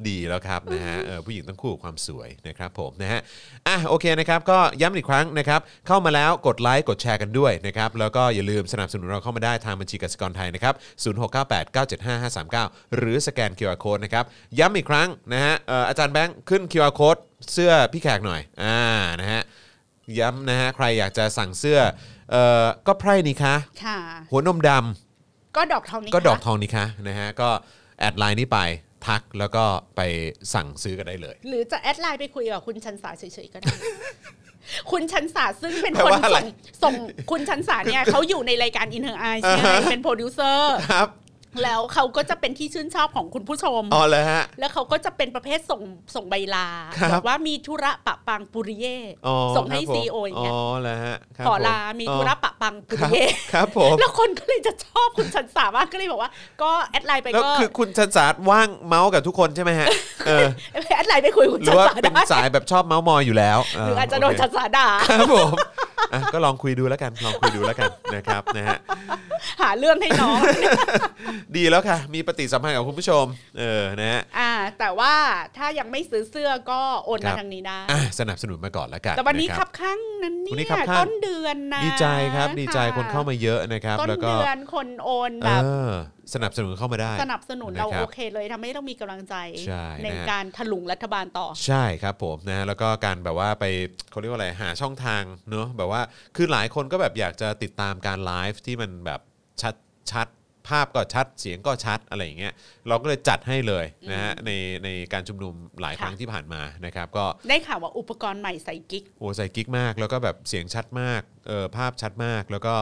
[0.08, 3.20] ดีแล้วครับนะฮะเออผู้หญิงต้องคู่กับความสวยนะครับผมนะฮะ
[3.68, 10.74] อะโอเคนะครับก็ย้ำอีกครั้งนะครับเข้ามาแล้วกดไลค์กดแชร์กันด้วยนะครับแล้วก็อย่าลืมสนับสนุนเราเข้ามาได้ทางบัญชีกสิกรไทยนะครับ
[11.04, 11.83] 0698975539ห
[13.02, 14.24] รือสแกน QR Code นะครับ
[14.58, 17.20] ย้ำอีกครั้งนะฮะเอ่ออาจารย์แบงค์ขึ้น QR Code
[17.52, 18.78] เสื้อพี่แขกหน่อย อ่า
[19.20, 19.42] นะฮะ
[20.18, 21.78] ย้ำนะฮะ ใครอยากจะสั่งเสื้อ
[22.30, 23.54] เอ่อ ก็ไพร่นี่คะ
[23.84, 23.98] ค่ะ
[24.30, 27.48] หัวนมดำก็ดอกทองนี้ก็ดอกค่ะทองนี่คะนะฮะ ก็
[27.98, 28.58] แอดไลน์นี้ไป
[29.06, 29.64] ทักแล้วก็
[29.96, 30.00] ไป
[30.54, 33.68] สั่งซื้อกันได้เลย หรือจะแอดไลน์ไปคุยกับคุณชันสาเฉยๆก็ได้
[34.90, 36.46] คุณชันสาซึ่งเป็นแปลคนว่าอะไรส่ง
[36.84, 36.94] ส่ง
[37.30, 41.08] คุณชันสาเนี่ยเขาอยู่ในรายการอินเ r อร์ไอใช่ไหมเป็นโปรดิวเซอร์ ครับ
[41.62, 45.82] แล้วเขาก็จะเป็นที่ชื่นชอบของคุณผู้ชมอ๋อเลยฮะ แล้วเขาก็จะเป็นประเภทส่ง
[46.14, 46.66] ส่งใบลา
[46.98, 48.96] ครับบอกว่ามีธุระปะปังปุริเย่
[49.26, 56.30] อ๋อส่งให้ครับผมซีโออย่างเงี้ยอ๋อเลยฮะครับขอผมลา มีธุระปะปังปุคริรับเย่ครับผมแล้วคนก็เลยจะชอบคุณชันสามากก็เลยบอกว่า
[56.62, 59.88] ก็แอดไลน์ไปแล้วก็คือคุณชันสาว่างเมาส์กับทุกคนใช่ไหมฮะ
[60.26, 60.46] เออ
[60.96, 65.52] แอดไลน์ไปคุยกับคุณหรืชัอนว่าสาเป็นได้สายแบบชอบเมาส์มอยอยู่แล้วหรืออาจจะโดนเคชันสาด่าครับผม
[66.12, 68.78] อะก็ลองคุยดูแล้วกันลองคุยดูแล้วกันนะครับนะฮะ
[69.62, 70.40] หาเรื่องให้น้อง
[71.56, 73.24] ดีแล้วค่ะ มีปฏิสัมพันธ์กับคุณผู้ชม
[73.58, 75.14] เออนะฮะอ่า แต่ว่า
[75.56, 85.90] ถ้ายังไม่ซื้อเสื้อก็โอนครัมาบทางนี้ได้อะสนับสนุนมาก่อนแล้วกันแต่วันนี้ะครับข้างนั้นวันนี้เนี่คัยบข้าง ต้นเดือนนะดีใจครับ ดีใจะคนเข้ามาเยอะนะครับ ต้นแล้วก็เดือนคนโอนแบบเออ
[86.34, 89.34] สนับสนุนเข้ามาได้ สนับสนุนเรานะครับโอเคเลยทำให้เรามีกำลังใจ
[89.66, 93.64] ใช่นะฮะการถลุงรัฐบาลต่อ ใช่ครับผมนะฮะแล้วก็การแบบว่าไป
[94.10, 96.02] เขาเรียกว่าอะไรหาช่องทางเนอะแบบว่า
[96.36, 99.20] คือหลายคนก็แบบอยากจะติดตามการไลฟ์ที่มันแบบ
[99.62, 99.74] ชัด
[100.12, 100.28] ชัด
[100.72, 102.52] ภาพก็ชัดเสียงก็ชัดอะไรอย่างเงี้ย
[102.88, 104.50] เราก็เลยจัดให้เลยนะฮะใน
[104.84, 112.74] ในการชุมนุมหลายครั้งค่ะที่ผ่านมานะครับ ก็ได้ข่าวว่าอุปกรณ์ใหม่ใส่กิ๊กโอ้ใส่กิ๊กมาก แล้วก็แบบเสียงชัดมากเออภาพชัดมาก แล้วก็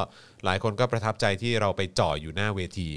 [0.44, 2.88] หลายคนก็ประทับใจที่เราไปจ่ออยู่หน้าเวที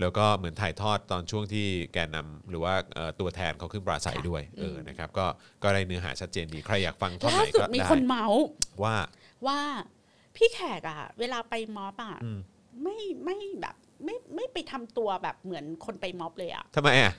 [0.00, 5.26] แล้วก็เหมือนถ่ายทอดตอนช่วงที่แกนนำหรือว่าเอ่อตัวแทนเขาขึ้นปราศัยค่ะด้วยเออนะครับก็
[5.62, 8.42] ก็ได้เนื้อหาชัดเจนดีใครอยากฟังท่อนล่าไหนสุดก็มีได้คนเมาส์
[8.84, 8.96] ว่า
[9.46, 9.60] ว่า
[10.36, 12.38] พี่แขกอะเวลาไปม็อบอะอืม
[12.82, 17.12] ไม่ไม่แบบไม่ไม่ไปทำตัวแบบเหมือนคนไปม็อบเลยอะทำไมอะ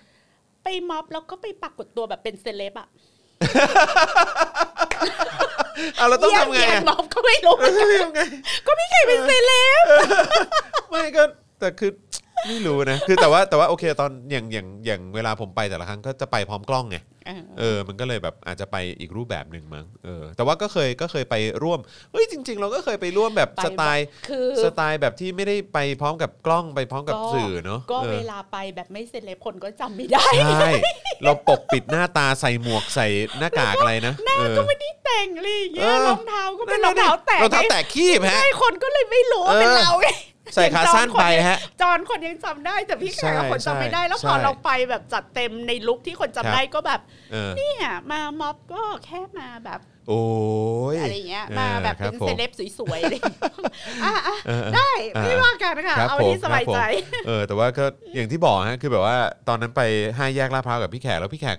[0.64, 2.88] ไปม็อบแล้วก็ไปปรากฏตัวแบบเป็นเซเลบอะ
[5.98, 8.22] เอาเราต้องทำไงเยี่ยมอะม็อบก็ไม่รู้เหมือนกันทำไง
[8.66, 9.84] ก็พี่แขกเป็นเซเลบ
[10.90, 11.24] ไม่ก็
[11.60, 11.92] แต่คือ
[12.48, 21.80] ไม่รู้นะคือแต่ว่าแต่ว่าโอเคตอนอย่างอย่างอย่างเวลาผมไปแต่ละครั้งก็จะไปพร้อมกล้องไงเออเออมันก็เลยแบบอาจจะไปอีกรูปแบบหนึ่งมั้งเออแต่ว่าก็เคยก็เคยไปร่วม
[22.12, 30.26] เฮ้ยจริง ๆ เราก็เคยไปร่วมแบบไปสไตล์คือสไตล์แบบที่ไม่ได้ไปพร้อมกับกล้องไปพร้อมกับสื่อเนาะก็ออเวลาไปแบบไม่เซเลบคนก็จำไม่ได้
[30.60, 30.72] ใช่
[31.24, 33.08] เราปกปิดหน้าตาใส่หมวกใส่
[33.40, 40.08] หน้ากากอะไรนะหน้าเออก็ไม่ได้แต่งอะไรอย่างเงี้ยเออรองเท้าก็เป็นรองเท้าแตะรองเท้าแตะคีบฮะใช่คนก็เลยไม่รู้ว่าเป็นเออเราไง
[40.56, 47.00] ใส่ขาสั้นไปฮะจอนคนยังจำได้แต่พี่แขกอะใช่คนจำไม่ได้แล้วพอใช่เราไปแบบจัดเต็มในลุคที่คนครัจำบได้ก็แบบ
[47.32, 49.80] เออเนี่ยมาม็อบก็แค่มาแบบ
[50.10, 50.24] โอ้
[50.94, 53.52] ยอะไรเงี้ยมาแบบครัเป็นผมเซเลบสวยๆอะไรอย่างเงี้ย
[54.06, 56.80] อะอะเออได้อ่าไม่ว่ากันนะคะครับเอาผมที่สบายใจ
[57.12, 57.86] ครับผมเออแต่ว่าก็
[58.16, 59.18] อย่างที่บอกฮะคือแบบว่า
[59.48, 59.82] ตอนนั้นไป
[60.18, 61.58] ห้าแยกลาดพร้าวกับพี่แขกแล้วพี่แขก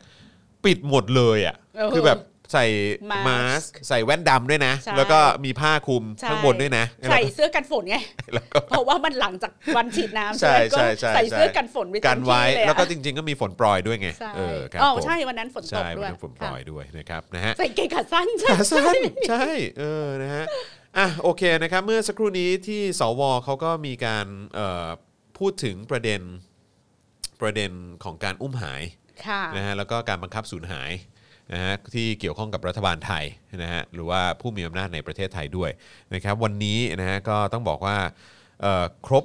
[0.64, 2.18] ปิดหมดเลยอะเออคือแบบ
[2.52, 2.66] ใส่
[3.10, 7.96] Mask มาสก์ใส่แว่นดำด้วยนะ ใช่ แล้วก็มีผ้าคลุมใช่ข้างบนด้วยนะใส่เสื้อกันฝนไง
[8.34, 18.96] แล้วก็ เพราะว่ามันหลังจากวันฉีดน้ำใช่ใช่ไหมก็ใช่ใช่ใส่เสื้อใช่ กันฝนไว้กันไว้เต็มที่เยอะแล้วก็จริง ๆ ก็มีฝนโปรยด้วยไงใช่เออครับอ๋อผมใช่วันนั้นฝนตกใช่ด้วัวนยนั้นฝนโปรค่ะยด้วยนะครับนะฮะใส่เกงขาสั้นใช่ ขาสั้น
[19.30, 19.44] ใช่
[19.78, 20.44] เออนะฮะ
[20.98, 24.86] อะโอเคนะครับเมื่อสักครู่นี้ที่สวเขาก็มีการเอ่อ
[25.38, 26.20] พูดถึงประเด็น
[27.40, 27.70] ประเด็น
[28.04, 28.82] ของการอุ้มหาย
[29.26, 30.90] ค่ะ นะฮะแล้วก็การบังคับสูญหาย
[31.52, 33.24] นะฮะที่เกี่ยวข้องกับรัฐบาลไทย
[33.62, 35.70] นะฮะหรือว่าผู้มีอำนาจในประเทศไทยด้วย
[36.14, 37.96] นะครับวันนี้นะฮะก็ต้องบอกว่า
[38.62, 39.24] เอ่อครบ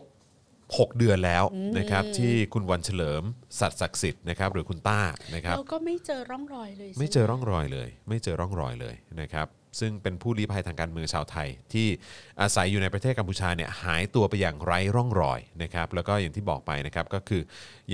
[0.49, 1.43] 6 เดือนแล้ว
[1.80, 3.24] นะครับที่คุณวันเฉลิม
[3.59, 5.01] สัตย์ศักดิ์สิทธิ์นะครับหรือคุณต้า
[5.36, 9.47] นะครับเราก็ไม่เจอร่องรอยเลย ไม่เจอร่องรอยเลย ไม่เจอร่องรอยเลยนะครับ
[9.80, 11.88] ซึ่งเป็นผู้ลี้ภัยทางการเมืองชาวไทย ที่
[12.41, 17.41] อาศัยอยู่ในประเทศกัมพูชาเนี่ยหายตัวไปอย่างไร้ร่องรอยนะครับแล้วก็อย่างที่บอกไปนะครับก็คือ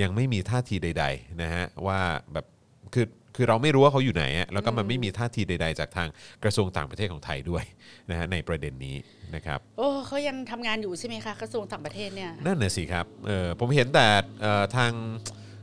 [0.02, 2.00] ยังไม่มีท่าทีใด ๆนะฮะว่า
[2.34, 2.46] แบบ
[2.94, 3.06] คือ
[3.36, 6.08] คือเราไม่รู้ว่าเขาอยู่ไหนอะแล้วก็มันไม่มีท่าทีใด ๆ จากทาง
[6.44, 7.64] กระทรวงต่างประเทศของไทยด้วย
[8.10, 8.96] นะฮะในประเด็นนี้
[9.36, 14.08] นะครับโอ้เขายังทำงานอยู่ใช่ไหมคะกระทรวงต่างประเทศเนี่ยนั่นน่ะสิครับเออผมเห็นแต่
[14.42, 14.92] เอ่อทาง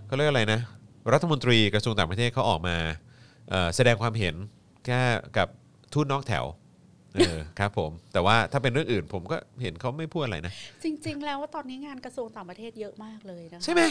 [0.06, 0.60] เขาเรียกอะไรนะ
[1.12, 2.76] รัฐมนตรีกระทรวงต่างประเทศเขาออกมา
[3.50, 4.34] เอ่อแสดงความเห็น
[4.86, 5.00] แค่
[5.36, 5.48] กับ
[5.92, 6.44] ทูตนอกแถว
[7.14, 10.52] เออครับผมแต่ว่าถ้าเป็นเรื่องอื่นผมก็เห็นเขาไม่พูดอะไรนะ
[10.84, 13.82] จริง ๆ แล้วว่าตอนนี้งานกระทรวงต่างประเทศเยอะมากเลยนะคะใช่ไหม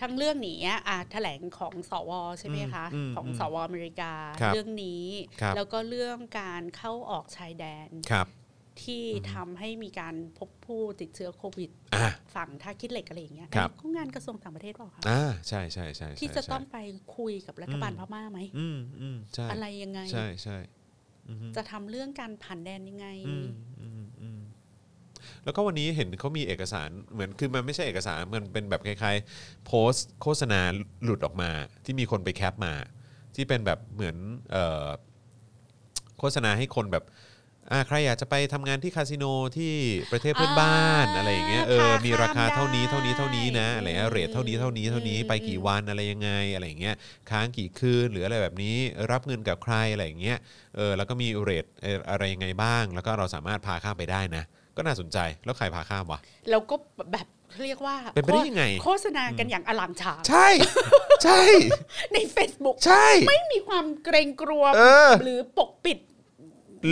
[0.00, 5.04] ทั้งเรื่องนี้อะแถลงของสวใช่ไหมคะอืมอืมของสวอเมริกาครับเรื่องนี้
[5.40, 8.28] ครับแล้วก็เรื่องการเข้าออกชายแดนครับ
[8.82, 16.78] ที่ทำให้มีการพบผู้ติดเชื้อโควิดอ่าฝั่งท่าคิดเหล็กอะไรอย่างเงี้ยครับก็งานกระทรวงต่างประเทศเปล่าคะอ่าใช่ใช่ใช่ใช่ที่จะใช่ต้องไป
[17.16, 20.58] คุยกับรัฐบาลพม่าไหมอืมอืมใช่อะไรยังไง ใช่ใช่
[21.56, 23.48] จะทำเรื่องการผ่านแดนยังไงอืม
[23.80, 24.40] อืมอืม
[25.48, 30.60] แล้วก็วันนี้เห็นเขามีเอกสารเหมือนคือมันไม่ใช่เอกสารมันเป็นแบบคล้ายๆโพสต์โฆษณา
[31.04, 31.50] หลุดออกมา
[31.84, 32.74] ที่มีคนไป cap มา
[33.34, 34.16] ที่เป็นแบบเหมือน
[34.50, 34.86] เอ่อ
[36.18, 37.04] โฆษณาให้คนแบบ
[37.70, 39.24] อ่าใครอยากจะไปทำงานที่คาสิโน
[39.56, 39.74] ที่
[40.12, 46.94] ประเทศเพื่อนบ้านอ่าอะไรอย่างเงี้ยเออพามีราคาข้ามเท่านี้ได้เท่านี้เท่านี้นะอะไรเงี้ย rate เท่านี้เท่านี้เท่านี้อืมไปกี่วันอะไรยังไงอะไรอย่างเงี้ย
[47.30, 48.76] ค้างกี่คืนหรืออะไรแบบนี้
[49.10, 50.38] รับเงินกับใครอะไรอย่างเงี้ย
[50.76, 54.44] เออแล้วก็มี rate เอ่ออะไรยังไงบ้าง แล้วก็เราสามารถพาข้ามไปได้นะ
[54.78, 56.18] ก็น่าสนใจแล้วใครพาข้ามวะ
[56.50, 56.76] แล้วก็
[57.12, 57.26] แบบ
[57.62, 60.46] เรียกว่าเป็นไปได้ยังไง โฆษณากันอย่างอล่างฉ่างใช่
[61.24, 61.40] ใช่
[62.12, 65.98] ใน Facebook ใช่ ไม่มีความเกรงกลัวเออ หรือปกปิด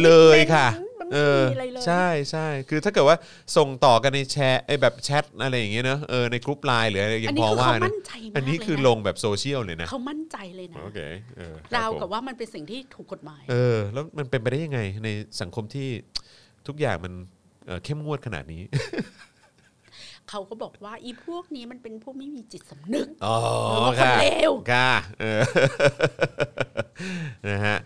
[0.03, 0.69] เลยค่ะ
[1.01, 3.17] มันไม่เออมีอะไรเลย ใช่ใช่คือถ้าเกิดว่า
[3.57, 11.01] ส่งต่อกันในแชทไอ้แบบแชทอะไรอย่างเงี้ยเนอะเออใน group LINE หรืออะไรยังงี้อันพอคือว่าเขานะมั่นใจมากอันนี้คือเยะลงแบบโซเชียลเลยนะเขามั่นใจเลยนะ โอเค
[11.37, 15.09] เออคราวผมกับว่ามันเป็นสิ่งที่ถูกกฎหมาย เออ แล้วมันเป็นไปได้ยังไงใน
[15.41, 15.89] สังคมที่
[16.67, 17.13] ทุกอย่างมัน
[17.67, 18.63] เอ่อเข้มงวดขนาดนี้
[20.31, 23.37] เขาก็บอกว่าอีพวกนี้มันเป็นพวกไม่มีจิตสำนึกอ๋อ
[23.71, 24.91] เออคนค่ะเลวค่ะ
[25.21, 25.41] เออ
[27.49, 27.77] นะฮะ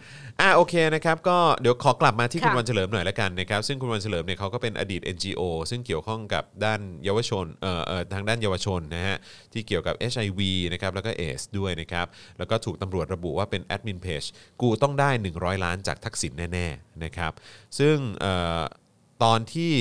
[0.41, 9.16] อะโอเคนะครับก็เดี๋ยวขอกลับมาที่ค่ะคุณวันเฉลิมหน่อยละกันนะครับซึ่งคุณวันเฉลิมเนี่ยเขาก็เป็นอดีต NGO ซึ่งเกี่ยวข้องกับด้านเยาวชนเอ่อเอ่อทางด้านเยาวชนนะฮะ
[9.53, 10.41] ที่เกี่ยวกับ HIV
[10.72, 12.07] นะครับแล้วก็เอสด้วยนะครับ
[12.39, 14.24] แล้วก็ถูกตำรวจระบุว่าเป็นแอดมินเพจ
[14.62, 17.33] กูต้องได้ 100 ล้านจากทักษิณแน่ๆนะครับ
[17.78, 18.62] ซึ่งเอ่อ
[19.25, 19.73] ตอนที่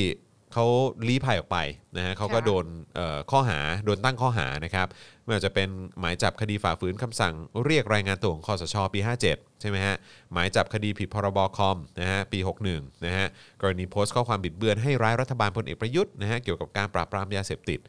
[0.54, 0.66] เขา
[1.08, 1.58] ลี้ภัยออกไป
[1.98, 2.66] นะฮะเขาก็ค่ะโดน
[2.96, 4.88] เอ่อข้อหาโดนตั้งข้อหานะครับ
[5.24, 5.70] ไม่ว่าจะเป็น
[6.00, 7.34] หมายจับคดีฝ่าฝืนคำสั่ง
[7.66, 9.96] เรียกรายงานตัวของคอสชปี 57 ใช่ไหมฮะ
[10.34, 12.40] หมายจับคดีผิดพรบคอมนะฮะปี
[12.72, 13.28] 61 นะฮะ
[13.62, 17.80] กรณีโพสต์ข้อความบิดเบือนให้ร้ายรัฐบาลพลเอกประยุทธ์นะฮะเกี่ยวกับการปราบปรามยาเสพติด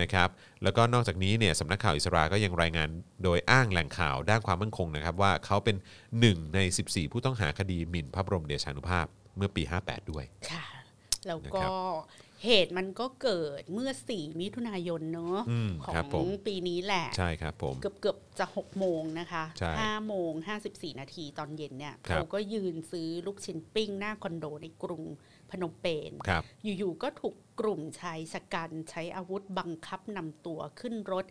[0.00, 0.28] นะครับ
[0.62, 2.88] แล้วก็นอกจากนี้เนี่ยสำนักข่าวอิสราก็ยังรายงาน
[3.24, 5.76] โดยอ้างแหล่งข่าวด้านความมั่นคงนะครับว่าเขาเป็น
[6.20, 9.06] หนึ่งใน 14 ผู้ต้องหาคดีหมิ่นพระบรมเดชานุภาพ
[9.36, 10.79] เมื่อปี 58 ด้วยค่ะ
[11.26, 20.32] แล้วนะก็ครับเหตุมันก็เกิดเมื่อ 4 มิถุนายนเนอะอืมขอครับผมงปีนี้แหละ ใช่ครับผม เกือบเกือบจะ 6 โมงนะคะใช่5โมง
[20.66, 25.02] 54 นาทีตอนเย็นเนี่ยครับเขาก็ยืนซื้อลูกชิ้นปิ้งหน้าคอนโดในกรุง
[25.50, 26.42] พนมเปญครับ
[26.78, 31.26] อยู่ๆก็ถูกกลุ่มชายชะกันใช้อาวุธบังคับนำตัวขึ้นรถ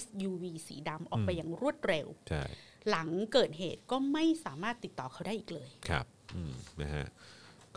[0.00, 2.42] SUV สีดำออกไปอืมอย่างรวดเร็วใช่
[2.90, 7.06] หลังเกิดเหตุก็ไม่สามารถติดต่อเขาได้อีกเลย ครับอืมนะฮะ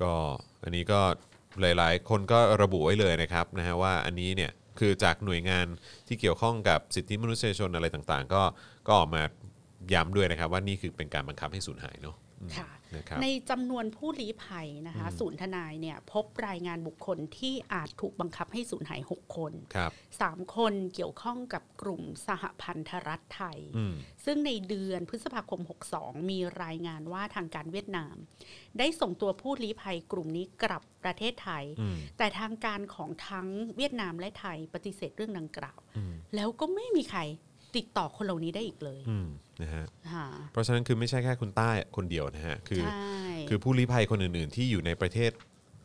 [0.02, 0.14] ก็
[0.64, 1.02] อันนี้ก็
[1.62, 5.66] หลายๆ คนก็ระบุไว้เลยนะครับนะฮะว่าอันนี้เนี่ยคือจากหน่วยงาน
[6.08, 8.42] ที่เกี่ยวข้องกับสิทธิมนุษยชนอะไรต่างๆ ก็
[8.88, 9.24] ก็ออกมา
[9.94, 12.16] ย้ำด้วยนะครับ ว่านี่คือเป็นการบังคับให้สูญหายเนาะ
[12.58, 12.70] ค่ะ
[13.22, 19.92] ในจำนวนผู้ลี้ภัยนะคะศูนย์ทนายเนี่ยพบรายงานบุคคลที่อาจถูกบังคับให้สูญหาย 6 คนครับ
[20.24, 23.94] 3คนเกี่ยวข้องกับกลุ่มสหพันธรัฐไทยอืม
[24.26, 25.62] ซึ่งในเดือนพฤษภาคม
[25.96, 28.16] 62 มีรายงานว่าทางการเวียดนาม
[28.80, 37.22] ได้ส่งตัวผู้ลี้ภัยกลุ่มนี้กลับประเทศไทยอืมแต่ทางการของทั้งเวียดนามและไทยปฏิเสธเรื่องดังกล่าวอืมแล้วก็ไม่มีใคร
[37.76, 39.28] ติดต่อคนเหล่านี้ได้อีกเลยอืม
[39.62, 43.08] นะฮะค่ะเพราะฉะนั้นคือไม่ใช่แค่คุณใต้คนเดียวนะฮะคือใช่
[43.50, 45.32] คือผู้ลี้ภัยคนอื่น ๆ ที่อยู่ในประเทศ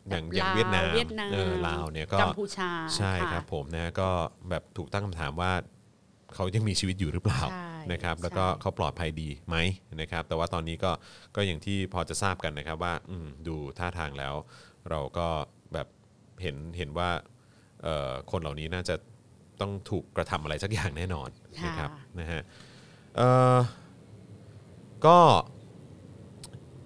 [0.09, 4.09] อย่างอย่างลาวเวียดนามเวียดนามเออลาวเนี่ยก็กัมพูชาใช่ะครับผมนะก็
[4.49, 5.51] แบบถูกตั้งคำถามว่า
[6.35, 9.55] เขายังมีชีวิตอยู่หรือเปล่าใช่นะครับ แล้วก็ใช่เขาปลอดภัยดีไหม
[10.01, 10.91] นะครับ แต่ว่าตอนนี้ก็
[11.35, 14.35] ก็อย่างที่พอจะทราบกันนะครับว่าอืมดูท่าทางแล้ว
[14.89, 15.27] เราก็
[15.73, 15.87] แบบ
[16.41, 17.09] เห็นเห็นว่า
[17.83, 18.95] เอ่อคนเหล่านี้น่าจะ
[19.61, 21.29] ต้องถูกกระทำอะไรสักอย่างแน่นอน
[21.65, 22.41] นะครับนะฮะ
[23.15, 23.57] เอ่อ
[25.05, 25.17] ก็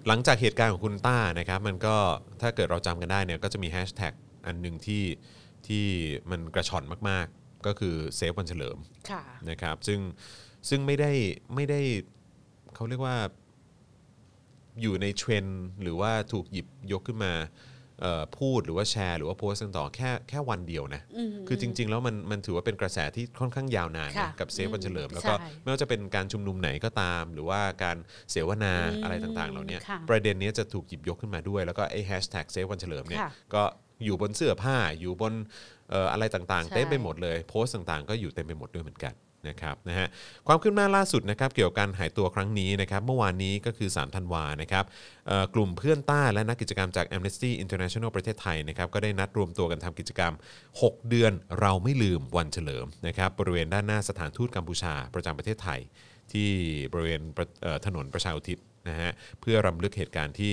[0.06, 1.96] หลังจากเหตุการณ์ของคุณต้านะครับ มันก็
[2.40, 4.12] ถ้าเกิดเราจำกันได้เนี่ยก็จะมีแฮชแท็ก
[4.46, 5.04] อันหนึ่งที่
[5.66, 5.84] ที่
[6.30, 8.78] มันกระฉ่อนมากๆ ก็คือ save วันเฉลิม
[9.10, 10.00] ค่ะนะครับซึ่ง
[10.68, 11.12] ซึ่งไม่ได้
[11.54, 11.80] ไม่ได้
[12.74, 13.16] เขาเรียกว่า
[14.82, 17.48] อยู่ในเทรนด์หรือว่าถูกหยิบยกขึ้นมาเอ่อ
[18.38, 27.96] พูดหรือว่าแชร์หรือว่าโพสต์กันต่อแค่แค่วันเดียวนะอืมคือจริง ๆ แล้วมันมันถือว่าเป็นกระแสที่ค่อนข้างยาวนานนะค่ะกับ save วันเฉลิมอืมแล้วก็ใช่ไม่ว่าจะเป็นการชุมนุมไหนก็ตาม หรือว่าการ
[28.30, 33.62] เสวนาอืมอะไรต่างๆเหล่านี้ค่ะประเด็นนี้จะถูกหยิบยกขึ้นมาด้วย แล้วก็ไอ้ hashtag save วันเฉลิมเนี่ยค่ะก็
[34.04, 35.32] อยู่บนเสื้อผ้าอยู่บน
[35.90, 39.14] เอ่ออะไรต่างๆใช่เต็มไปหมดเลย โพสต์ต่างๆ ก็อยู่เต็มไปหมดด้วยเหมือนกัน
[39.48, 40.06] นะครับนะฮะ
[40.46, 44.84] ความคืบหน้าล่าสุดนะครับเกี่ยวกับการหายตัวครั้งนี้นะครับเมื่อวานนี้ก็คือ 3 ธันวานะครับ
[45.54, 50.32] กลุ่มเพื่อนต้าและนักกิจกรรมจาก Amnesty International ประเทศไทยนะครับก็ได้นัดรวมตัวกันทำกิจกรรม
[50.72, 55.80] 6 เดือนเราไม่ลืมวันเฉลิมนะครับบริเวณด้านหน้าสถานทูตกัมพูชาประจำประเทศไทย
[56.32, 56.50] ที่
[56.92, 57.20] บริเวณ
[57.86, 58.58] ถนนประชาอุทิศ
[58.88, 59.10] นะฮะ
[59.40, 60.52] เพื่อรำลึกเหตุการณ์ที่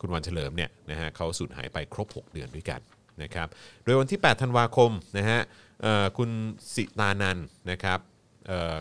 [0.00, 2.80] คุณวันเฉลิมเนี่ยนะฮะเขาสูญหายไปครบ 6 เดือนด้วยกัน
[3.22, 3.48] นะครับ
[3.84, 5.40] โดยวันที่ 8 ธันวาคมนะฮะ
[6.18, 6.30] คุณ
[6.74, 7.38] สิตานัน
[7.70, 7.98] นะครับ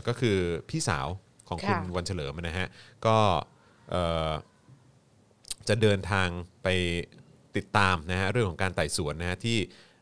[0.07, 0.38] ก็คือ
[0.69, 1.07] พี่สาว
[1.48, 2.68] ของคุณค่ะวันเฉลิมนะฮะ
[3.06, 3.18] ก็
[3.91, 4.31] เอ่อ
[5.69, 6.27] จะเดินทาง
[6.64, 6.68] ไป
[7.57, 9.57] ติดตามนะฮะเรื่องของการไต่สวนนะฮะที่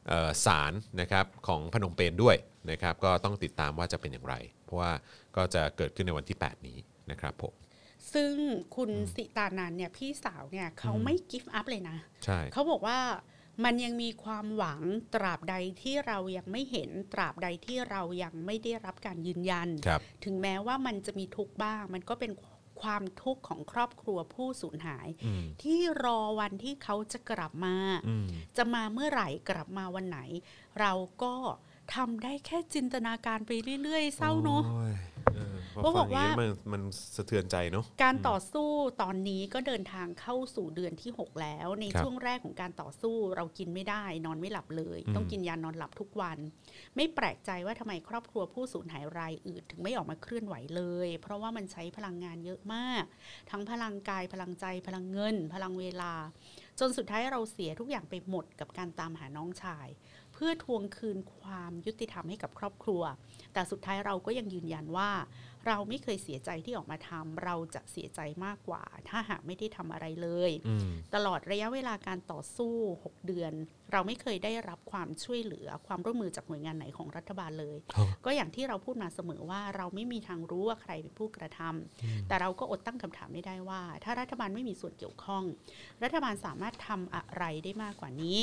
[0.07, 2.35] เอ่อศาลนะครับของพนมเปญด้วย
[2.71, 4.91] นะครับ ก็ต้องติดตามว่าจะเป็นอย่างไร เพราะว่า
[5.35, 6.77] ก็จะเกิดขึ้นในวันที่ 8 นี้
[7.11, 7.53] นะครับผม
[8.13, 8.33] ซึ่ง
[8.75, 12.99] คุณสิตานันเนี่ยพี่สาวเนี่ยเขาไม่กิฟต์อัพเลยนะ ใช่เขาบอกว่า
[13.63, 14.81] มันยังมีความหวัง
[15.15, 22.31] ตราบใดที่เรายังไม่เห็นตราบใดที่เรายังไม่ได้รับการยืนยันครับถึงแม้ว่ามันจะมีทุกข์บ้าง มันก็เป็น
[22.81, 27.75] ความทุกข์ของครอบครัวผู้สูญหายอืมที่รอวันที่เขาจะกลับมา
[28.07, 28.27] อืม
[28.57, 30.19] จะมาเมื่อไหร่กลับมาวันไหน
[30.79, 30.91] เรา
[31.23, 31.33] ก็
[31.95, 33.51] ทำได้แค่จินตนาการไป
[33.83, 34.93] เรื่อย ๆ เศร้าเนาะโอ้ย
[35.35, 36.81] เออพอเพราะฟับองกอย่างว่านี้มันมัน
[37.15, 38.69] สะเทือนใจเนาะการต่อสู้
[39.01, 46.37] ตอนนี้ก็เดินทางเข้าสู่เดือนที่ 6 แล้ว ในครับช่วงแรกของการต่อสู้เรากินไม่ได้ นอนไม่หลับเลยอืมต้องกินยานอนหลับทุกวัน
[46.95, 53.03] ไม่แปลกใจว่าทำไมครอบครัวผู้สูญหายรายอื่นถึงไม่ออกมาเคลื่อนไหวเลย เพราะว่ามันใช้พลังงานเยอะมาก
[53.51, 56.13] ทั้งพลังกายพลังใจพลังเงิน พลังเวลา
[56.79, 59.87] จนสุดท้ายเราเสียทุกอย่างไปหมดกับการตามหาน้องชาย
[60.39, 63.03] เพื่อทวงคืนความยุติธรรมให้กับครอบครัว
[63.53, 65.11] แต่สุดท้ายเราก็ยังยืนยันว่า
[65.67, 72.73] เราไม่เคยเสียใจที่ออกมาทำเราจะเสียใจมากกว่า ถ้าหากไม่ได้ทำอะไรเลยอืมตลอดระยะเวลาการต่อสู้
[73.03, 73.53] 6 เดือน
[73.91, 85.43] เราไม่เคยได้รับความช่วยเหลือความร่วมมือจากหน่วยงานไหนของรัฐบาลเลยครับก็อย่างที่เราพูดมาเสมอว่าเราไม่มีทางรู้ว่าใครเป็นผู้กระทำแต่เราก็อดตั้งคำถามไม่ได้ว่า ถ้ารัฐบาลไม่มีส่วนเกี่ยวข้อง
[86.03, 88.37] รัฐบาลสามารถทำอะไรได้มากกว่านี้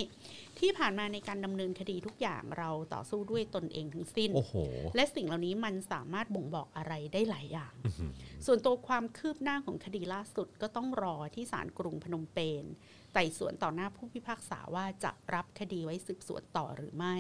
[0.59, 4.55] ที่ผ่านมาในการดำเนินคดีทุกอย่างเราต่อสู้ด้วยตนเองทั้งสิ้นโอ้โห
[4.97, 8.13] และสิ่งเหล่านี้มันสามารถบ่งบอกอะไรได้หลายอย่างอื้อหือ
[8.47, 12.65] ส่วนตัวความคืบหน้าของคดีล่าสุดก็ต้องรอที่ศาลกรุงพนมเปญ
[13.15, 17.17] ไต่สวนต่อหน้าผู้พิพากษาว่าจะรับคดีไว้สืบสวนต่อหรือไม่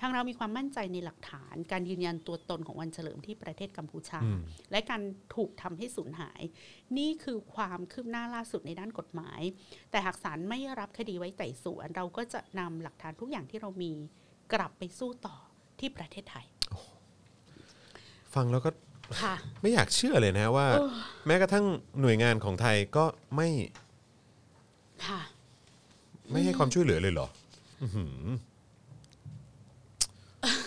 [0.00, 4.40] ทางเรามีความมั่นใจในหลักฐาน การยืนยันตัวตนของวันเฉลิมที่ประเทศกัมพูชาอืม
[4.70, 5.02] และการ
[5.36, 6.42] ถูกทำให้สูญหาย
[6.98, 9.40] นี่คือความคืบหน้าล่าสุดในด้านกฎหมาย
[9.90, 13.92] แต่หากศาลไม่รับคดีไว้ไต่สวน เราก็จะนำหลักฐานทุกอย่างที่เรามี
[14.52, 15.36] กลับไปสู้ต่อ
[15.78, 16.46] ที่ประเทศไทย
[18.34, 18.70] ฟังแล้วก็
[19.22, 20.66] ค่ะไม่อยากเชื่อเลยนะว่า
[21.26, 21.66] แม้กระทั่ง
[22.00, 23.04] หน่วยงานของไทยก็
[23.36, 23.48] ไม่
[25.06, 25.20] ค่ะ
[26.30, 27.28] ไม่ให้ความช่วยเหลือเลยเหรอ
[27.82, 28.24] อื้อหือ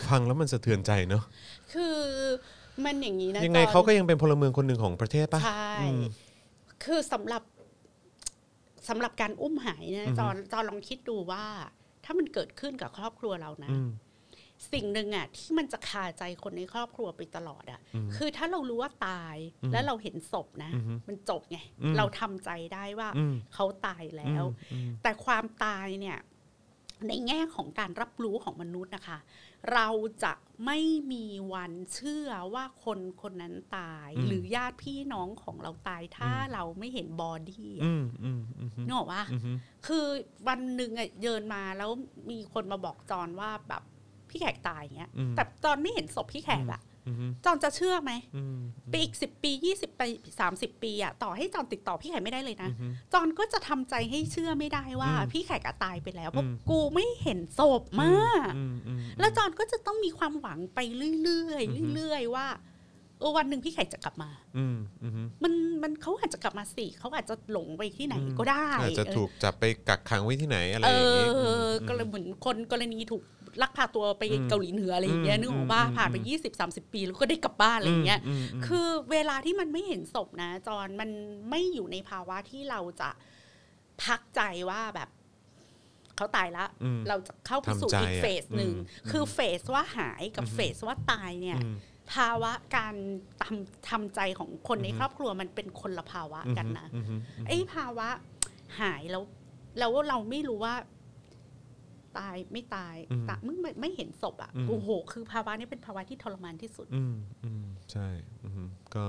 [0.08, 1.24] ฟังแล้วมันสะเทือนใจเนาะ
[1.74, 1.96] คือ
[2.86, 6.02] มันอย่างนี้นะยังไงจอนเขาก็ยังเป็นพลเมืองคนหนึ่งของประเทศป่ะใช่ อืม
[6.84, 7.44] คือสำหรับ
[8.90, 11.44] สำหรับการอุ้มหายนะอือฮึ จอนจอนลองคิดดูว่า
[12.06, 13.90] ถ้ามันเกิดขึ้นกับครอบครัวเรานะ อืม
[14.72, 26.18] สิ่งหนึ่งอะที่มันจะคาใจคนในครอบครัวไปตลอดอะอืมคือถ้าเรารู้ว่าตายอืมแล้วเราเห็นศพนะอือฮึมันจบไงอืมเราทำใจได้ว่าอืมเขาตายแล้วอืมแต่ความตายเนี่ย
[27.07, 29.19] ในแง่ของการรับรู้ของมนุษย์นะคะ
[29.73, 29.90] เรา
[30.23, 30.34] จะ
[30.65, 30.80] ไม่
[31.11, 39.57] มีวันเชื่อว่าคนคนนั้นตายอืมหรือญาติพี่น้องของเราตายถ้าเราไม่เห็นบอดี้อะอืมอืมอืมอืมนึกออกว่าอืม
[39.88, 40.06] คือ
[40.48, 41.90] วันหนึ่งอะเดินมาแล้ว
[42.30, 43.84] มีคนมาบอกจอนว่าแบบ
[44.34, 48.58] พี่แขกตายอย่างเงี้ยอืมแต่จอนไม่เห็นศพพี่แขกอะอืมจอนจะเชื่อไหมอืม
[48.90, 50.08] ไปอีกสิบปียี่สิบปี
[50.40, 60.80] สามสิบปีอะต่อให้จอนติดต่อพี่แขกไม่ได้เลยนะอืมจอนก็จะทำใจให้เชื่อไม่ได้ว่าอืมพี่แขกอะตายไปแล้วเพราะอืมกูไม่เห็นศพมากอืมอืมแล้วจอนก็จะต้องมีความหวังไป
[61.24, 62.48] เรื่อยอือฮึๆเรื่อยๆว่า
[63.20, 65.54] เออวันหนึ่งพี่แขกจะกลับมา อืมอืมมัน
[65.84, 73.24] มันเขาอาจจะกลับมาสิเขาอาจจะหลงไปที่ไหนก็ได้อาจจะถูกจับไปกักขังไว้ที่ไหนอะไรเออย่างงี้อก็เลยเหมือนคนกรณีถูก
[73.62, 81.10] ลักพาตัวไปอืมเกาหลีเหนืออะไรอย่างเงี้ยอืมนึกออกว่าอืมผ่านไปอืมยี่สิบสามสิบปีแล้วก็ได้กลับบ้านอะไรอย่างเงี้ยมมมคือเวลาที่มันไม่เห็นศพนะ จอนมัน
[81.50, 83.10] ไม่อยู่ในภาวะที่เราจะ
[84.04, 85.10] พักใจว่าแบบ
[86.16, 91.76] เขาตายละอืมเราจะเข้าไปสู่ทำใจอีกอะเฟสหนึ่งอืมคือเฟสว่าหายกับอืมเฟสว่าตายเนี่ยอืม
[92.14, 92.96] ภาวะการ
[93.44, 98.08] ทำทำใจของคนในอืมครอบครัวมันเป็นคนละภาวะกันนะอืมอืมไอ้ภาวะ
[98.82, 99.24] หายแล้ว
[99.80, 100.76] แล้วเราไม่รู้ว่า
[102.19, 102.95] ตายไม่ตาย
[103.30, 108.07] ตะมึงไม่ไม่เห็นศพอะโอ้โห คือภาวะนี้เป็นภาวะที่ทรมานที่สุด อืมอืมใช่
[108.44, 109.03] อืมก็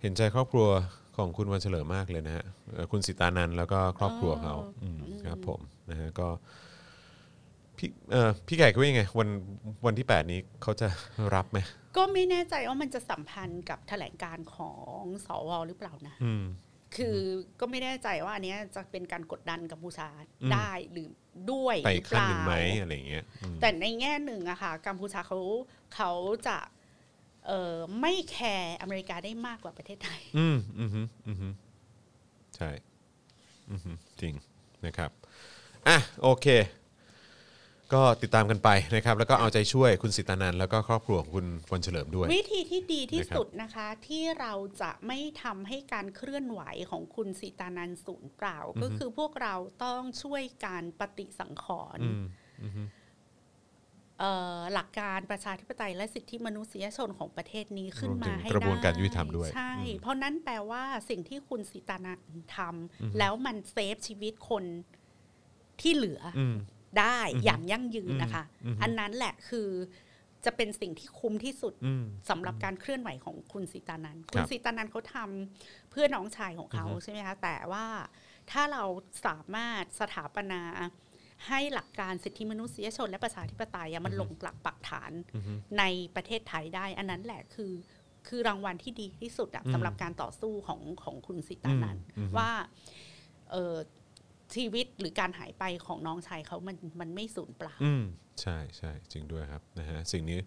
[0.00, 0.68] เห็นใจครอบครัว
[1.16, 5.60] ของคุณวันเฉลิมมากเลยนะฮะเอ่อคุณสิตานันท์แล้วก็ครอบครัวเขาอ๋ออืมครับผม
[5.90, 6.28] นะฮะก็
[7.76, 9.28] พี่เอ่อพี่ไก่คิดว่ายังไงวัน
[9.86, 10.88] วันที่ 8 นี้เขาจะ
[11.34, 11.58] รับไหม
[11.96, 16.44] ก็ไม่แน่ใจว่ามันจะสัมพันธ์กับแถลงการของสวหรือเปล่านะอืม
[16.96, 17.18] คือ
[17.60, 20.08] ก็ไม่แน่ใจว่าอันเนี้ยจะเป็นการกดดันกัมพูชา
[20.42, 21.08] อืมได้หรือ
[21.50, 25.38] ด้วยไปหอีรืกอขั้นเปล่าหนึ่งไหมอะไรอย่างเงี้ยอืมแต่ในแง่หนึ่งอะค่ะกัมพูชาเขา
[25.94, 26.12] เขา
[26.46, 26.58] จะ
[27.46, 31.54] เอ่อไม่แคร์อเมริกาได้มากกว่าประเทศไทย อืมอืมอืมอืม
[32.56, 32.70] ใช่
[33.70, 34.34] อืมจริง
[34.86, 35.10] นะครับ
[35.88, 36.46] อะ โอเค
[37.94, 44.52] ก็ติดตามกันไปนะครับ แล้วก็เอาใจช่วยคุณสิตานันท์แล้วก็ครอบครัวของคุณวันเฉลิมด้วย วิธีที่ดีที่นะครับสุดนะคะ ที่เรา
[44.82, 49.54] จะไม่ทำให้การเคลื่อนไหวของคุณสีตานันท์สูญเปล่า ก็คือพวกเรา
[49.84, 51.66] ต้องช่วยการปฏิสังข
[51.96, 52.24] รณ์อืม
[52.62, 52.88] อืม
[54.18, 62.24] เอ่อหลักการประชาธิปไตยและสิทธิมนุษยชนของประเทศนี้ขึ้นมาให้รวมถึงกระบวนการได้ยุติธรรมด้วย ใช่อืมเพราะนั้นแปลว่าสิ่งที่คุณสีตานันท์
[62.56, 64.64] ทอือฮึำแล้วมันเซฟชีวิตคน
[65.80, 66.56] ที่เหลือออืม
[66.98, 69.68] ได้อือฮึอย่างยั่งยืนนะคะอือฮึอันนั้นแหละคือ
[70.44, 77.86] จะเป็นสิ่งที่คุ้มที่สุดอืมสำหรับการเคลื่อนไหวของคุณสีตานันท์คคุรัณบสีตานันท์เขาทำเพื่อน้องชายของเขาอือฮึใช่ไหมคะแต่ว่า
[78.50, 78.84] ถ้าเรา
[79.26, 80.62] สามารถสถาปนา
[81.48, 85.44] ให้หลักการสิทธิมนุษยชนและประชาธิปไตยอะมันลงหลักปักฐานอืม
[85.78, 85.84] ใน
[86.16, 87.72] ประเทศไทยได้ อันนั้นแหละคือ
[88.28, 92.50] คือรางวัลที่ดีที่สุดอะอืมสำหรับการต่อสู้ของของคุณสิตานันท์อืมอืมว่า
[93.50, 93.76] เออ
[94.56, 98.04] ชีวิตหรือการหายไปของน้องชายเขามันมันไม่สูญเปล่า อืม
[98.42, 100.38] ใช่ใช่จริงด้วยครับนะฮะสิ่งนี้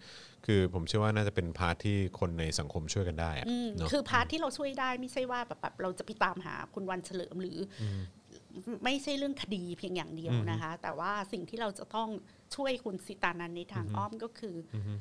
[0.46, 7.84] คือผมเชื่อว่าน่าจะเป็น part ที่คนในสังคมช่วยกันได้อะอืมเนาะคือ partที่เราช่วยได้ไม่ใช่ว่าแบบแบบเราจะไปตามหาคุณวันเฉลิมหรืออ
[8.84, 12.10] ไม่ใช่เรื่องคดีเพียงอย่างเดียวอืมนะคะ แต่ว่าสิ่งที่เราจะต้อง
[12.56, 15.00] ช่วยคุณสิตานันในทางอ้อมก็คืออม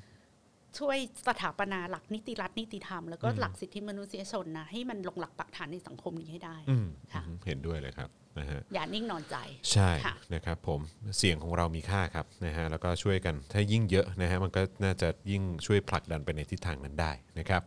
[0.79, 0.99] ช่วย
[1.29, 9.37] สถาปนาหลักนิติรัฐนิติธรรม แล้วก็อืม หลักสิทธิมนุษยชนนะให้มันลงหลักปักฐานในสังคมนี้ให้ได้ อืมค่ะ อืมเห็นด้วยเลยครับ นะฮะอย่านิ่งนอนใจ
[9.73, 10.81] ใช่ค่ะนะครับผม
[11.19, 17.63] เสียงของเรามีค่าครับนะฮะแล้วก็ช่วยกันถ้ายิ่งเยอะนะฮะมันก็น่าจะยิ่งช่วยผลักดันไปในทิศทางนั้นได้นะครับ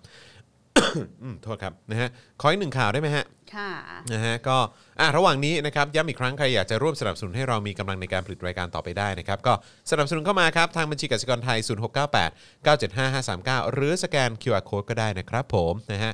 [1.23, 2.09] อืมโทษครับนะฮะ
[2.41, 3.25] ขออีกหนึ่งข่าวได้ไหมฮะ
[3.55, 3.71] ค่ะ
[4.13, 4.57] นะฮะก็
[4.99, 9.53] อะระหว่างนี้นะครับย้ำอีกครั้งใครอยากจะร่วมสนับสนุนให้เรามีกำลังในการผลิตรายการต่อไปได้นะครับก็
[9.91, 16.11] สนับสนุนเข้ามาครับ ทางบัญชีกสิกรไทย 0698 975 539 หรือสแกน QR Code ก็ได้นะครับผมนะฮะ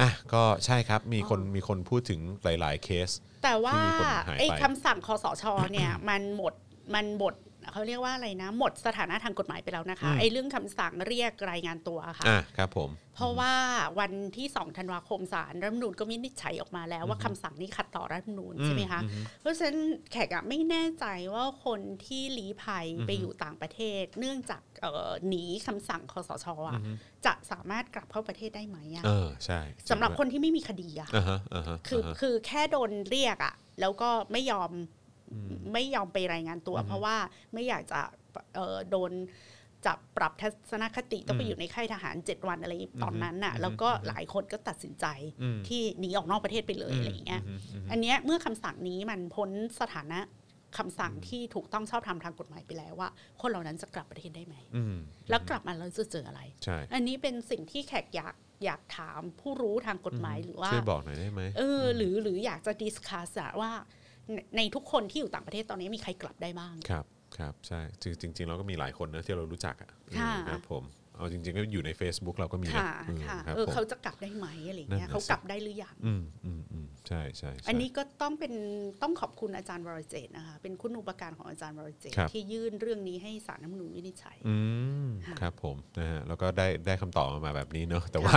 [0.00, 3.10] อะก็ใช่ครับมีคนมีคนพูดถึงหลาย ๆ เคส
[3.44, 6.52] แต่ว่าที่มีคนหายไปไอ้คำสั่งคอสชเนี่ยมันหมด
[6.94, 7.34] มันหมด
[7.72, 13.54] เขาเรียกว่าอะไรนะ หมดสถานะทางกฎหมายไปแล้วนะคะอืมไอ้เรื่องคำสั่งเรียกรายงานตัวค่ะอะครับผม เพราะว่า
[14.00, 19.78] วันที่2ธันวาคมศาลรัฐธรรมนูญก็วินิจฉัยออกมาแล้วว่าคำสั่งนี้ขัดต่อรัฐธรรมนูญอืมใช่ไหมคะอืมเพราะฉะนั้น
[20.12, 26.80] แขกอะไม่แน่ใจว่าคนที่ลี้ภัยไปอยู่ต่างประเทศ เนื่องจากเอ่อหนีคำสั่งคอสชอะ
[27.26, 29.60] จะสามารถกลับเข้าประเทศได้ไหมอะเออใช่
[29.90, 34.70] สำหรับคนที่ไม่มีคดีอะอ่าฮะอ่าฮะคือาฮะคือแค่โดนเรียกอะแล้วก็ไม่ยอม
[35.72, 37.16] ไม่ยอมไปรายงานตัว เพราะว่า
[37.52, 38.00] ไม่อยากจะ
[38.54, 39.12] เอ่อโดน
[39.86, 42.72] จะปรับทัศนคติต้องไปอืมอยู่ในค่ายทหาร 7 วันอะไร
[43.02, 45.06] ตอนนั้นน่ะอืมแล้วก็หลายคนก็ตัดสินใจ
[45.42, 49.50] อืมที่หนีออกนอกประเทศไปเลยอะไรอย่างเงี้ยอืมอืมอันเนี้ยเมื่อคำสั่งนี้มันพ้น
[49.80, 50.20] สถานะ
[50.78, 53.08] คำสั่งที่ถูกต้องชอบธรรมทางกฎหมายไปแล้วว่า
[53.40, 54.96] คนเหล่านั้นจะกลับประเทศได้ไหมอืม
[55.30, 58.34] แล้วกลับมาแล้วจะเจออะไรใช่อันนี้เป็นสิ่งที่แขกอยาก
[58.64, 63.30] อยากถามผู้รู้ทางกฎหมายหรือว่าช่วยบอกหน่อยได้ไหมเออหรือหรืออยากจะดิสคัส
[63.60, 63.72] ว่า
[64.34, 67.04] ในในทุกคนที่อยู่ต่างประเทศตอนนี้มีใครกลับได้บ้าง ครับ
[67.36, 70.84] ครับใช่จริงจริงๆเราก็มีหลายคนนะที่เรารู้จักอะค่ะเออครับผม
[71.16, 78.52] เอาจริงๆก็อยู่ใน Facebook เราก็มีนะค่ะอืมค่ะครับเออผมเขาจะกลับได้ไหมอะไรอย่างเงี้ยนั่นน่ะเขาสิกลับได้หรือยังอืมอืมอืมใช่ใช่ใช่อันนี้ก็ต้องเป็น
[79.02, 84.56] ต้องขอบคุณอาจารย์วรเจตน์นะคะเป็นคุณอุปการของอาจารย์วรเจตน์ครับที่ยื่นเรื่องนี้ให้สารรัฐธรรมนูญวินิจฉัยอื
[85.06, 88.36] มค่ะครับผมนะฮะแล้วก็ได้ได้คำตอบมาแบบนี้เนาะแต่ว่า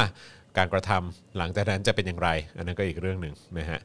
[0.57, 3.79] การกระทำหลังจากนั้นจะเป็นอย่างไร อันนั้นก็อีกเรื่องหนึ่งนะฮะ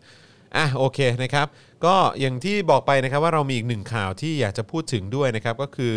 [0.56, 1.46] อะโอเคนะครับ
[1.84, 5.94] ก็อย่างที่บอกไปนะครับว่าเรามีอีกหนึ่งข่าวที่อยากจะพูดถึงด้วยนะครับ ก็คือ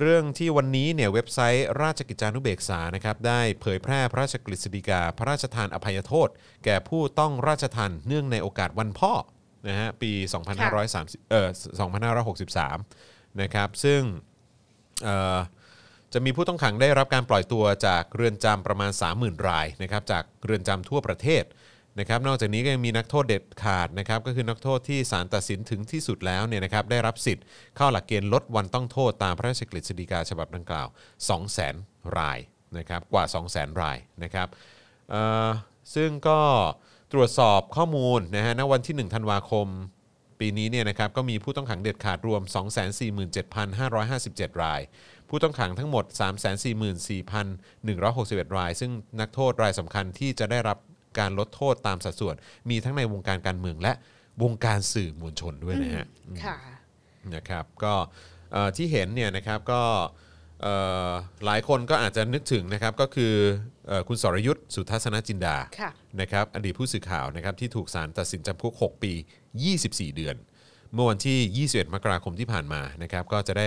[0.00, 6.28] เรื่องที่วันนี้เนี่ยเว็บไซต์ราชกิจจานุเบกษานะครับได้เผยแพร่พระราชกฤษฎีกา พระราชทานอภัยโทษ
[6.64, 9.12] แก่ผู้ต้องราชทันเนื่องในโอกาสวันพ่อ
[9.68, 10.12] นะฮะปี
[10.70, 11.48] 2530เอ่อ
[12.44, 14.00] 2563 นะครับ ซึ่ง
[15.04, 15.38] เอ่อ
[16.12, 21.44] จะมีผู้ต้องขังได้รับการปล่อยตัวจากเรือนจำประมาณ 30,000 รายนะครับจากเรือนจำทั่วประเทศ
[22.00, 27.44] นะครับนอกจากนี้ก็ยังมีนักโทษเด็ดขาดนะครับก็คือนักโทษที่ศาลตัดสินถึงที่สุดแล้วเนี่ยนะครับได้รับสิทธิ์
[27.76, 30.88] เข้าหลักเกณฑ์ลดวันต้องโทษตามพระราชกฤษฎีกาฉบับดังกล่าว
[31.52, 32.38] 200,000 ราย
[32.78, 34.48] นะครับกว่า 200,000 รายนะครับ
[35.94, 36.40] ซึ่งก็
[37.12, 39.66] ตรวจสอบข้อมูลนะฮะณวันที่ 1 ธันวาคม
[40.40, 42.42] ปีนี้เนี่ยนะครับก็มีผู้ต้องขังเด็ดขาดรวม
[43.52, 44.80] 247,557 ราย
[45.28, 46.04] ผู้ต้องขังทั้งหมด
[47.30, 48.90] 344,161 ราย ซึ่ง
[49.20, 50.78] นักโทษรายสำคัญที่จะได้รับ
[51.18, 52.34] การลดโทษตามสัดส่วน
[52.70, 53.92] มีทั้งในวงการการเมืองและ
[54.42, 56.06] วงการสื่อมวลชนด้วยนะฮะ
[56.44, 56.56] ค่ะ
[57.34, 57.94] นะครับก็
[58.52, 59.82] เอ่อที่เห็นเนี่ยนะครับก็
[60.62, 60.74] เอ่
[61.08, 61.10] อ
[61.44, 63.34] หลายคนก็อาจจะนึกถึงนะครับก็คือ
[63.88, 69.12] เอ่อคุณสรยุทธ์สุทัศนจินดาค่ะนะครับอดีตผู้สื่อข่าวนะครับที่ถูกศาลตัดสินจำคุก 6 ปี
[69.64, 70.36] 24 เดือน
[70.92, 73.66] เมื่อวันที่ 21 มกราคมที่ผ่านมานะครับก็จะได้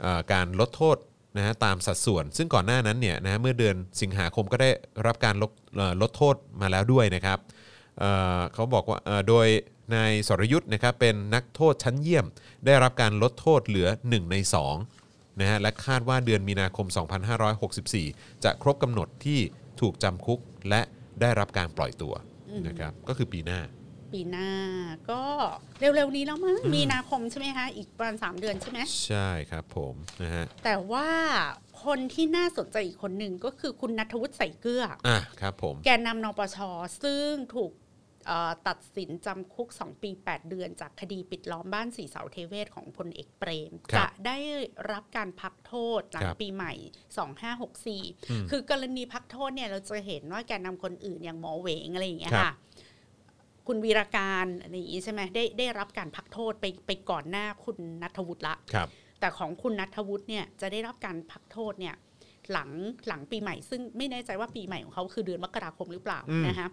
[0.00, 0.96] เอ่อการลดโทษ
[1.36, 4.70] นะฮะตามสัดส่วน ซึ่งก่อนหน้านั้นเนี่ยนะฮะเมื่อเดือนสิงหาคมก็ได้
[5.06, 5.52] รับการลด
[6.02, 7.38] ลดโทษมาแล้วด้วยนะครับ
[7.98, 8.98] เเขาบอกว่า
[9.28, 9.46] โดย
[9.94, 12.26] นายสรยุทธ์นะครับเป็นนักโทษชั้นเยี่ยม
[12.66, 14.36] ได้รับการลดโทษเหลือ 1 ใน
[14.86, 16.86] 2นะฮะและคาดว่าเดือนมีนาคม
[17.66, 19.40] 2564 จะครบกำหนดที่
[19.80, 20.80] ถูกจำคุกและ
[21.20, 22.14] ได้รับการปล่อยตัว
[22.68, 23.60] นะครับก็คือปีหน้า
[24.12, 24.50] ปีหน้า
[25.10, 25.22] ก็
[25.80, 31.08] เร็วๆนี้แล้วมั้งมีนาคมใช่ไหมคะอีกประมาณสามเดือนใช่ไหมใช่ครับผมนะฮะแต่ว่า
[31.84, 36.58] คนที่น่าสนใจอีกคนหนึ่งก็คือคุณนัทวุฒิใส่เกลืออะครับผมแกนนำนปช
[37.02, 37.72] ซึ่งถูก
[38.26, 44.38] เอ่อตัดสินจำคุก 2 ปี 8 เดือน จากคดีปิดล้อมบ้านสีเสาเทเวศของพลเอกเปรมครับจะได้
[44.92, 46.72] รับการพักโทษหลัคงรับปีใหม่
[48.02, 52.52] 2564 คือกรณีพักโทษเนี่ยเราจะเห็นว่าแกนนำคนอื่นอย่างหมอเหวงอะไรอย่างเงี้ยครับค่ะ
[53.68, 58.88] คุณวีรการอะไรอย่างงี้ใช่ไหมได้ได้รับการพักโทษไปไปก่อนหน้าคุณนัทวุฒิละครับ
[59.20, 61.94] แต่ของคุณนัทวุฒิเนี่ยจะได้รับการพักโทษเนี่ย
[62.52, 62.70] หลัง
[63.08, 66.68] หลังปีใหม่ ซึ่งไม่แน่ใจว่าปีใหม่ของเขาคือเดือนมกราคมหรือเปล่าอืมนะคะ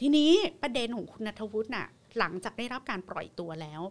[0.00, 0.30] ทีนี้
[0.62, 1.86] ประเด็นของคุณนัทวุฒิน่ะ
[2.18, 3.82] หลังจากได้รับการปล่อยตัวแล้ว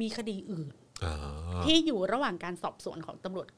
[0.00, 0.68] มีคดีอื่น
[1.04, 1.14] อ๋อ
[1.64, 3.48] ที่อยู่ระหว่างการสอบสวนของตำรวจ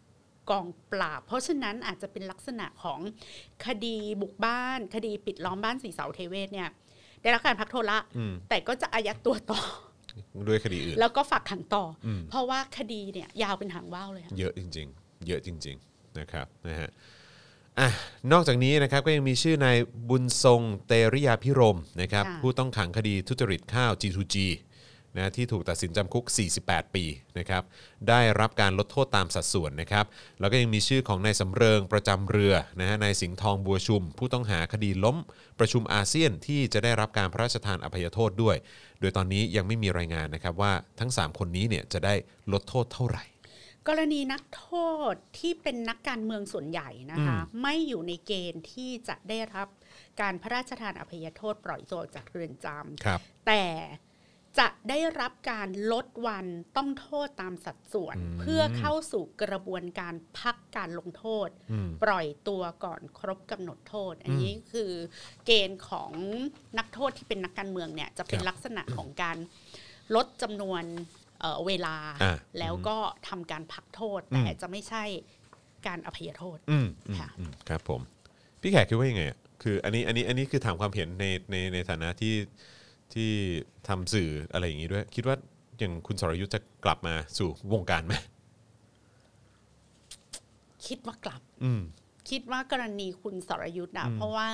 [0.51, 3.01] กองปราบ เพราะฉะนั้นอาจจะเป็นลักษณะของ
[3.67, 6.69] คดีบุกบ้าน คดีปิดล้อมบ้านสีเสาเทเวศเนี่ย
[7.25, 9.61] ได้รับการพักโทษละอืมแต่ก็จะอายัดตัวต่อ
[10.49, 16.91] ด้วยคดีอื่น แล้วก็ฝากขังต่ออมเพราะว่าคดีเนี่ยยาวเป็นหางว่าวเลยค่ะเยอะจริง ๆ เยอะจริง ๆนะครับนะฮะ
[17.79, 17.89] อะ
[18.33, 19.77] นอกจากนี้นะครับก็ยังมีชื่อนาย
[20.09, 24.37] บุญทรงเตริยาพิรมนะครับค่ะผู้ต้องขังคดีทุจริตข้าว G2G
[25.17, 26.25] นะที่ถูกตัดสินจำคุก
[26.61, 27.05] 48 ปี
[27.39, 27.63] นะครับ
[28.09, 30.05] ได้รับการลดโทษตามสัดส่วนนะครับ
[30.41, 35.17] แล้วก็ยังมีชื่อของนายสำเริงประจำเรือนะฮะนายสิงห์ทองบัวชุม ผู้ต้องหาคดีล้ม
[35.59, 38.57] ประชุมอาเซียนที่จะได้รับการพระราชทานอภัยโทษด้วย
[39.01, 42.15] โดยตอนนี้ยังไม่มีรายงานนะครับว่าทั้ง 3 คนนี้เนี่ยจะได้
[42.53, 43.25] ลดโทษเท่าไหร่
[43.89, 44.71] กรณีนักโท
[45.13, 49.69] ษที่เป็นนักการเมืองส่วนใหญ่นะคะไม่อยู่ในเกณฑ์ที่จะได้รับ
[50.21, 52.67] การพระราชทานอภัยโทษปล่อยตัวออกจากเรือนจ
[53.05, 53.65] ครับำแต่
[54.59, 64.91] จะได้รับการลดวันต้องโทษตามสัดส่วน เพื่อเข้าสู่กระบวนการพักการลงโทษอืมปล่อยตัวก่อนครบกำหนดโทษ อันนี้คือ
[65.47, 66.11] เกณฑ์ของ
[66.79, 69.37] นักโทษที่เป็นนักการเมืองเนี่ยจะเป็นครับลักษณะของการ
[70.15, 70.83] ลดจำนวน
[71.41, 72.97] เอ่อเวลาอ่าแล้วก็
[73.29, 75.05] ทำการพักโทษ แต่จะไม่ใช่
[75.87, 78.01] การอภัยโทษอืมอืมค่ะอืมครับผม
[78.61, 82.35] พี่แขกคิดว่ายังไงอะคืออันนี้อันนี้อันนี้คือถามความเห็นในในในฐานะที่
[83.13, 83.33] ที่
[83.89, 85.37] ทำสื่ออะไรอย่างนี้ด้วย คิดว่า
[85.79, 88.15] อย่างคุณสรยุทธ์จะกลับมาสู่วงการไหม
[90.87, 91.83] คิดว่ากลับ อืม
[92.31, 94.49] คิดว่ากรณีคุณสรยุทธ์อะอืมเพราะว่า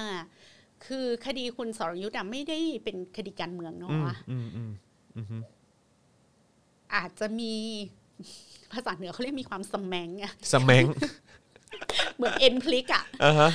[0.86, 4.72] คือคดีคุณสรยุทธ์อะไม่ได้เป็นคดีการเมืองเนาะอืมวะอืมอืม
[5.16, 5.42] อืมอืม
[6.94, 7.54] อาจจะมี
[8.72, 10.84] ภาษาเหนือเขาเรียกมีความสแมงอะสแมง
[12.16, 13.50] เหมือนเอ็นพลิกอะอ่าฮะ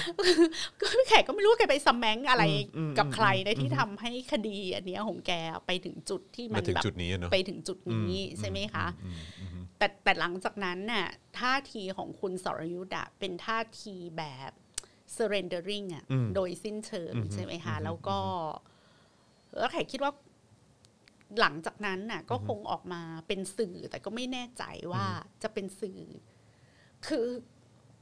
[0.79, 5.31] ก็แขกก็ไม่รู้ว่าแกไปสแมงอะไรอืมอืมกับใครนะอืมที่ทำให้คดีอันเนี้ยของแก
[5.67, 11.07] ไปถึงจุดที่มัมานถึงแบบจุดนี้อะเนาะไปถึงจุดนี้อืมใช่ไหมคะอืมอืมอืมแต่แต่หลังจากนั้นน่ะ
[11.39, 14.51] ท่าทีของคุณสรยุทธ์อะเป็นท่าทีแบบ
[15.15, 18.19] surrendering อะอืมโดยสิ้นเชิงอืมใช่ไหมคะอืมแล้วก็
[19.57, 20.11] แล้วแขกคิดว่า
[21.39, 24.63] หลังจากนั้นน่ะ ก็คงออกมาเป็นสื่อแต่ก็ไม่แน่ใจ
[24.93, 25.05] ว่า
[25.43, 25.99] จะเป็นสื่อ
[27.07, 27.27] คือ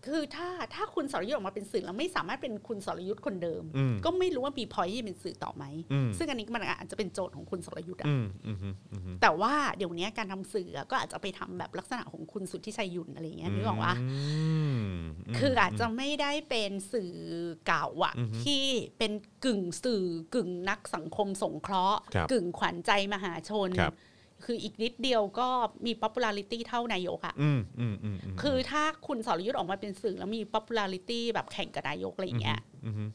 [0.05, 5.63] คือถ้าถ้าคุณสรยุทธ์ออกมาเป็นสื่อแล้วไม่สามารถเป็นคุณสรยุทธ์คนเดิมอืมก็ไม่รู้ว่ามีพอยที่จะเป็นสื่อต่อไหม
[5.93, 13.93] อืมซึ่งอันนี้มันอาจจะเป็นโจทย์ของคุณสรยุทธ์อะอืมอืมอืมอืมแต่ว่าเดี๋ยวนี้การทำสื่อก็อาจจะไปทำแบบลักษณะของคุณสุทธิชัยหยุ่นอะไรอย่างเงี้ยนึกออกว่า
[14.67, 14.77] ม
[15.37, 17.13] คืออาจจะไม่ได้เป็นสื่อ
[17.67, 18.63] เก่าอะอือฮึที่
[18.97, 19.11] เป็น
[19.45, 20.05] กึ่งสื่อ
[20.35, 23.69] กึ่งนักสังคมสงเคราะห์ครับกึ่งขวัญใจมหาชน
[24.45, 25.47] ครับคืออีกนิดเดียวก็
[25.85, 33.09] มี popularity เท่านายกอะอืมอืมอืมมคือถ้าคุณสรยุทธ์ออกมาเป็นสื่อแล้วมี popularity แบบแข่งกับนายกอะไรอย่างเงี้ยอืมอืม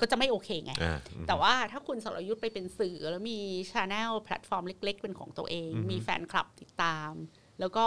[0.00, 3.38] ก็จะไม่โอเคไงอ่าอืมแต่ว่าถ้าคุณสรยุทธ์ไปเป็นสื่อแล้วมี
[3.70, 7.12] ช anel แพลตฟอร์มเล็ก ๆ เป็นของตัวเองอือฮึมีแฟนคลับติดตาม
[7.60, 7.86] แล้วก็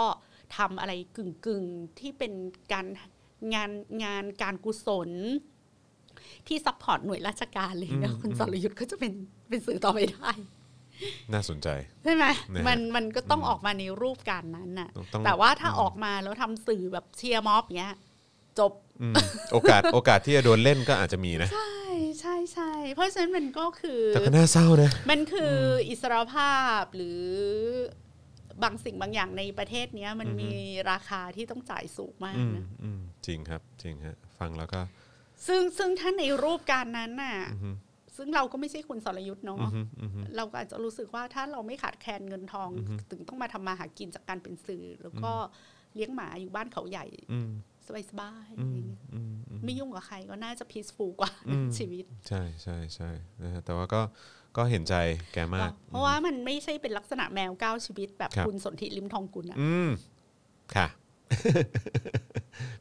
[0.56, 2.32] ทำอะไรกึ่งๆ ที่เป็น
[2.72, 2.86] การ
[3.54, 3.70] งาน
[4.04, 5.10] งานการกุศล
[6.46, 9.12] ที่ support หน่วยราชการเลยนะคุณสรยุทธ์ก็จะเป็น
[9.48, 10.30] เป็นสื่อต่อไปได้
[11.32, 11.68] น่าสนใจ
[12.04, 17.94] ใช่ไหมนะฮะมันมันก็ต้องออกมาในรูปการนั้นน่ะต้องต้องแต่ว่าถ้าออกมาแล้วทำสื่อแบบเชียร์ม็อบเงี้ย
[18.58, 18.72] จบ
[19.02, 19.14] อืม
[19.52, 21.74] โอกาสโอกาสที่จะโดนเล่นก็อาจจะมีนะ ใช่
[22.20, 27.22] ใช่ใช่เพราะฉะนั้นมันก็คือแต่ก็น่าเศร้านะมันคือออิสรภาพหรือ
[28.62, 30.52] บางสิ่งบางอย่างในประเทศเนี้ย มันอือฮึมี
[30.90, 34.80] ราคาที่ต้องจ่ายสูงมากอืมนะอืมจริงครับจริงฮะฟังแล้วก็
[35.46, 37.70] ซึ่งซึ่งถ้าในรูปการนั้นน่ะอือฮึ
[38.18, 45.32] ซึ่งเราก็ไม่ใช่คุณสรยุทธ์เนาะอือฮึอือฮึเราก็อาจจะรู้สึกว่าถ้าเราไม่ขาดแคลนเงินทองอือฮึถึงต้องมาทำมาหากินจากการเป็นสื่อ แล้วก็
[45.94, 47.50] เลี้ยงหมาอยู่บ้านเขาใหญ่อืม
[48.10, 53.10] สบายๆอือะไรมเงี้ยอืมอืมไม่ยุ่งกับใครก็น่าจะ peaceful กว่าอืมชีวิต ใช่ใช่ใช่
[53.42, 54.00] นะฮะแต่ว่าก็
[54.56, 54.94] ก็เห็นใจ
[55.32, 59.88] แกมาก เพราะว่ามันไม่ใช่เป็นลักษณะแมวเก้าชีวิตแบบครับคุณสนธิลิมทองกุลอะอืม
[60.74, 60.86] ค่ะ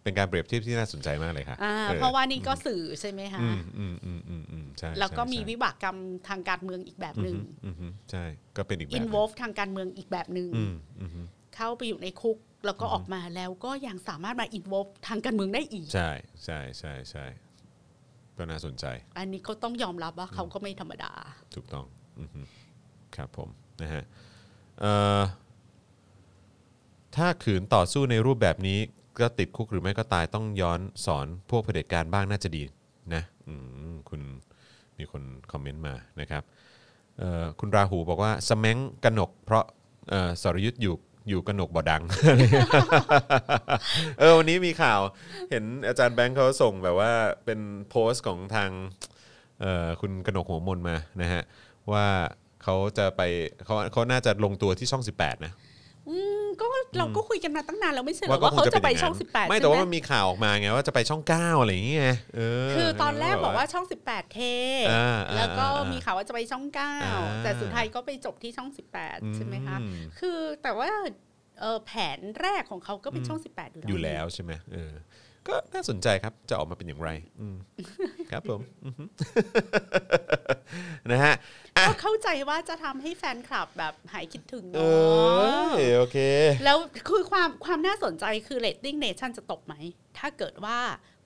[0.03, 5.97] เป็นการเปรียบเทียบที่น่าสนใจมากเลยค่ะอ่าออเพราะว่านี่ก็สื่อใช่ไหมคะอืมอืมอืมอืมอืมใช่แล้วก็ใช่มีใช่วิบากกรรม
[6.27, 8.23] ทางการเมืองอีกแบบหนึ่งอืมอืมใช่
[8.57, 11.09] ก็เป็นอีกแบบหอินึ่นงว f ทางการเมืองอีกแบบหนึ่งอืมอืม
[11.55, 16.09] เข้าไปอยู่ในคุกแล้วก็ออกมาแล้วก็ยังสามารถมาอินว f ทางการเมืองได้อีก ใช่
[16.45, 17.25] ใช่ใช่ใช่
[18.37, 18.85] ก็น่าสนใจ
[19.17, 21.11] อันนี้ก็ต้องยอมรับว่าเขาก็ไม่ธรรมดา
[21.55, 21.85] ถูกต้อง
[22.19, 22.41] อือฮึ
[23.15, 23.49] ครับผม
[23.81, 24.03] นะฮะ
[24.79, 25.21] เอ่อ
[27.17, 28.79] ถ้าขืนต่อสู้ในรูปแบบนี้
[29.19, 32.63] ก็ติดคุกหรือไม่ก็ตายต้องย้อนสอนพวกเผด็จการบ้างน่าจะดี
[33.13, 33.23] นะ
[34.09, 34.21] คุณ
[34.97, 36.43] มีคนคอมเมนต์มานะครับ
[37.59, 39.63] คุณราหูบอกว่าสแมงกนก เพราะ
[40.09, 40.95] เอ่อสรยุทธ์อยู่
[41.29, 42.03] อยู่กนกบ่ดัง
[44.19, 45.01] เออวันนี้มีข่าว
[45.49, 47.11] เห็นอาจารย์แบงค์เขาส่งแบบว่า
[47.45, 48.69] เป็นโพสต์ของทาง
[50.01, 51.43] คุณกนกหัวมนมานะฮะ
[51.91, 52.05] ว่า
[52.63, 53.21] เขาจะไป
[53.65, 55.53] เขาเขาน่าจะลงตัวที่ช่อง 18 นะ
[56.09, 56.65] อืมก็
[56.97, 62.01] เราก็คุยกันมาตั้งนานแล้วไม่ใช่เหรอก็ว่าคงเขาจะจะเป็นไปอย่างช่องนั้นสิบแปดไม่ใช่แต่ว่าไหมมันมีข่าวออกมาไงว่าจะไปช่อง 9 อะไรอย่างเงี้ย
[62.35, 64.39] เออคือตอนแรกบอกว่าช่อง 18 เท
[64.91, 66.91] อ่าอ่าแล้วก็อ่ามีมีข่าวว่าจะไปช่องอ่า
[67.37, 68.69] 9แต่สุดท้ายก็ไปจบที่ช่อง
[69.01, 70.89] 18 ใช่ไหมคะอืมคือแต่ว่า
[71.59, 74.93] เอ่อแผนแรกของเขาก็เป็นช่อง 18 อยู่แล้วอยู่แล้วใช่ไหมเออ
[75.47, 77.09] ก็น่าสนใจครับจะออกมาเป็นอย่างไร
[77.39, 77.55] อืม
[78.31, 79.03] ครับผมอือฮึ
[81.11, 84.89] นะฮะอะ ก็เข้าใจว่าจะทำให้แฟนคลับแบบหายคิดถึงเอเนา
[85.39, 86.17] อะโอเค
[86.65, 86.77] แล้ว
[87.09, 89.73] คือความความน่าสนใจคือเรตติ้งเนชั่นจะตกไหม
[90.17, 90.77] ถ้าเกิดว่า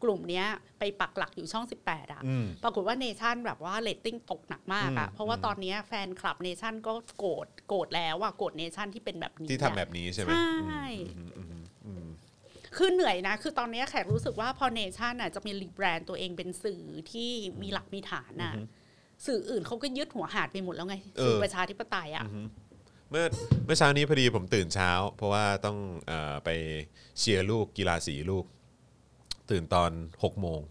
[0.04, 0.46] กลุ่มเนี้ย
[0.80, 10.86] ไปปักหลักอยู่ช่อง 18 อะอืมปรากฏว่าเนชั่นแบบว่าเรตติ้งตกหนักมากอะอืมเพราะว่าตอนเนี้ยแฟนคลับเนชั่นก็โกรธโกรธแล้วอะโกรธเนชั่นที่เป็นแบบนี้ ที่ทำอะแบบนี้ใช่ไหมใช่
[11.18, 12.08] อืมอืมอืมอืม
[12.78, 17.30] คือเหนื่อยนะ คือตอนเนี้ยแขกรู้สึกว่าพอเนชั่นอะจะมีรีแบรนด์ตัวเองเป็นสื่อที่
[17.62, 18.54] มีหลักมีฐานอะ
[19.26, 22.26] สื่ออื่นเขาก็ยึดหัวหาดไปหมดแล้วไงสื่อประชาธิปไตยอะ
[23.10, 23.26] เมื่อ
[23.66, 25.78] เมื่อเช้านี้พอดีผมตื่นเช้า เพราะว่าต้อง
[26.08, 26.50] เออไป
[27.20, 28.46] เชียร์ลูกกีฬาสีลูก
[29.52, 30.62] ตื่นตอน6โมง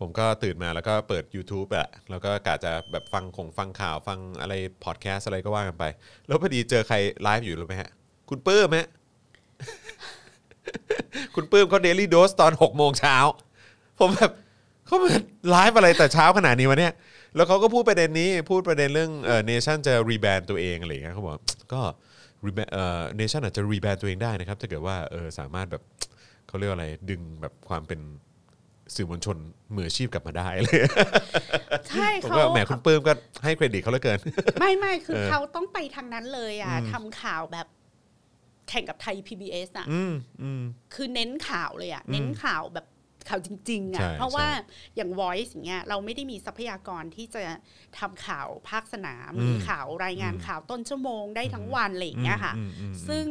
[0.00, 5.84] ผมก็ตื่นมาแล้วก็เปิด YouTube อะแล้วก็กะจะแบบฟังคงฟังข่าวฟังอะไรพอดแคสอะไรก็ว่ากันไป
[6.26, 7.90] แล้วพอดีเจอใครไลฟ์อยู่รู้ไหมฮะ
[8.30, 8.88] คุณปื้มฮะ
[11.34, 13.16] คุณปื้มเขา Daily Dose ตอน6โมงเช้า
[14.00, 14.32] ผมแบบ
[14.86, 15.10] เขามา
[15.50, 16.92] ไลฟ์อะไรแต่เช้าขนาดนี้วะเนี่ย
[17.36, 21.34] แล้วเขาก็พูดประเด็นนี้พูดประเด็นเรื่องเอ่อเนชั่นจะ rebrand ตัวเองอะไรอย่างเงี้ยเขาบอก
[21.72, 21.80] ก็
[22.46, 25.82] reba- เอ่อเนชั่นอาจจะ rebrand ตัวเองได้นะครับ ถ้าเกิดว่าเออสามารถแบบ
[26.48, 28.00] เขาเรียกว่าอะไรดึงแบบความเป็น
[28.94, 29.36] สื่อมวลชน
[29.74, 30.80] มืออาชีพกลับมาได้เลย
[31.88, 33.12] ใช่ผมเขาก็แหมคุณปื้มก็
[33.44, 34.18] ให้เครดิตเขาเหลือเกิน
[34.60, 37.66] ไม่ไม่คือเออเขาต้องไปทางนั้นเลยอะทำข่าวแบบ
[38.68, 40.62] แข่งกับไทย PBS อะอืมอืม
[40.94, 42.86] คือเน้นข่าวเลยอะ เน้นข่าวแบบ
[43.28, 47.42] ข่าวจริงๆใช่อะเพราะว่าใช่อย่าง Voice อย่างเงี้ยเราไม่ได้มีทรัพยากรที่จะ
[47.98, 53.26] ทำข่าวภาคสนามอืมมีข่าวรายงานข่าวต้นชั่วโมงได้ทั้งวันอะไรอย่างเงี้ยค่ะอืมอืมอืมซึ่ง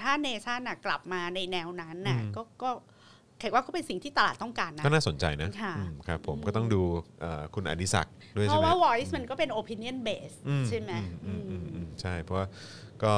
[0.00, 2.70] ถ้าเนชั่นน่ะกลับมาในแนวนั้นน่ะอืมก็ก็
[3.38, 6.82] แขกว่าก็เป็นสิ่งที่ตลาดต้องการนะก็น่าสนใจนะค่ะอืมครับผมก็ต้องดู
[7.20, 10.92] เอ่อคุณอดิศักดิ์ด้วยเพใช่ราะไหมว่า voice มันก็เป็น opinion base อืใช่ไหม
[11.26, 12.46] อืมอืมอืมอืมใช่เพราะว่า
[13.04, 13.14] ก็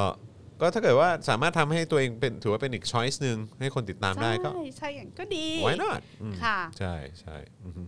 [0.61, 7.81] ก็ถ้าเกิดว่าสามารถทำให้ตัวเองเป็นถือว่าเป็นอีกช้อยส์หนึ่งให้คนติดตามได้ก็ ใช่ใช่อย่างก็ดี why not อืมค่ะ ใช่ใช่อือฮึ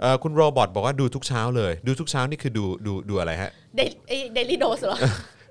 [0.00, 4.98] เอ่อคุณโรบอทบอกว่าดูทุกเช้าเลย ดูทุกเช้านี่คือดูดูดูอะไรฮะ เดลิโดสเหรอ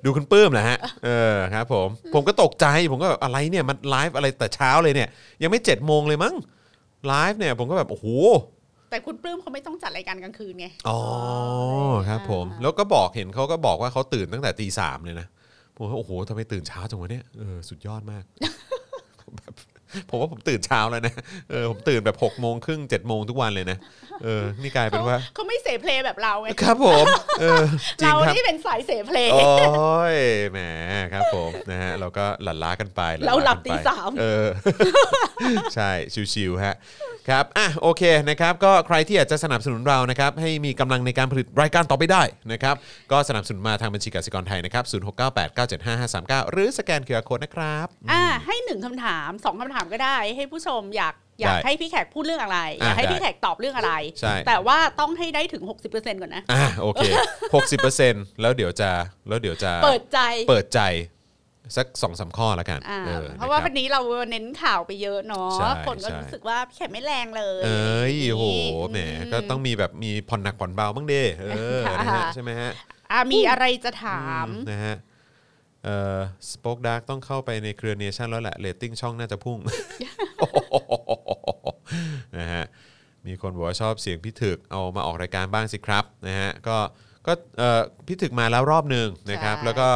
[0.05, 5.09] ดูคุณปื้มแหละฮะ เออครับผม ผมก็ตกใจ ผมก็แบบอะไรเนี่ยมันไลฟ์อะไรแต่เช้าเลยเนี่ย
[5.43, 6.35] ยังไม่เจ็ดโมงเลยมั้ง
[7.07, 8.07] ไลฟ์เนี่ยผมก็แบบโอ้โห
[8.89, 10.99] แต่คุณปลื้มเขาไม่ต้องจัดรายการกลางคืนไง อ๋อ
[12.07, 15.27] ครับผม แล้วก็บอกเห็นเขาก็บอกว่าเขาตื่นตั้งแต่ตีสามเลยนะ
[15.75, 18.23] ผมว่าโอ้โหทำไมตื่นเช้าจังวะเนี่ยเออสุดยอดมาก
[19.37, 19.53] แบบ
[20.09, 21.13] ผมว่าผมตื่นเช้าแล้วนะ
[21.51, 23.77] เออผมตื่นแบบหกโมงครึ่งเจ็ดโมงทุกวันเลยนะ
[24.23, 27.05] เออนี่กลายเป็นว่าเขาไม่เสเพลแบบเราไงครับผม
[27.41, 27.63] เออ
[27.99, 30.17] จริงเราครับที่เป็นสายเสเพลโอ้ย
[30.51, 30.59] แหม
[31.13, 34.47] ครับผมนะฮะเราก็หลั่นล้ากันไปเราหลับกันไปตีสามเออ
[35.75, 35.89] ใช่
[36.33, 36.75] chill ๆฮะ
[37.29, 42.75] ครับอะโอเคนะครับก็ใครที่อยากจะสนับสนุนเรานะครับให้มีกำลังในการผลิตรายการต่อไปได้นะครับ
[43.11, 44.83] ก็สนับสนุนมาทางบัญชีกสิกรไทยนะครับ
[45.67, 57.03] 0698975539หรือสแกน QR code นะครับอ่าให้หนึ่งคำถามสองคำถามก็ได้ ให้ผู้ชมอยากอยากได้ให้พี่แขกพูดเรื่องอะไรอะอยากให้ได้พี่แขกตอบเรื่องอะไร ใช่ แต่ว่าต้องให้ได้ถึง 60%ก่อนนะ อะโอเค
[57.73, 58.89] 60%แล้วเดี๋ยวจะ
[59.27, 60.19] แล้วเดี๋ยวจะเปิดใจ
[60.49, 60.81] เปิดใจ
[61.77, 64.01] สักสองสามข้อแล้วกันอ่าออเพราะว่าคบ วันนี้เรา
[64.31, 68.43] เน้นข่าวไปเยอะเนาะ ใช่คนก็ใช่ รู้สึกว่าพี่แขกไม่แรงเลย เอ้ยโห
[68.91, 71.45] แหมอืก็ต้องมีแบบมีผ่อนหนักผ่อนเบาบ้างเด้เอ
[71.77, 72.71] อค่ะนะฮะใช่ไหมฮะ
[73.11, 74.95] อะมีอะไรจะถามนะฮะ
[75.83, 76.19] เอ่อ
[76.51, 79.59] SpokeDark ต้องเข้าไปในเครือเนชั่นแล้วแหละเรตติ้งช่องน่าจะพุ่ง
[82.37, 82.65] นะฮะ
[83.27, 86.77] มีคนบอกว่าชอบเสียงพี่ถึกเอามาออกรายการบ้างสิครับนะฮะก็
[87.27, 89.89] ก็เอ่อพี่ถึกมาแล้วรอบหนึ่งนะครับใช่แล้วก็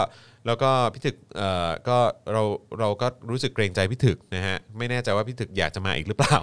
[0.48, 1.98] แล้วก็พี่ถึกเอ่อก็
[2.34, 2.44] เรา
[2.80, 6.38] เราก็รู้สึกเกรงใจพี่ถึกนะฮะไม่แน่ใจว่าพี่ถึกอยากจะมาอีกหรือเปล่า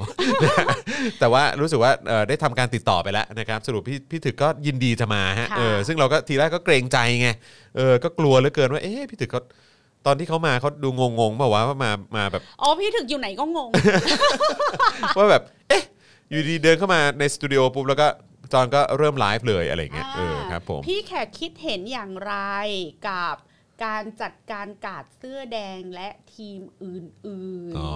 [1.21, 7.29] แต่ว่ารู้สึกว่าเอ่อได้ทำการติดต่อไปแล้วนะครับ สรุปพี่พี่ถึกก็ยินดีจะมาฮะค่ะ เออซึ่งเราก็ทีแรกก็เกรงใจไง
[7.77, 9.43] เออก็กลัวเหลือเกินว่าเอ๊ะพี่ถึกเขา
[10.07, 10.89] ตอนที่เขามาเขาดู
[11.21, 13.71] งงๆเปล่าวะว่ามามาแบบ อ๋อพี่ถึกอยู่ไหนก็งง
[15.19, 15.83] ว่าแบบ เอ๊ะ
[16.31, 18.07] อยู่ดีเดินเข้ามาในสตูดิโอปุ๊บแล้วก็
[18.53, 22.35] จอนก็เริ่มไลฟ์เลยอะไรอย่างเงี้ย เออครับผม พี่แขกคิดเห็นอย่างไร
[23.09, 23.37] กับ
[23.83, 27.01] การจัดการกาดเสื้อแดงและทีมอื่
[27.73, 27.91] นอ๋อ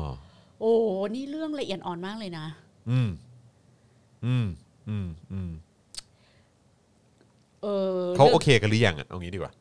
[0.00, 0.72] ๆโอ้
[1.14, 2.46] นี่เรื่องละเอียดอ่อนมากเลยนะ
[2.90, 3.10] อืม
[4.26, 4.46] อืม
[4.88, 5.50] อืม อืม
[7.62, 9.52] เออเขาโอเคกันหรือยังอะ เอางี้ดีกว่า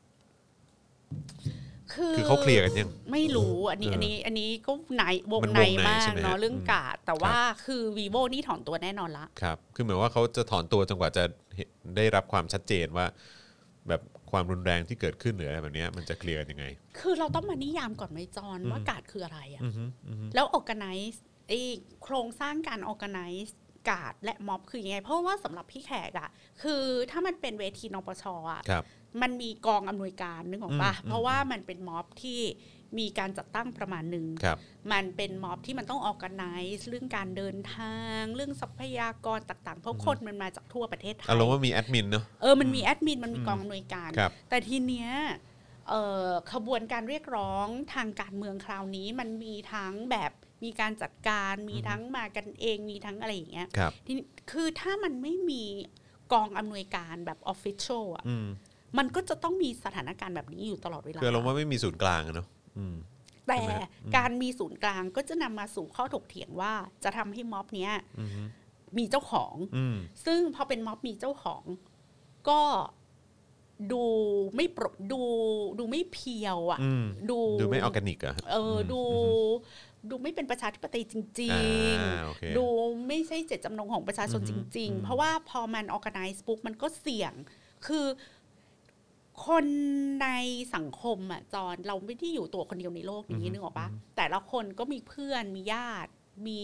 [1.94, 7.36] คือคือเขาเคลียร์กันยัง ไม่รู้อันนี้เอออัอันนี้ อันนี้ก็ในวงมันในวงในมาใช่กไหมฮะเนาะเรื่องอืมกาด แต่ว่า
[7.66, 11.24] คือ vivo นี่ถอนตัวแน่นอนละ ครับ คือเหมือนว่าเขาจะถอนตัวจนกว่าจะ
[11.56, 13.06] เห็นได้รับความชัดเจนว่า
[13.88, 14.02] แบบ
[14.32, 16.66] ความรุนแรงที่เกิดขึ้นหรืออะไรแบบเนี้ยมันจะเคลียร์กันยังไง
[17.00, 21.60] คือเราต้องมานิยามก่อนไหมจอนว่ากาดคืออะไรอะอือฮึอือฮึแล้ว organize ไอ้
[22.04, 23.52] โครงสร้างการ organize
[23.90, 26.30] กาดและม็อบคือยังไง เพราะว่าสำหรับพี่แขกอะ
[26.62, 28.84] คือถ้ามันเป็นเวทีนปชอะครับ
[29.22, 32.42] มันมีกองอำนวยการนึกออกปะอืมเพราะว่ามันเป็นม็อบที่
[32.98, 34.58] มีการจัดตั้งประมาณหนึ่งครับ
[34.92, 45.10] มันเป็นม็อบที่มันต้อง organize เรื่องการเดินทาง เรื่องทรัพยากรต่างๆ เพราะคนมันมาจากทั่วประเทศไทยอารมณ์ว่ามีแอดมินเนาะเออมันมีแอดมินมันมีกองอำนวยการครับแต่ทีเนี้ย
[45.90, 50.32] เอ่อขบวนการเรียกร้องทางการเมืองคราวนี้มันมีทั้งแบบ
[50.64, 55.64] มีการจัดการมีทั้งมากันเองมีทั้งอะไรอย่างเงี้ยครับทีนี้คือถ้ามันไม่มี
[56.34, 58.48] กองอำนวยการแบบออฟฟิเชียลอะอืม
[58.98, 62.59] มันก็จะต้องมีสถานการณ์แบบนี้อยู่ตลอดเวลาคืออารมณ์ว่าไม่มีศูนย์กลางอะเนาะอืม
[63.48, 63.74] แต่ใช่ไหม
[64.04, 66.74] อืมการมีศูนย์กลางก็จะนำมาสู่ข้อถกเถียงว่า
[67.04, 68.42] จะทำให้ม็อบเนี้ยอือฮึ
[68.98, 71.64] มีเจ้าของอืมซึ่งพอเป็นม็อบมีเจ้าของ
[72.50, 72.62] ก็
[73.92, 74.04] ดู
[74.56, 75.22] ไม่ปรดู
[75.80, 79.02] ดูไม่ pure อะอืมดูดูไม่ออร์แกนิกอะเอออมดู
[80.10, 81.52] ดูไม่เป็นประชาธิปไตยจริ
[81.96, 82.66] งอ่าโอเคๆดู
[83.08, 87.34] ไม่ใช่เจตจำนงของประชาชนอือจฮึริงอืมๆเพราะว่าพอมัน organize ปุ๊บมันก็เสี่ยง
[87.88, 88.06] คือ
[89.48, 89.66] คน
[90.24, 90.28] ใน
[90.76, 93.88] สังคมอะจอนเราไม่ได้อยู่ตัวคนเดียวในโลกนี้นึกออกปะ
[94.18, 96.12] แต่ละคนก็มีเพื่อนมีญาติ
[96.48, 96.62] มี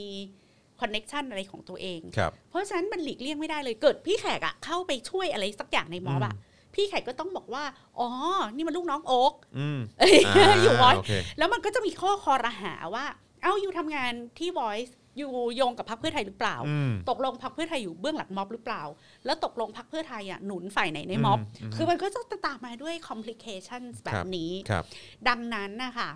[0.80, 6.36] connection อะไรของตัวเองครับเพราะฉะนั้นมันหลีกเลี่ยงไม่ได้เลยเกิดพี่แขกอะเข้าไปช่วยอะไรสักอย่างในม็อบอะ
[6.74, 7.64] พี่แขกก็ต้องบอกว่า
[8.00, 8.08] อ๋อ
[8.56, 13.06] นี่มันลูกน้องโอ๊กอืมเอ้ยาอยู่ Voice โอเคแล้วมันก็จะมีข้อคอรหาว่า
[13.44, 18.84] เอ้าอยู่ทำงานที่ Voice อยู่โยงกับพรรคเพื่อไทยหรือเปล่าอืมตกลงพรรคเพื่อไทยอยู่เบื้องหลังม็อบหรือเปล่า
[19.26, 24.84] แล้วตกลงพรรคเพื่อไทยอะหนุนฝ่ายไหนในม็อบอืมคือมันก็จะตามมาด้วย complications แบครับบนี้ครับ
[25.28, 26.10] ดังนั้นนะคะ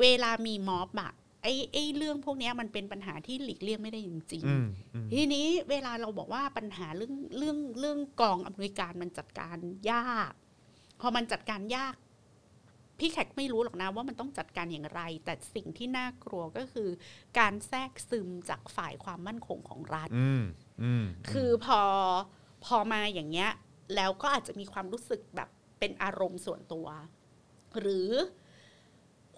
[0.00, 1.12] เวลามีม็อบอะ
[1.42, 9.56] ไอ้ไอ้เรื่องพวกเนี้ยมันเป็นปัญหาที่หลีกเลี่ยงไม่ได้จริงอืมอืมๆทีนี้เวลาเราบอกว่าปัญหาเรื่องเรื่องเรื่องกองอำนวยการมันจัดการ
[9.90, 10.32] ยาก
[11.00, 11.94] พอมันจัดการยาก
[12.98, 16.88] พี่แขกไม่รู้หรอกนะว่ามันต้องจัดการอย่างไร แต่สิ่งที่น่ากลัวก็คือ
[17.38, 20.42] การแทรกซึมจากฝ่ายความมั่นคงของรัฐอืม
[20.82, 21.80] อืมคือพอ
[22.64, 23.50] พอมาอย่างเงี้ย
[23.96, 25.48] แล้วก็อาจจะมีความรู้สึกแบบ
[25.78, 26.86] เป็นอารมณ์ส่วนตัว
[27.80, 28.10] หรือ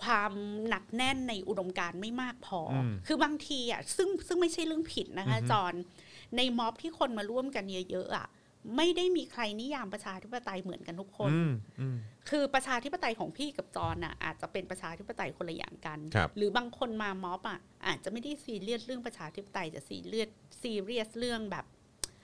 [0.03, 0.33] ความ
[0.69, 5.75] หนักแน่นในอุดมการณ์ไม่มากพออมคือบางทีอะซึ่งซึ่งไม่ใช่เรื่องผิดนะคะอือฮึจอน
[6.37, 8.29] ในม็อบที่คนมาร่วมกันเยอะๆอะ
[8.77, 11.97] ไม่ได้มีใครนิยามประชาธิปไตยเหมือนกันทุกคนอืมอืม
[12.31, 20.29] คือประชาธิปไตยของพี่กับจอนอะอาจจะเป็นประชาธิปไตยคนละอย่างกันครับหรือบางคนมาม็อบอะอาจจะไม่ได้ซีเรียสเรื่องประชาธิปไตยจะซีเรียส
[20.63, 21.65] ซีเรียสเรื่องแบบ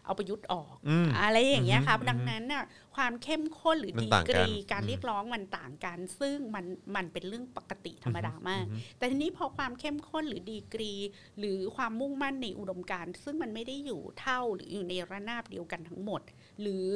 [0.07, 2.65] เอาประยุทธ์ออกอืมอะไรอย่างเงี้ยครับอืมดังนั้นน่ะ
[2.97, 6.65] ความเข้มข้นหรือมันดีต่างกกันรีการอืมเรียกร้องมันต่างกัน ซึ่งมัน
[6.97, 10.93] มันเป็นเรื่องปกติธรรมดามากอืมแต่ทีนี้พอความเข้มข้นหรือดีกรี
[11.39, 16.21] หรือความมุ่งมั่นในอุดมการณ์ ซึ่งมันไม่ได้อยู่เท่าหรืออยู่ในระนาบเดียวกันทั้งหมด
[16.61, 16.89] หรือ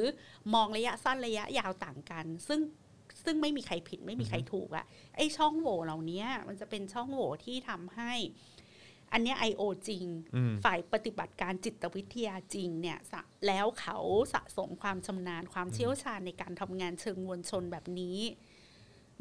[0.53, 2.61] มองระยะสั้นระยะยาวต่างกัน ซึ่ง
[3.25, 4.85] ซึ่งไม่มีใครผิดไม่มีใครถูกอะ
[5.17, 8.13] ไอช่องโหว่เหล่านี้มันจะเป็นช่องโหว่ที่ทำให้
[9.13, 10.05] อันเนี้ไอโอจริง
[10.35, 13.97] อืมฝ่ายปฏิบัติการจิตวิทยาจริงเนี่ยสะแล้วเขา
[14.33, 18.17] สะสมความชำนาญความเชี่ยวชาญในการทำงานเชิงมวลชนแบบนี้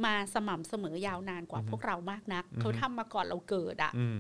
[0.05, 4.19] มาสม่ำเสมอยาวนานกว่าพวกเรามากนัก เขาทำมาก่อนเราเกิดอะอืม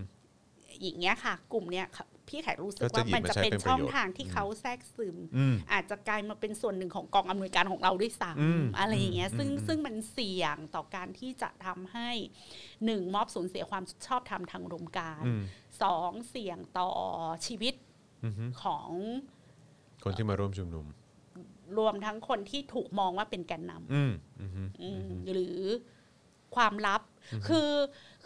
[0.80, 12.10] อย่างเงี้ยค่ะ กลุ่มเนี้ยค่ะพี่ไขรู้สึกก็จะว่าหยิบมันมาจะใช้เป็นเป็นประโยชน์ช่องทางที่เขาแทรกซึมอืมอาจจะกลายมาเป็นส่วนหนึ่งของกองอำนวยการของเราด้วยซ้อืมำอะไรอย่างเงี้ยซึ่งอืมซึ่งมันเสี่ยงต่อการที่จะทำให้
[12.84, 15.42] หนึ่งม็อบสูญเสียความชอบธรรมทางอุดมการณ์อืม
[15.82, 16.90] สองเสี่ยงต่อ
[17.46, 17.74] ชีวิต
[18.24, 18.88] อืมของ
[20.04, 20.86] คนที่มาร่วมชุมนุม
[21.78, 25.58] รวมทั้งคนที่ถูกมองว่าเป็นแกนนอืมอืมำอืมหรือ
[26.54, 27.00] ความลับ
[27.48, 27.70] คือ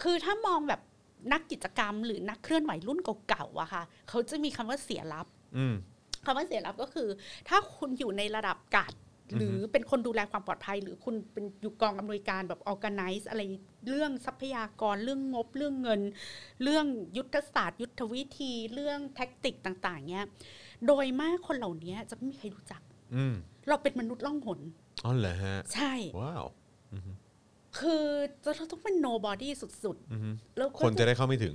[0.02, 0.80] คือถ้ามองแบบ
[1.32, 2.98] นักกิจกรรม หรือนักเคลื่อนไหวรุ่น
[3.28, 5.26] เก่าๆอะค่ะ เขาจะมีคำว่าเสียลับ
[5.56, 5.74] อืม
[6.24, 7.08] คำว่าเสียลับก็คือ
[7.48, 8.92] ถ้าคุณอยู่ในระดับกัด
[9.36, 13.40] หรือเป็นคนดูแลความปลอดภัย หรือคุณเป็นอยู่กองอำนวยการแบบ organize อะไร
[13.88, 16.00] เรื่องทรัพยากรเรื่องงบเรื่องเงิน
[16.62, 16.86] เรื่อง
[17.16, 20.26] ยุทธศาสตร์ ยุทธวิธีเรื่องแท็กติกต่าง ๆ เนี้ย
[20.86, 22.82] โดยมากคนเหล่านี้จะไม่มีใครรู้จัก
[23.14, 23.34] อืม
[23.68, 24.60] เราเป็นมนุษย์ล่องหน
[25.04, 26.44] อ๋อเหรอฮะ ใช่ ว้าว
[27.78, 28.04] คือ
[28.56, 31.54] เราต้องเป็น nobody สุดอืมๆแล้วคนจะได้เข้าไม่ถึง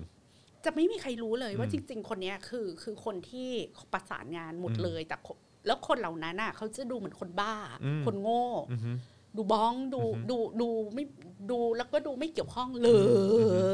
[0.66, 3.50] จะไม่มีใครรู้เลยว่าอืมจริง ๆ คนเนี้ยคือคือคนที่
[3.94, 7.54] ประสานงานหมดเลยแต่คน แล้วคนเหล่านั้นอะเขาจะดูเหมือนคนบ้า
[7.84, 8.98] อืมคนโง่อืม
[9.36, 11.06] ดูบ้องดูอือฮึดูดูไม่
[11.52, 12.90] ดูแล้วก็ดูไม่เกี่ยวข้องเล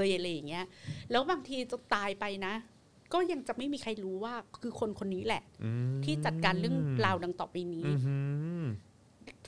[0.06, 0.66] ยอะไรอย่างเงี้ย
[1.12, 2.54] แล้วบางทีจะตายไปนะ
[3.14, 8.16] ก็ยังจะไม่มีใครรู้ว่าคือคนคนนี้แหละอืมที่จัดการเรื่องราวดังต่อไปนี้อื
[8.64, 8.66] ม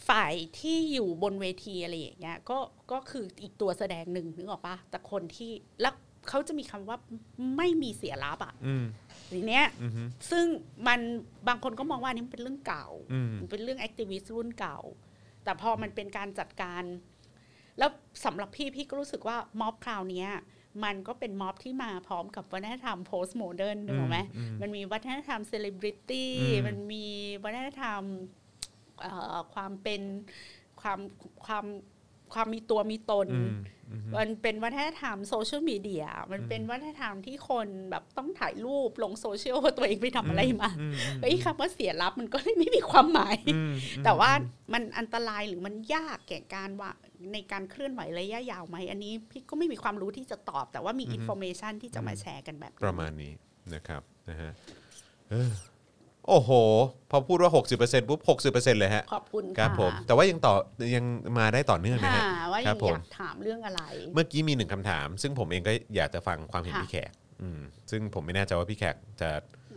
[0.07, 2.57] ฝ่ายที่อยู่บนเวทีอะไรอย่างเงี้ยก็
[2.91, 5.51] ก็คืออีกตัวแสดงหนึ่งนึกออกปะแต่คนที่
[5.81, 5.93] แล้ว
[6.29, 6.97] เขาจะมีคำว่า
[7.57, 8.53] ไม่มีเสียลับอะ
[9.31, 9.91] อืมทีเนี้ยอืม
[10.31, 10.45] ซึ่ง
[10.87, 10.99] มัน
[11.47, 14.79] บางคนก็มองว่าอันนี้มันเป็นเรื่องเก่าอืมมันเป็นเรื่อง activist รุ่นเก่า
[15.43, 16.83] แต่พอมันเป็นการจัดการ
[17.77, 17.89] แล้ว
[18.25, 20.29] สำหรับพี่พี่ก็รู้สึกว่าม็อบคราวเนี้ย
[20.83, 27.05] มันก็เป็นม็อบที่มาพร้อมกับวัฒนธรรม postmodern นึกออกไหมอืมมันมีวัฒนธรรมเซเลบริตี้อืมมันมี
[27.43, 28.01] วัฒนธรรม
[29.01, 30.01] เอ่อความเป็น
[30.81, 30.99] ความ
[31.45, 31.65] ความ
[32.33, 33.53] ความมีตัวมีตนอืม
[33.91, 43.73] อืมมันเป็นวัฒนธรรมโซเชียลมีเดีย มันเป็นวัฒนธรรมที่คนแบบต้องถ่ายรูปลงโซเชียลว่าตัวเองไปทำอะไรมาอืมอืมเฮ้ยคำว่าเสียลับมันก็เลยไม่มีความหมายอืม
[44.05, 44.31] แต่ว่า
[44.73, 46.91] มันอันตรายหรือมันยากแก่การว่า
[47.33, 53.33] ในการเคลื่อนไหวระยะยาวไหม อันนี้พี่ก็ไม่มีความรู้ที่จะตอบ แต่ว่ามี information ที่จะมาแชร์กันแบบนี้ประมาณนี้
[53.73, 54.51] นะครับนะฮะ
[55.29, 55.51] เออ
[56.29, 56.51] โอ้โห
[57.11, 58.19] พอพูดว่า 60%ปุ๊บ
[58.53, 60.53] 60%เลยฮะขอบคุณครัค่ะบผมแต่ว่ายังต่อ
[60.95, 61.05] ยัง
[61.37, 63.81] มาได้ต่อเนื่องนะค่ะฮะว่าครัยับงผมอยากถามเรื่องอะไร
[64.13, 69.29] เมื่อกี้มีหนึ่งคำถาม ซึ่งผมเองก็อยากจะฟังความเห็นค่ะ พี่แขกอืมซึ่งผมไม่แน่ใจว่าพี่แขกจะ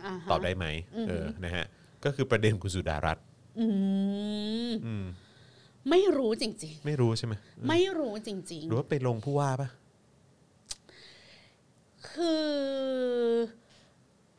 [0.09, 0.65] าฮะตอบได้ไหม
[0.95, 1.65] อืมเออนะฮะ
[2.03, 3.25] ก็คือประเด็นคุณสุดารัตน์
[3.59, 3.65] อื
[4.69, 5.05] มอืม
[5.89, 12.47] ไม่รู้จริง ไม่รู้ใช่ไหมๆ ไม่รู้จริง หรือว่าไปลงผู้ว่าปะๆ คือ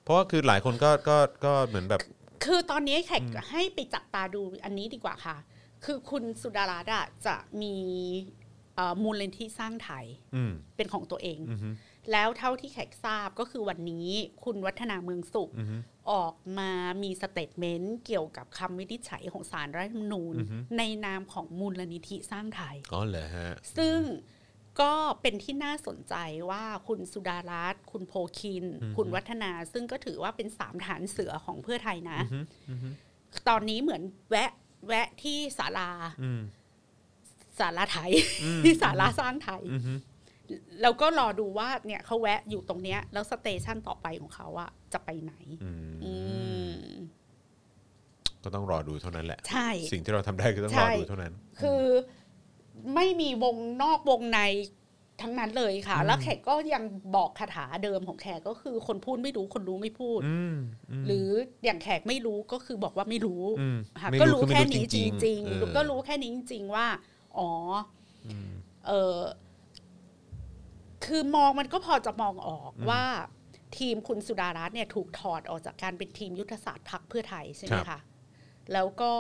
[0.03, 2.01] เพราะว่าคือหลายคนก็ก็ก็เหมือนแบบ
[2.45, 5.37] คือตอนนี้แขกให้ไปจับตาดูอันนี้ดีกว่าค่ะ
[5.85, 7.75] คือคุณสุดารัตน์อะจะมี
[8.77, 10.05] เอ่อมูลนิธิสร้างไทย
[10.35, 11.71] อืมเป็นของตัวเองอือฮึ
[12.13, 14.09] แล้วเท่าที่แขกทราบก็คือวันนี้
[14.45, 15.77] คุณวัฒนาเมืองสุขอือฮึ
[16.13, 16.73] ออกมา
[17.03, 23.99] มี statement เกี่ยวกับคำวินิจฉัยของศาลรัฐธรรมนูญอือฮึในนามของมูลนิธิสร้างไทย อ๋อเหรอฮะ ซึ่ง
[24.81, 24.93] ก็
[25.23, 26.15] เป็นที่น่าสนใจ
[26.51, 32.39] ว่าคุณสุดารัตน์คุณโภคินอือฮึคุณวัฒนาซึ่งก็ถือว่าเป็นสามทหารเสือของเพื่อไทยนะอือฮึ
[32.71, 32.89] อือฮึ
[33.49, 34.51] ตอนนี้เหมือนแวะ
[34.89, 35.91] แวะที่ศาลา
[36.23, 36.43] อืม
[37.59, 38.13] ศาลาไทย
[38.45, 39.95] อืมที่ศาลาสร้างไทยอือฮึ
[40.83, 45.35] แล้วก็รอดูว่าเนี่ยเขาแวะอยู่ตรงเนี้ย แล้วสเตชันต่อไปของเขาอะจะไปไหน
[45.65, 46.13] อืมอื
[46.75, 46.79] ม
[48.45, 51.33] ก็ต้องรอดูเท่านั้นแหละ ใช่ สิ่งที่เราทำได้คือต้องใช่รอดูเท่านั้น
[51.63, 51.83] คือ
[52.95, 54.41] ไม่มีวงนอกวงใน
[55.23, 56.85] ทั้งนั้นเลยค่ะ แล้วแขกก็ยัง
[57.17, 60.55] บอกคาถาเดิมของแขกก็คือคนพูดไม่รู้คนรู้ไม่พูดอืม
[61.03, 61.29] มหรือ
[61.65, 66.87] อย่างแขกไม่รู้ก็คือบอกว่าไม่รู้อืมค่ะไม่ก็รู้รู้คือไม่แค่รู้นี้จจริริงงๆเออๆก็รู้แค่นี้จริง ๆ ว่า
[67.39, 67.51] อ๋อ
[68.27, 68.29] อ
[68.87, 69.19] เออ
[71.05, 73.05] คือมองมันก็พอจะมองออกว่า
[73.79, 78.01] ทีมคุณสุดารัตน์เนี่ยถูกถอดออกจากการเป็นทีมยุทธศาสตร์พรรคเพื่อไทยใช่ไหมครัคะบ
[78.73, 79.13] แล้วก็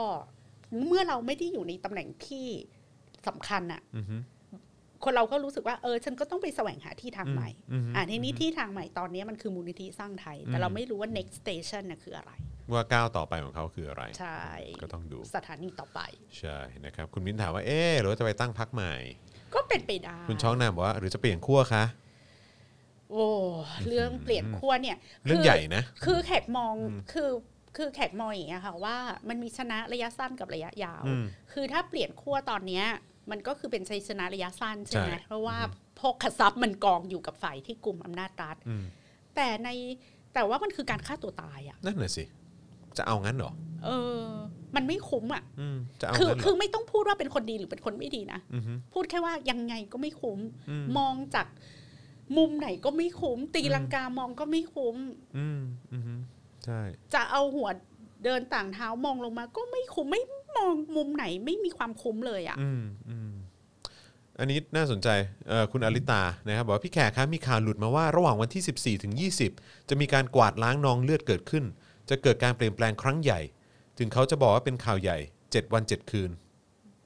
[0.87, 2.47] เมื่อเราไม่ได้อยู่ในตำแหน่งที่
[3.29, 4.17] สำคัญอะอือฮึ
[5.05, 12.33] คนเราก็รู้สึกว่าเออฉันก็ต้องไปแสวงหาที่ทางใหม่อืมอืมอ่าทีนี้ที่ทางใหม่ตอนนี้มันคือมูลนิธิสร้างไทย แต่เราไม่รู้ว่า next station น่ะคืออะไร
[12.73, 14.41] ว่าก้าวต่อไปของเขาคืออะไร ใช่
[14.83, 16.01] ก็ต้องดูสถานีต่อไป
[16.39, 18.95] ใช่นะครับ คุณมิ้นถามว่าเอ๊ะหรือว่าจะไปตั้งพักใหม่
[19.55, 21.85] ก็เป็นไปได้ คุณช้องนามบอกว่าหรือจะเปลี่ยนขั้วคะ
[23.11, 23.27] โอ้
[23.89, 26.75] เรื่องเปลี่ยนขั้วเนี่ยเรื่องคืใหญ่นะ คือแขกมอง
[27.13, 27.31] คือ
[27.77, 28.97] คือแขกมองอย่างเงี้ยค่ะว่า
[29.29, 32.87] มันมีชนะระยะสั้นกับระยะยาวอืมคือถ้าเปลี่ยนขั้วตอนเนี้ย
[33.31, 35.59] มันก็คือเป็นชัยชนะระยะสั้นใช่ไหมใช่เพราะว่า
[36.01, 38.85] พกทรัพย์มันกองอยู่กับฝ่ายที่กลุ่มอำนาจรัฐอืม
[39.37, 39.69] แต่ใน
[40.35, 42.25] แต่ว่ามันคือการฆ่าตัวตายอะนั่นน่ะสิ
[42.99, 43.53] จะเอางั้นเหรอ
[43.85, 43.91] เอ
[44.21, 44.25] อ
[44.77, 50.39] มันไม่คุ้มอะอืมจะเอาคืองั้นเหรคืออไม่ต้องพูดว่าเป็นคนดีหรือเป็นคนไม่ดีนะอือฮึพูดแค่ว่ายังไงก็ไม่คุ้ม
[50.71, 51.47] อืมมองจาก
[52.37, 54.97] มุมไหนก็ไม่คุ้ม ตีลังกามองก็ไม่คุ้ม
[55.39, 55.61] อืม
[55.93, 56.15] อือฮึ
[56.65, 56.81] ใช่
[57.15, 57.69] จะเอาหัว
[58.25, 60.23] เดินต่างเท้ามองลงมาก็ไม่คุ้มไม่
[60.57, 63.33] มองมุมไหนไม่มีความคุ้มเลยอะ อืมอืม
[64.39, 65.09] อันนี้น่าสนใจ
[65.49, 69.15] เอ่อคุณอลิตานะครับบอกว่าพี่แขกครับมีข่าวหลุดมาว่าระหว่างวันที่ 14 ถึง
[69.53, 71.65] 20 จะมีการกวาดล้างนองเลือดเกิดขึ้น
[72.11, 73.41] จะเกิดการเปลี่ยนแปลงครั้งใหญ่
[73.99, 76.31] ถึงเขาจะบอกว่าเป็นข่าวใหญ่ 7 วัน 7 คืน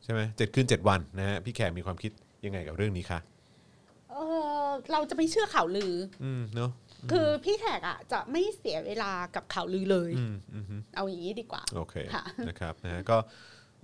[0.05, 2.13] ใช่ไหมเจ็ดคืน 7 วันนะฮะพี่แขกมีความคิด
[2.45, 3.19] ยังไงกับเรื่องนี้คะ
[4.11, 4.17] เอ
[4.65, 5.93] อเราจะไม่เชื่อข่าวลือ
[6.25, 13.17] อืมเนาะอ คือพี่แขกอะจะไม่เสียเวลากับข่าวลือเลยอืมอืมฮึเอาอย่างนี้ดีกว่า โอเคค่ะนะครับนะฮะก็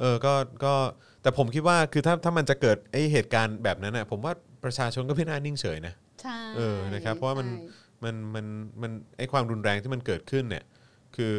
[0.01, 0.35] เออก็
[0.65, 0.74] ก็
[1.23, 4.32] แต่ผมคิดว่าคือถ้าถ้ามันจะเกิดไอเหตุการณ์แบบนั้นน่ะผมว่า
[4.65, 8.47] ประชาชนก็ไม่น่านิ่งเฉยนะใช่เออนะครับ เพราะว่ามันใช่มันมัน
[8.82, 10.65] มันไอความรุนแรงที่มันเกิดขึ้นเนี่ย
[11.16, 11.35] คือ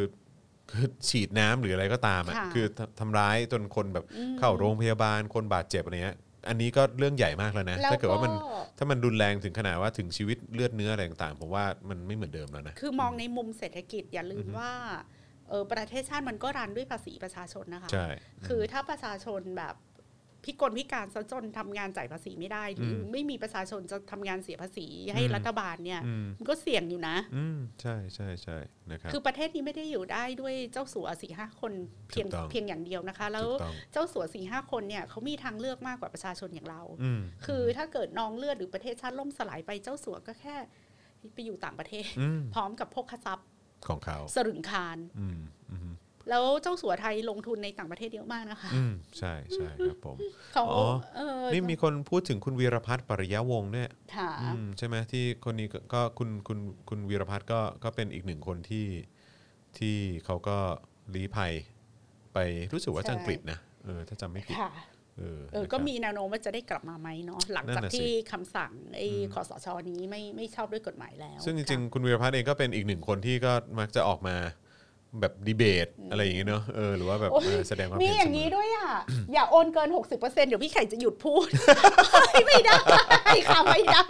[0.70, 6.16] คือฉีดน้ำหรืออะไรก็ตามอะค่ะคือทำทำร้ายจนคนแบบอืมเข้าโรงพยาบาลคนบาดเจ็บอะไรเงี้ย
[6.48, 8.38] อันนี้ก็เรื่องใหญ่มากแล้วนะ แล้วถ้าเกิดว่ามันก็
[8.78, 14.72] ถ้ามันรุนแรงถึงขนาดว่าถึงชีวิตเลือดเนื้ออะไรต่างๆผมว่ามันไม่เหมือนเดิมแล้วนะ คือมองในมุมเศรษฐกิจอย่าลืมว่า
[15.48, 18.06] เออประเทศชาติมันก็รันด้วยภาษีประชาชนนะคะ ใช่
[18.46, 19.74] คือถ้าประชาชนแบบ
[20.44, 28.58] พิกลพิการซะจนทำงานจ่ายภาษีไม่ได้หรืออมไม่มีประชาชนจะทำงานเสียภาษีให้อืมรัฐบาลเนี่ยอืมมันก็เสี่ยงอยู่นะอืมใช่ใช่ใช่
[28.90, 31.72] นะครับคือประเทศนี้ไม่ได้อยู่ได้ด้วยเจ้าสัวสี่ห้าคน
[32.08, 40.56] เพียงถูกต้องเพียงอย่างเดียวนะคะ แล้วถูกต้องเจ้าสัวสี่ห้าคนเนี่ยเขามีทางเลือกมากกว่าประชาชนอย่างเราอืมคือถ้าเกิดนองเลือดหรือประเทศชาติล่มสลายไปเจ้าสัวก็แค่
[41.34, 43.48] ไปอยู่ต่างประเทศอืมพร้อมกับพกทรัพย์
[43.88, 45.40] ของเขาสรึงคารอืม
[45.70, 45.93] อืม
[46.30, 50.16] แล้วเจ้าสัวไทยลงทุนในต่างประเทศเยอะมากนะคะ อืมใช่ใช่ครับผม
[50.52, 50.84] เขาอ๋อ
[51.16, 58.86] เออนี่มีคนพูดถึงคุณวีรพัฒน์ปริยะวงศ์เนี่ยค่ะอืมใช่ไหมที่คนนี้ก็ก็คุณคุณคุณวีรพัฒน์ก็ก็เป็นอีกหนึ่งคนที่
[59.78, 60.56] ที่เขาก็
[61.14, 61.52] ลี้ภัย
[62.34, 62.38] ไป
[62.74, 64.72] รู้สึกว่าใช่จะอังกฤษนะเออถ้าจำไม่ผิดค่ะ
[65.18, 74.36] เออเออนะครับก็มีแนวโน้มว่าจะได้กลับมาไหมเนาะหลังนั่จากนน่ะสิที่คำสั่งไอ้คอสชนี้ไม่ไม่ชอบด้วยกฎหมายแล้ว ซึ่งจริงค่ะๆคุณวีรพัฒน์เองก็เป็นอีกหนึ่งคนที่ก็มักจะออกมา
[75.20, 78.88] แบบดีเบตอะไรอย่างเงี้ยเนอะเออหรือว่าแบบเออแสดงความมีเห็นอย่างนี้ด้วยอะ
[79.32, 80.18] อย่าโอนเกิน 60%
[80.48, 81.46] เดี๋ยวพี่ไข่จะหยุดพูด
[82.46, 82.76] ไม่ได้
[83.48, 84.02] ค่ะไม่ได้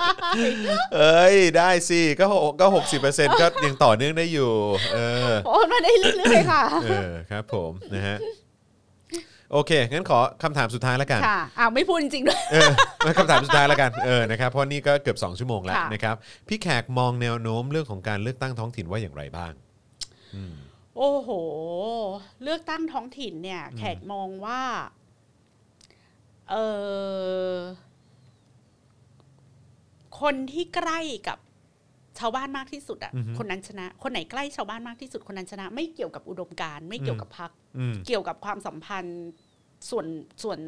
[0.96, 4.52] เอ้ยได้สิก็หกก็หกสิบเปอร์เซ็นต์ก็ยังต่อเนื่องได้อยู่
[4.94, 4.98] เอ
[5.30, 8.18] อโอนมาได้เรื่อยๆค่ะ เออครับผมนะฮะ
[9.52, 12.70] โอเค งั้นขอคำถามสุดท้ายแล้วกัน ค่ะ อ้าว ไม่พูดจริงๆด้วย เออ
[13.18, 16.16] คำถามสุดท้ายแล้วกัน เออ นะครับ เพราะนี่ก็เกือบ 2 ชั่วโมงแล้วค่ะ นะครับ
[16.48, 19.52] พี่แขกมองแนวโน้มเรื่องของการเลือกตั้งท้องถิ่นว่าอย่างไรบ้าง
[20.34, 20.54] อืม
[20.96, 21.30] โอ้โห
[22.42, 24.62] เลือกตั้งท้องถิ่นเนี่ย แขกมองว่า
[26.50, 26.54] เอ
[27.52, 27.54] อ
[30.20, 31.38] คนที่ใกล้กับ
[32.18, 39.22] ชาวบ้านมากที่สุดอะอือฮึคนนั้นชนะ คนไหนใกล้ชาวบ้านมากที่สุดคนนั้นชนะ ไม่เกี่ยวกับอุดมการณ์ไม่เกี่ยวกับพรรคอืมเกี่ยวกับความสัมพันธ์
[39.90, 40.06] ส่วน
[40.42, 40.58] ส่วน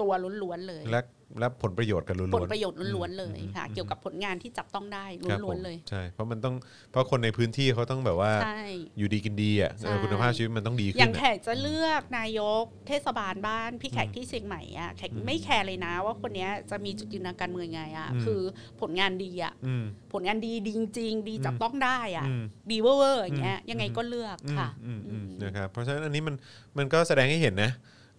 [0.00, 0.12] ตัว
[0.42, 1.00] ล้วนๆเลย และ
[1.38, 6.54] และผลประโยชน์กันล้วนๆผลประโยชน์ล้วนๆเลยค่ะ เกี่ยวกับผลงานที่จับต้องได้ครับล้วนผมๆเลยใช่เพราะมันต้อง
[6.90, 8.62] เพราะคนในพื้นที่เขาต้องแบบว่าใช่
[8.98, 18.40] อยู่ดีกินดีอะเออใช่คุณภาพชีวิตมันต้องดีอขึ้ย่านงอะแขกจะเลือกนายกเทศบาลบ้านพี่แขกที่เชียงใหม่อะแขกไม่แคร์เลยนะ ว่าคนเนี้ยจะมีจุดยืนทางการเมืองไงอะคือ
[18.80, 26.34] ผลงานดีอะอืมผลงานดีดีจริงๆดีจับต้องได้อะอืมดีเวอร์ๆอย่างเงี้ยยังไงก็เลือกค่ะอืมอืมอืมนะครับเพราะฉะนั้นอันนี้มัน
[26.78, 27.70] มันก็แสดงให้เห็นนะ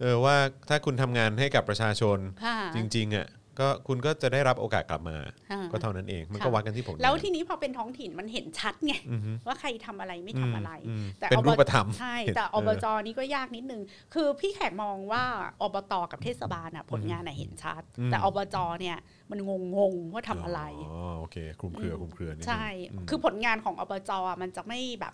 [0.01, 0.35] เออว่า
[0.69, 3.27] ถ้าคุณทำงานให้กับประชาชนค่ะ จริงๆอะ
[3.59, 5.17] ก็คุณก็จะได้รับโอกาสกลับมา
[5.51, 13.81] ค่ะก็เท่านั้นเอง มันก็ค่ะ วัดกันที่ผลงานแล้วทีนี้พอเป็นท้องถิ่นมันเห็นชัดไงอือฮึว่าใครทำอะไรไม่ทำอะไรอืมแต่เป็นอบรูปธรรม ใช่เห็นแต่เอออบจนี่ก็ยากนิดนึง
[14.13, 15.23] คือพี่แขกมองว่า
[15.61, 18.97] อบตกับเทศบาลอะผลงานอะเห็นชัด อืม แต่อบจเนี่ย
[19.31, 25.13] มันงงงๆว่าทำอะไร อ๋อโอเคคลุมเครือคลุมเครือนิดนึงใช่อืมคือผลงานของอบจอะมันจะไม่แบบ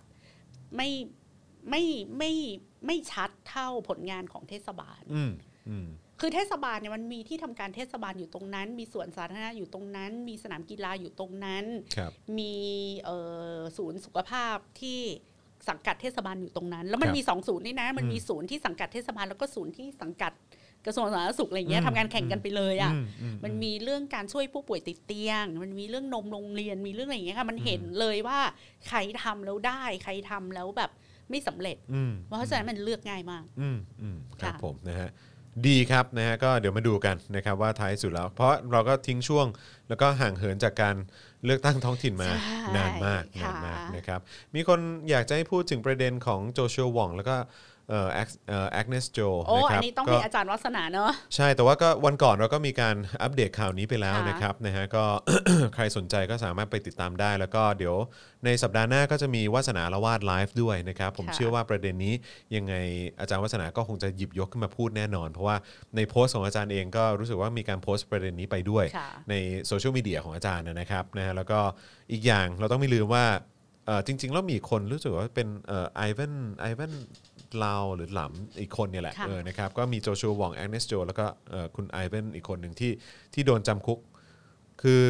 [0.76, 0.90] ไม่
[1.70, 1.84] ไม่
[2.18, 2.32] ไม่
[2.72, 2.73] ไม่
[3.12, 5.32] ชัดเท่าผลงานของเทศบาลอืม
[5.70, 5.88] อืม
[6.20, 11.66] คือเทศบาลเนี่ยมันมีที่ทำการเทศบาลอยู่ตรงนั้น มีสวนสาธารณะอยู่ตรงนั้น มีสนามกีฬาอยู่ตรงนั้น
[11.98, 12.54] ครับมี
[13.06, 13.18] เอ่
[13.58, 15.00] อศูนย์สุขภาพที่
[15.70, 20.34] สังกัดเทศบาลอยู่ตรงนั้น แล้วมันครับมีสองศูนย์นี่นะ มันอืมมีศูนย์ที่สังกัดเทศบาลแล้วก็ศูนย์ที่สังกัด
[20.86, 28.40] กระทรวงสาธารณสุขอะไรเงี้อืยมทำงานแข่งกันไปเลยอะอือืมันมีเรื่องการช่วยผู้ป่วยติดเตียง มันมีเรื่องนมโรงเรียนมีเรื่องอะไรอย่างเงี้ยค่ะมันเห็นเลยว่า
[28.88, 30.92] ใครทำแล้วได้ ใครทำแล้วแบบ
[31.30, 35.10] ไม่สำเร็จอืมเพราะฉะนั้นมันเลือกง่ายมากอืมอืมครับค่ะผมนะฮะ
[35.68, 39.48] ดีครับนะฮะก็เดี๋ยวมาดูกันนะครับว่าท้ายสุดแล้ว เพราะเราก็ทิ้งช่วง
[39.90, 40.96] แล้วก็ห่างเหินจากการ
[41.46, 44.20] เลือกตั้งท้องถิ่นมาใช่นานมากค่ะนานมากนะครับ
[44.56, 44.80] มีคน
[45.10, 47.36] อยากจะให้พูดถึงประเด็นของโจชัวหว่องแล้วก็
[47.90, 55.04] เอ่อแอ็กเอ่อแอกเนสโจโอ้นะคอัรันบนี้ต้องก็มีอาจารย์วัฒนาเนอะใช่แต่ว่าก็วันก่อนเราก็มีการอัปเดตข่าวนี้ไปแล้วค่ะนะครับนะฮะก็
[55.76, 57.96] ใครสนใจก็สามารถไปติดตามได้ แล้วก็เดี๋ยว
[58.46, 62.14] ในสัปดาห์หน้าก็จะมีวาสนาละวาดไลฟ์ด้วยนะครับ ผมค่ะเชื่อว่าประเด็นนี้
[62.56, 62.74] ยังไง
[63.20, 65.56] อาจารย์วาสนาก็คงจะหยิบยกขึ้นมาพูดแน่นอน เพราะว่า
[65.96, 69.34] ในโพสต์ของอาจารย์เองก็รู้สึกว่ามีการโพสต์ประเด็นนี้ไปด้วยค่ะใน
[69.68, 71.60] โซเชียลมีเดียของอาจารย์นะครับนะฮะแล้วก็
[72.12, 73.26] อีกอย่างเราต้องไม่ลืมว่า
[73.86, 76.92] เอ่อจริงๆแล้วมีคนรู้สึกว่าเป็นเอ่อไอเวนไอเวน
[77.66, 82.92] ลาวหรือหลำอีกคนเนี่ยแหละค่ะ เออนะครับก็มีโจชัววองแอนเนสโจแล้วก็เอ่อคุณไอเวนอีกคนหนึ่งที่
[83.34, 84.00] ที่โดนจำคุก
[84.82, 85.02] คือ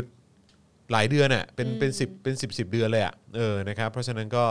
[0.91, 4.45] หลายเดือนอะเป็นเป็นสิบเป็นสิบสิบเดือนเลยอะเออนะครับเพราะฉะนั้นก็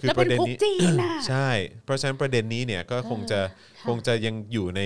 [0.00, 1.48] คือแล้วปเป็นระเด็นคุกนี้ จีนน่ะ ใช่
[1.84, 3.40] เพราะฉะนั้นประเด็นนี้เนี่ยก็คงจะ
[3.88, 4.82] คงจะยังอยู่ใน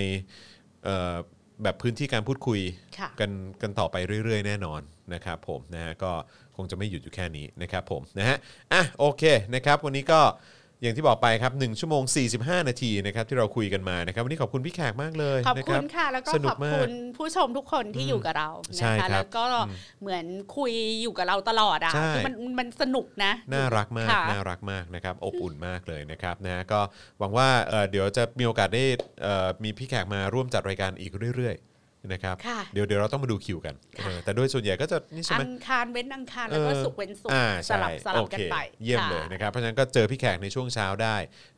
[0.83, 1.15] เอ่อ
[1.63, 2.59] แบบพื้นที่การพูดคุย
[2.99, 4.81] ค่ะ กันกันต่อไปเรื่อย ๆ แน่นอน
[5.13, 6.11] นะครับผมนะฮะก็
[6.55, 8.37] คงจะไม่หยุดอยู่แค่นี้นะครับผมนะฮะ
[8.73, 9.23] อะโอเค
[9.55, 10.21] นะครับวันนี้ก็
[10.81, 12.03] อย่างที่บอกไปครับ1ชั่วโมง
[12.35, 19.43] 45 นาทีนะครับที่เราคุยกันมานะครับวันนี้ขอบคุณพี่แขกมากเลยขอบนะคุรัณค่ะ แล้วก็สนุขกอบมากคุณผู้ชมทุกคนที่อยู่กับเราใช่นะคะครับแล้วก็
[20.01, 20.25] เหมือน
[20.57, 20.71] คุย
[21.01, 26.79] อยู่กับเราตลอดอะใช่คือมันมันสนุกนะ น่ารักมากค่ะน่ารักมากนะครับอบอุ่นมากเลยนะครับนะฮะก็
[27.19, 28.85] หวังว่าเอ่อเดี๋ยวจะมีโอกาสได้
[29.21, 31.74] เอ่อมีพี่แขกมาร่วมจัดรายการอีกเรื่อยๆ
[32.13, 41.15] นะครับค่ะเดี๋ยวเดี๋ยวเราต้องมาดูคิวกันค่ะเออแต่โดยส่วนใหญ่ก็จะนี่ใช่ไหมอังคารเว้นอังคารแล้วก็เออสุกร์เว้นสุกอ่าร์สใช่ลับสลับกันโอเคไปเยี่ยมค่ะเลยนะครับเพราะฉะนั้นก็เจอพี่แขกในช่วงเช้าได้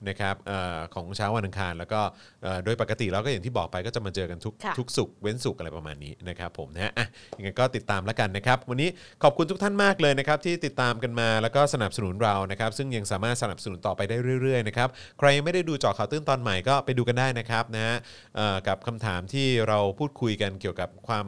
[0.10, 2.02] นะครับเอ่อของเช้าวันอังคาร แล้วก็
[2.44, 7.06] เอ่อโดยปกติเราก็อย่างที่บอกไปก็จะมาเจอกันทุกค่ะทุกสุกร์เว้นสุกร์อะไรประมาณนี้นะครับผมนะฮะอะ
[7.38, 8.90] ยังไงก็ติดตามแล้วกันนะครับ วันนี้
[9.24, 17.96] ขอบคุณทุกท่านมากเลยนะครับที่ติดตามกันมาแล้วก็สนับสนุนเรานะครับ ซึ่งยังสามารถสนับสนุนต่อไปได้เรื่อยๆนะครับใครยังไม่ได้ดูเจอข่าวตื้นตอนใหม่ก็ไปดูกันได้นะครับนะฮะ
[18.36, 21.26] เอ่อกับคำถามที่เราพูดคุยกันเกี่ยวกับความ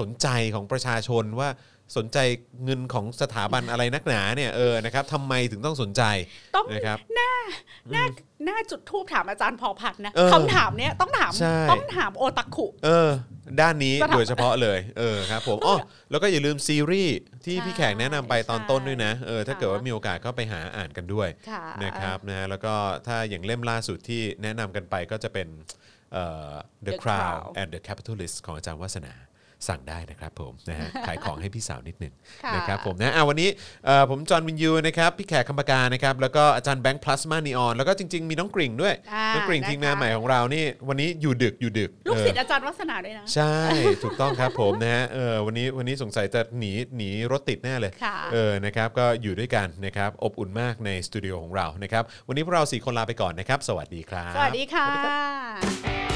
[0.00, 1.50] สนใจของประชาชนว่า
[1.96, 2.18] สนใจ
[2.64, 6.02] เงินของสถาบันอะไรนักหนาเนี่ยเออนะครับทำไมถึงต้องสนใจ
[6.56, 7.32] ต้องนะครับหน้า
[7.92, 8.04] หน้า
[8.44, 13.10] หน้าจุดทูบถามอาจารย์พอพัดนะเออคำถามเนี้ยต้องถามใช่ต้องถามโอตักขุเออ
[13.60, 15.76] ด้านนี้จะทำโดยเฉพาะเลยเออครับผมอ๋อ
[16.10, 22.74] แล้วก็อย่าลืมซีรีส์ที่ใช่พี่แขกแนะนำไปตอนต้นด้วยนะเออถ้าค่ะเกิดว่ามีโอกาสก็ไปหาอ่านกันด้วยค่ะนะครับนะฮะแล้วก็
[23.06, 25.48] ถ้าอย่างเล่มล่าสุดที่แนะนำกันไปก็จะเป็น
[26.13, 26.53] เอ่อ
[26.87, 29.13] The The Crown Crown and the Capitalist ของอาจารย์วัฒนา
[29.68, 32.14] สั่งได้นะครับผมนะฮะขายของให้พี่สาวนิดหนึ่ง
[32.44, 33.48] ค่ะนะครับผมนะอะวันนี้
[33.86, 43.54] เอ่อผมจอห์นวินยูนะครับพี่แขกคำปากานะครับแล้วก็อาจารย์แบงค์พลาสมานีออนแล้วก็จริง ๆ มีน้องกริ่งด้วยอ่าน้องกริ่งนะคะทีมงานใหม่ของเรานี่วันนี้อยู่ดึกอยู่ดึกลูกเออศิษย์อาจารย์วัฒนาด้วยนะ ใช่
[44.02, 56.15] ถูกต้องครับผมนะฮะเออวันนี้วันนี้สงสัยจะหนีหนีรถติดแน่เลยค่ะเออนะครับก็อยู่ด้วยกันนะครับอบอุ่นมากในสตูดิโอของเรานะครับวันนี้พวกเราสี่คนลาไปก่อนนะครับ สวัสดีครับ สวัสดีค่ะ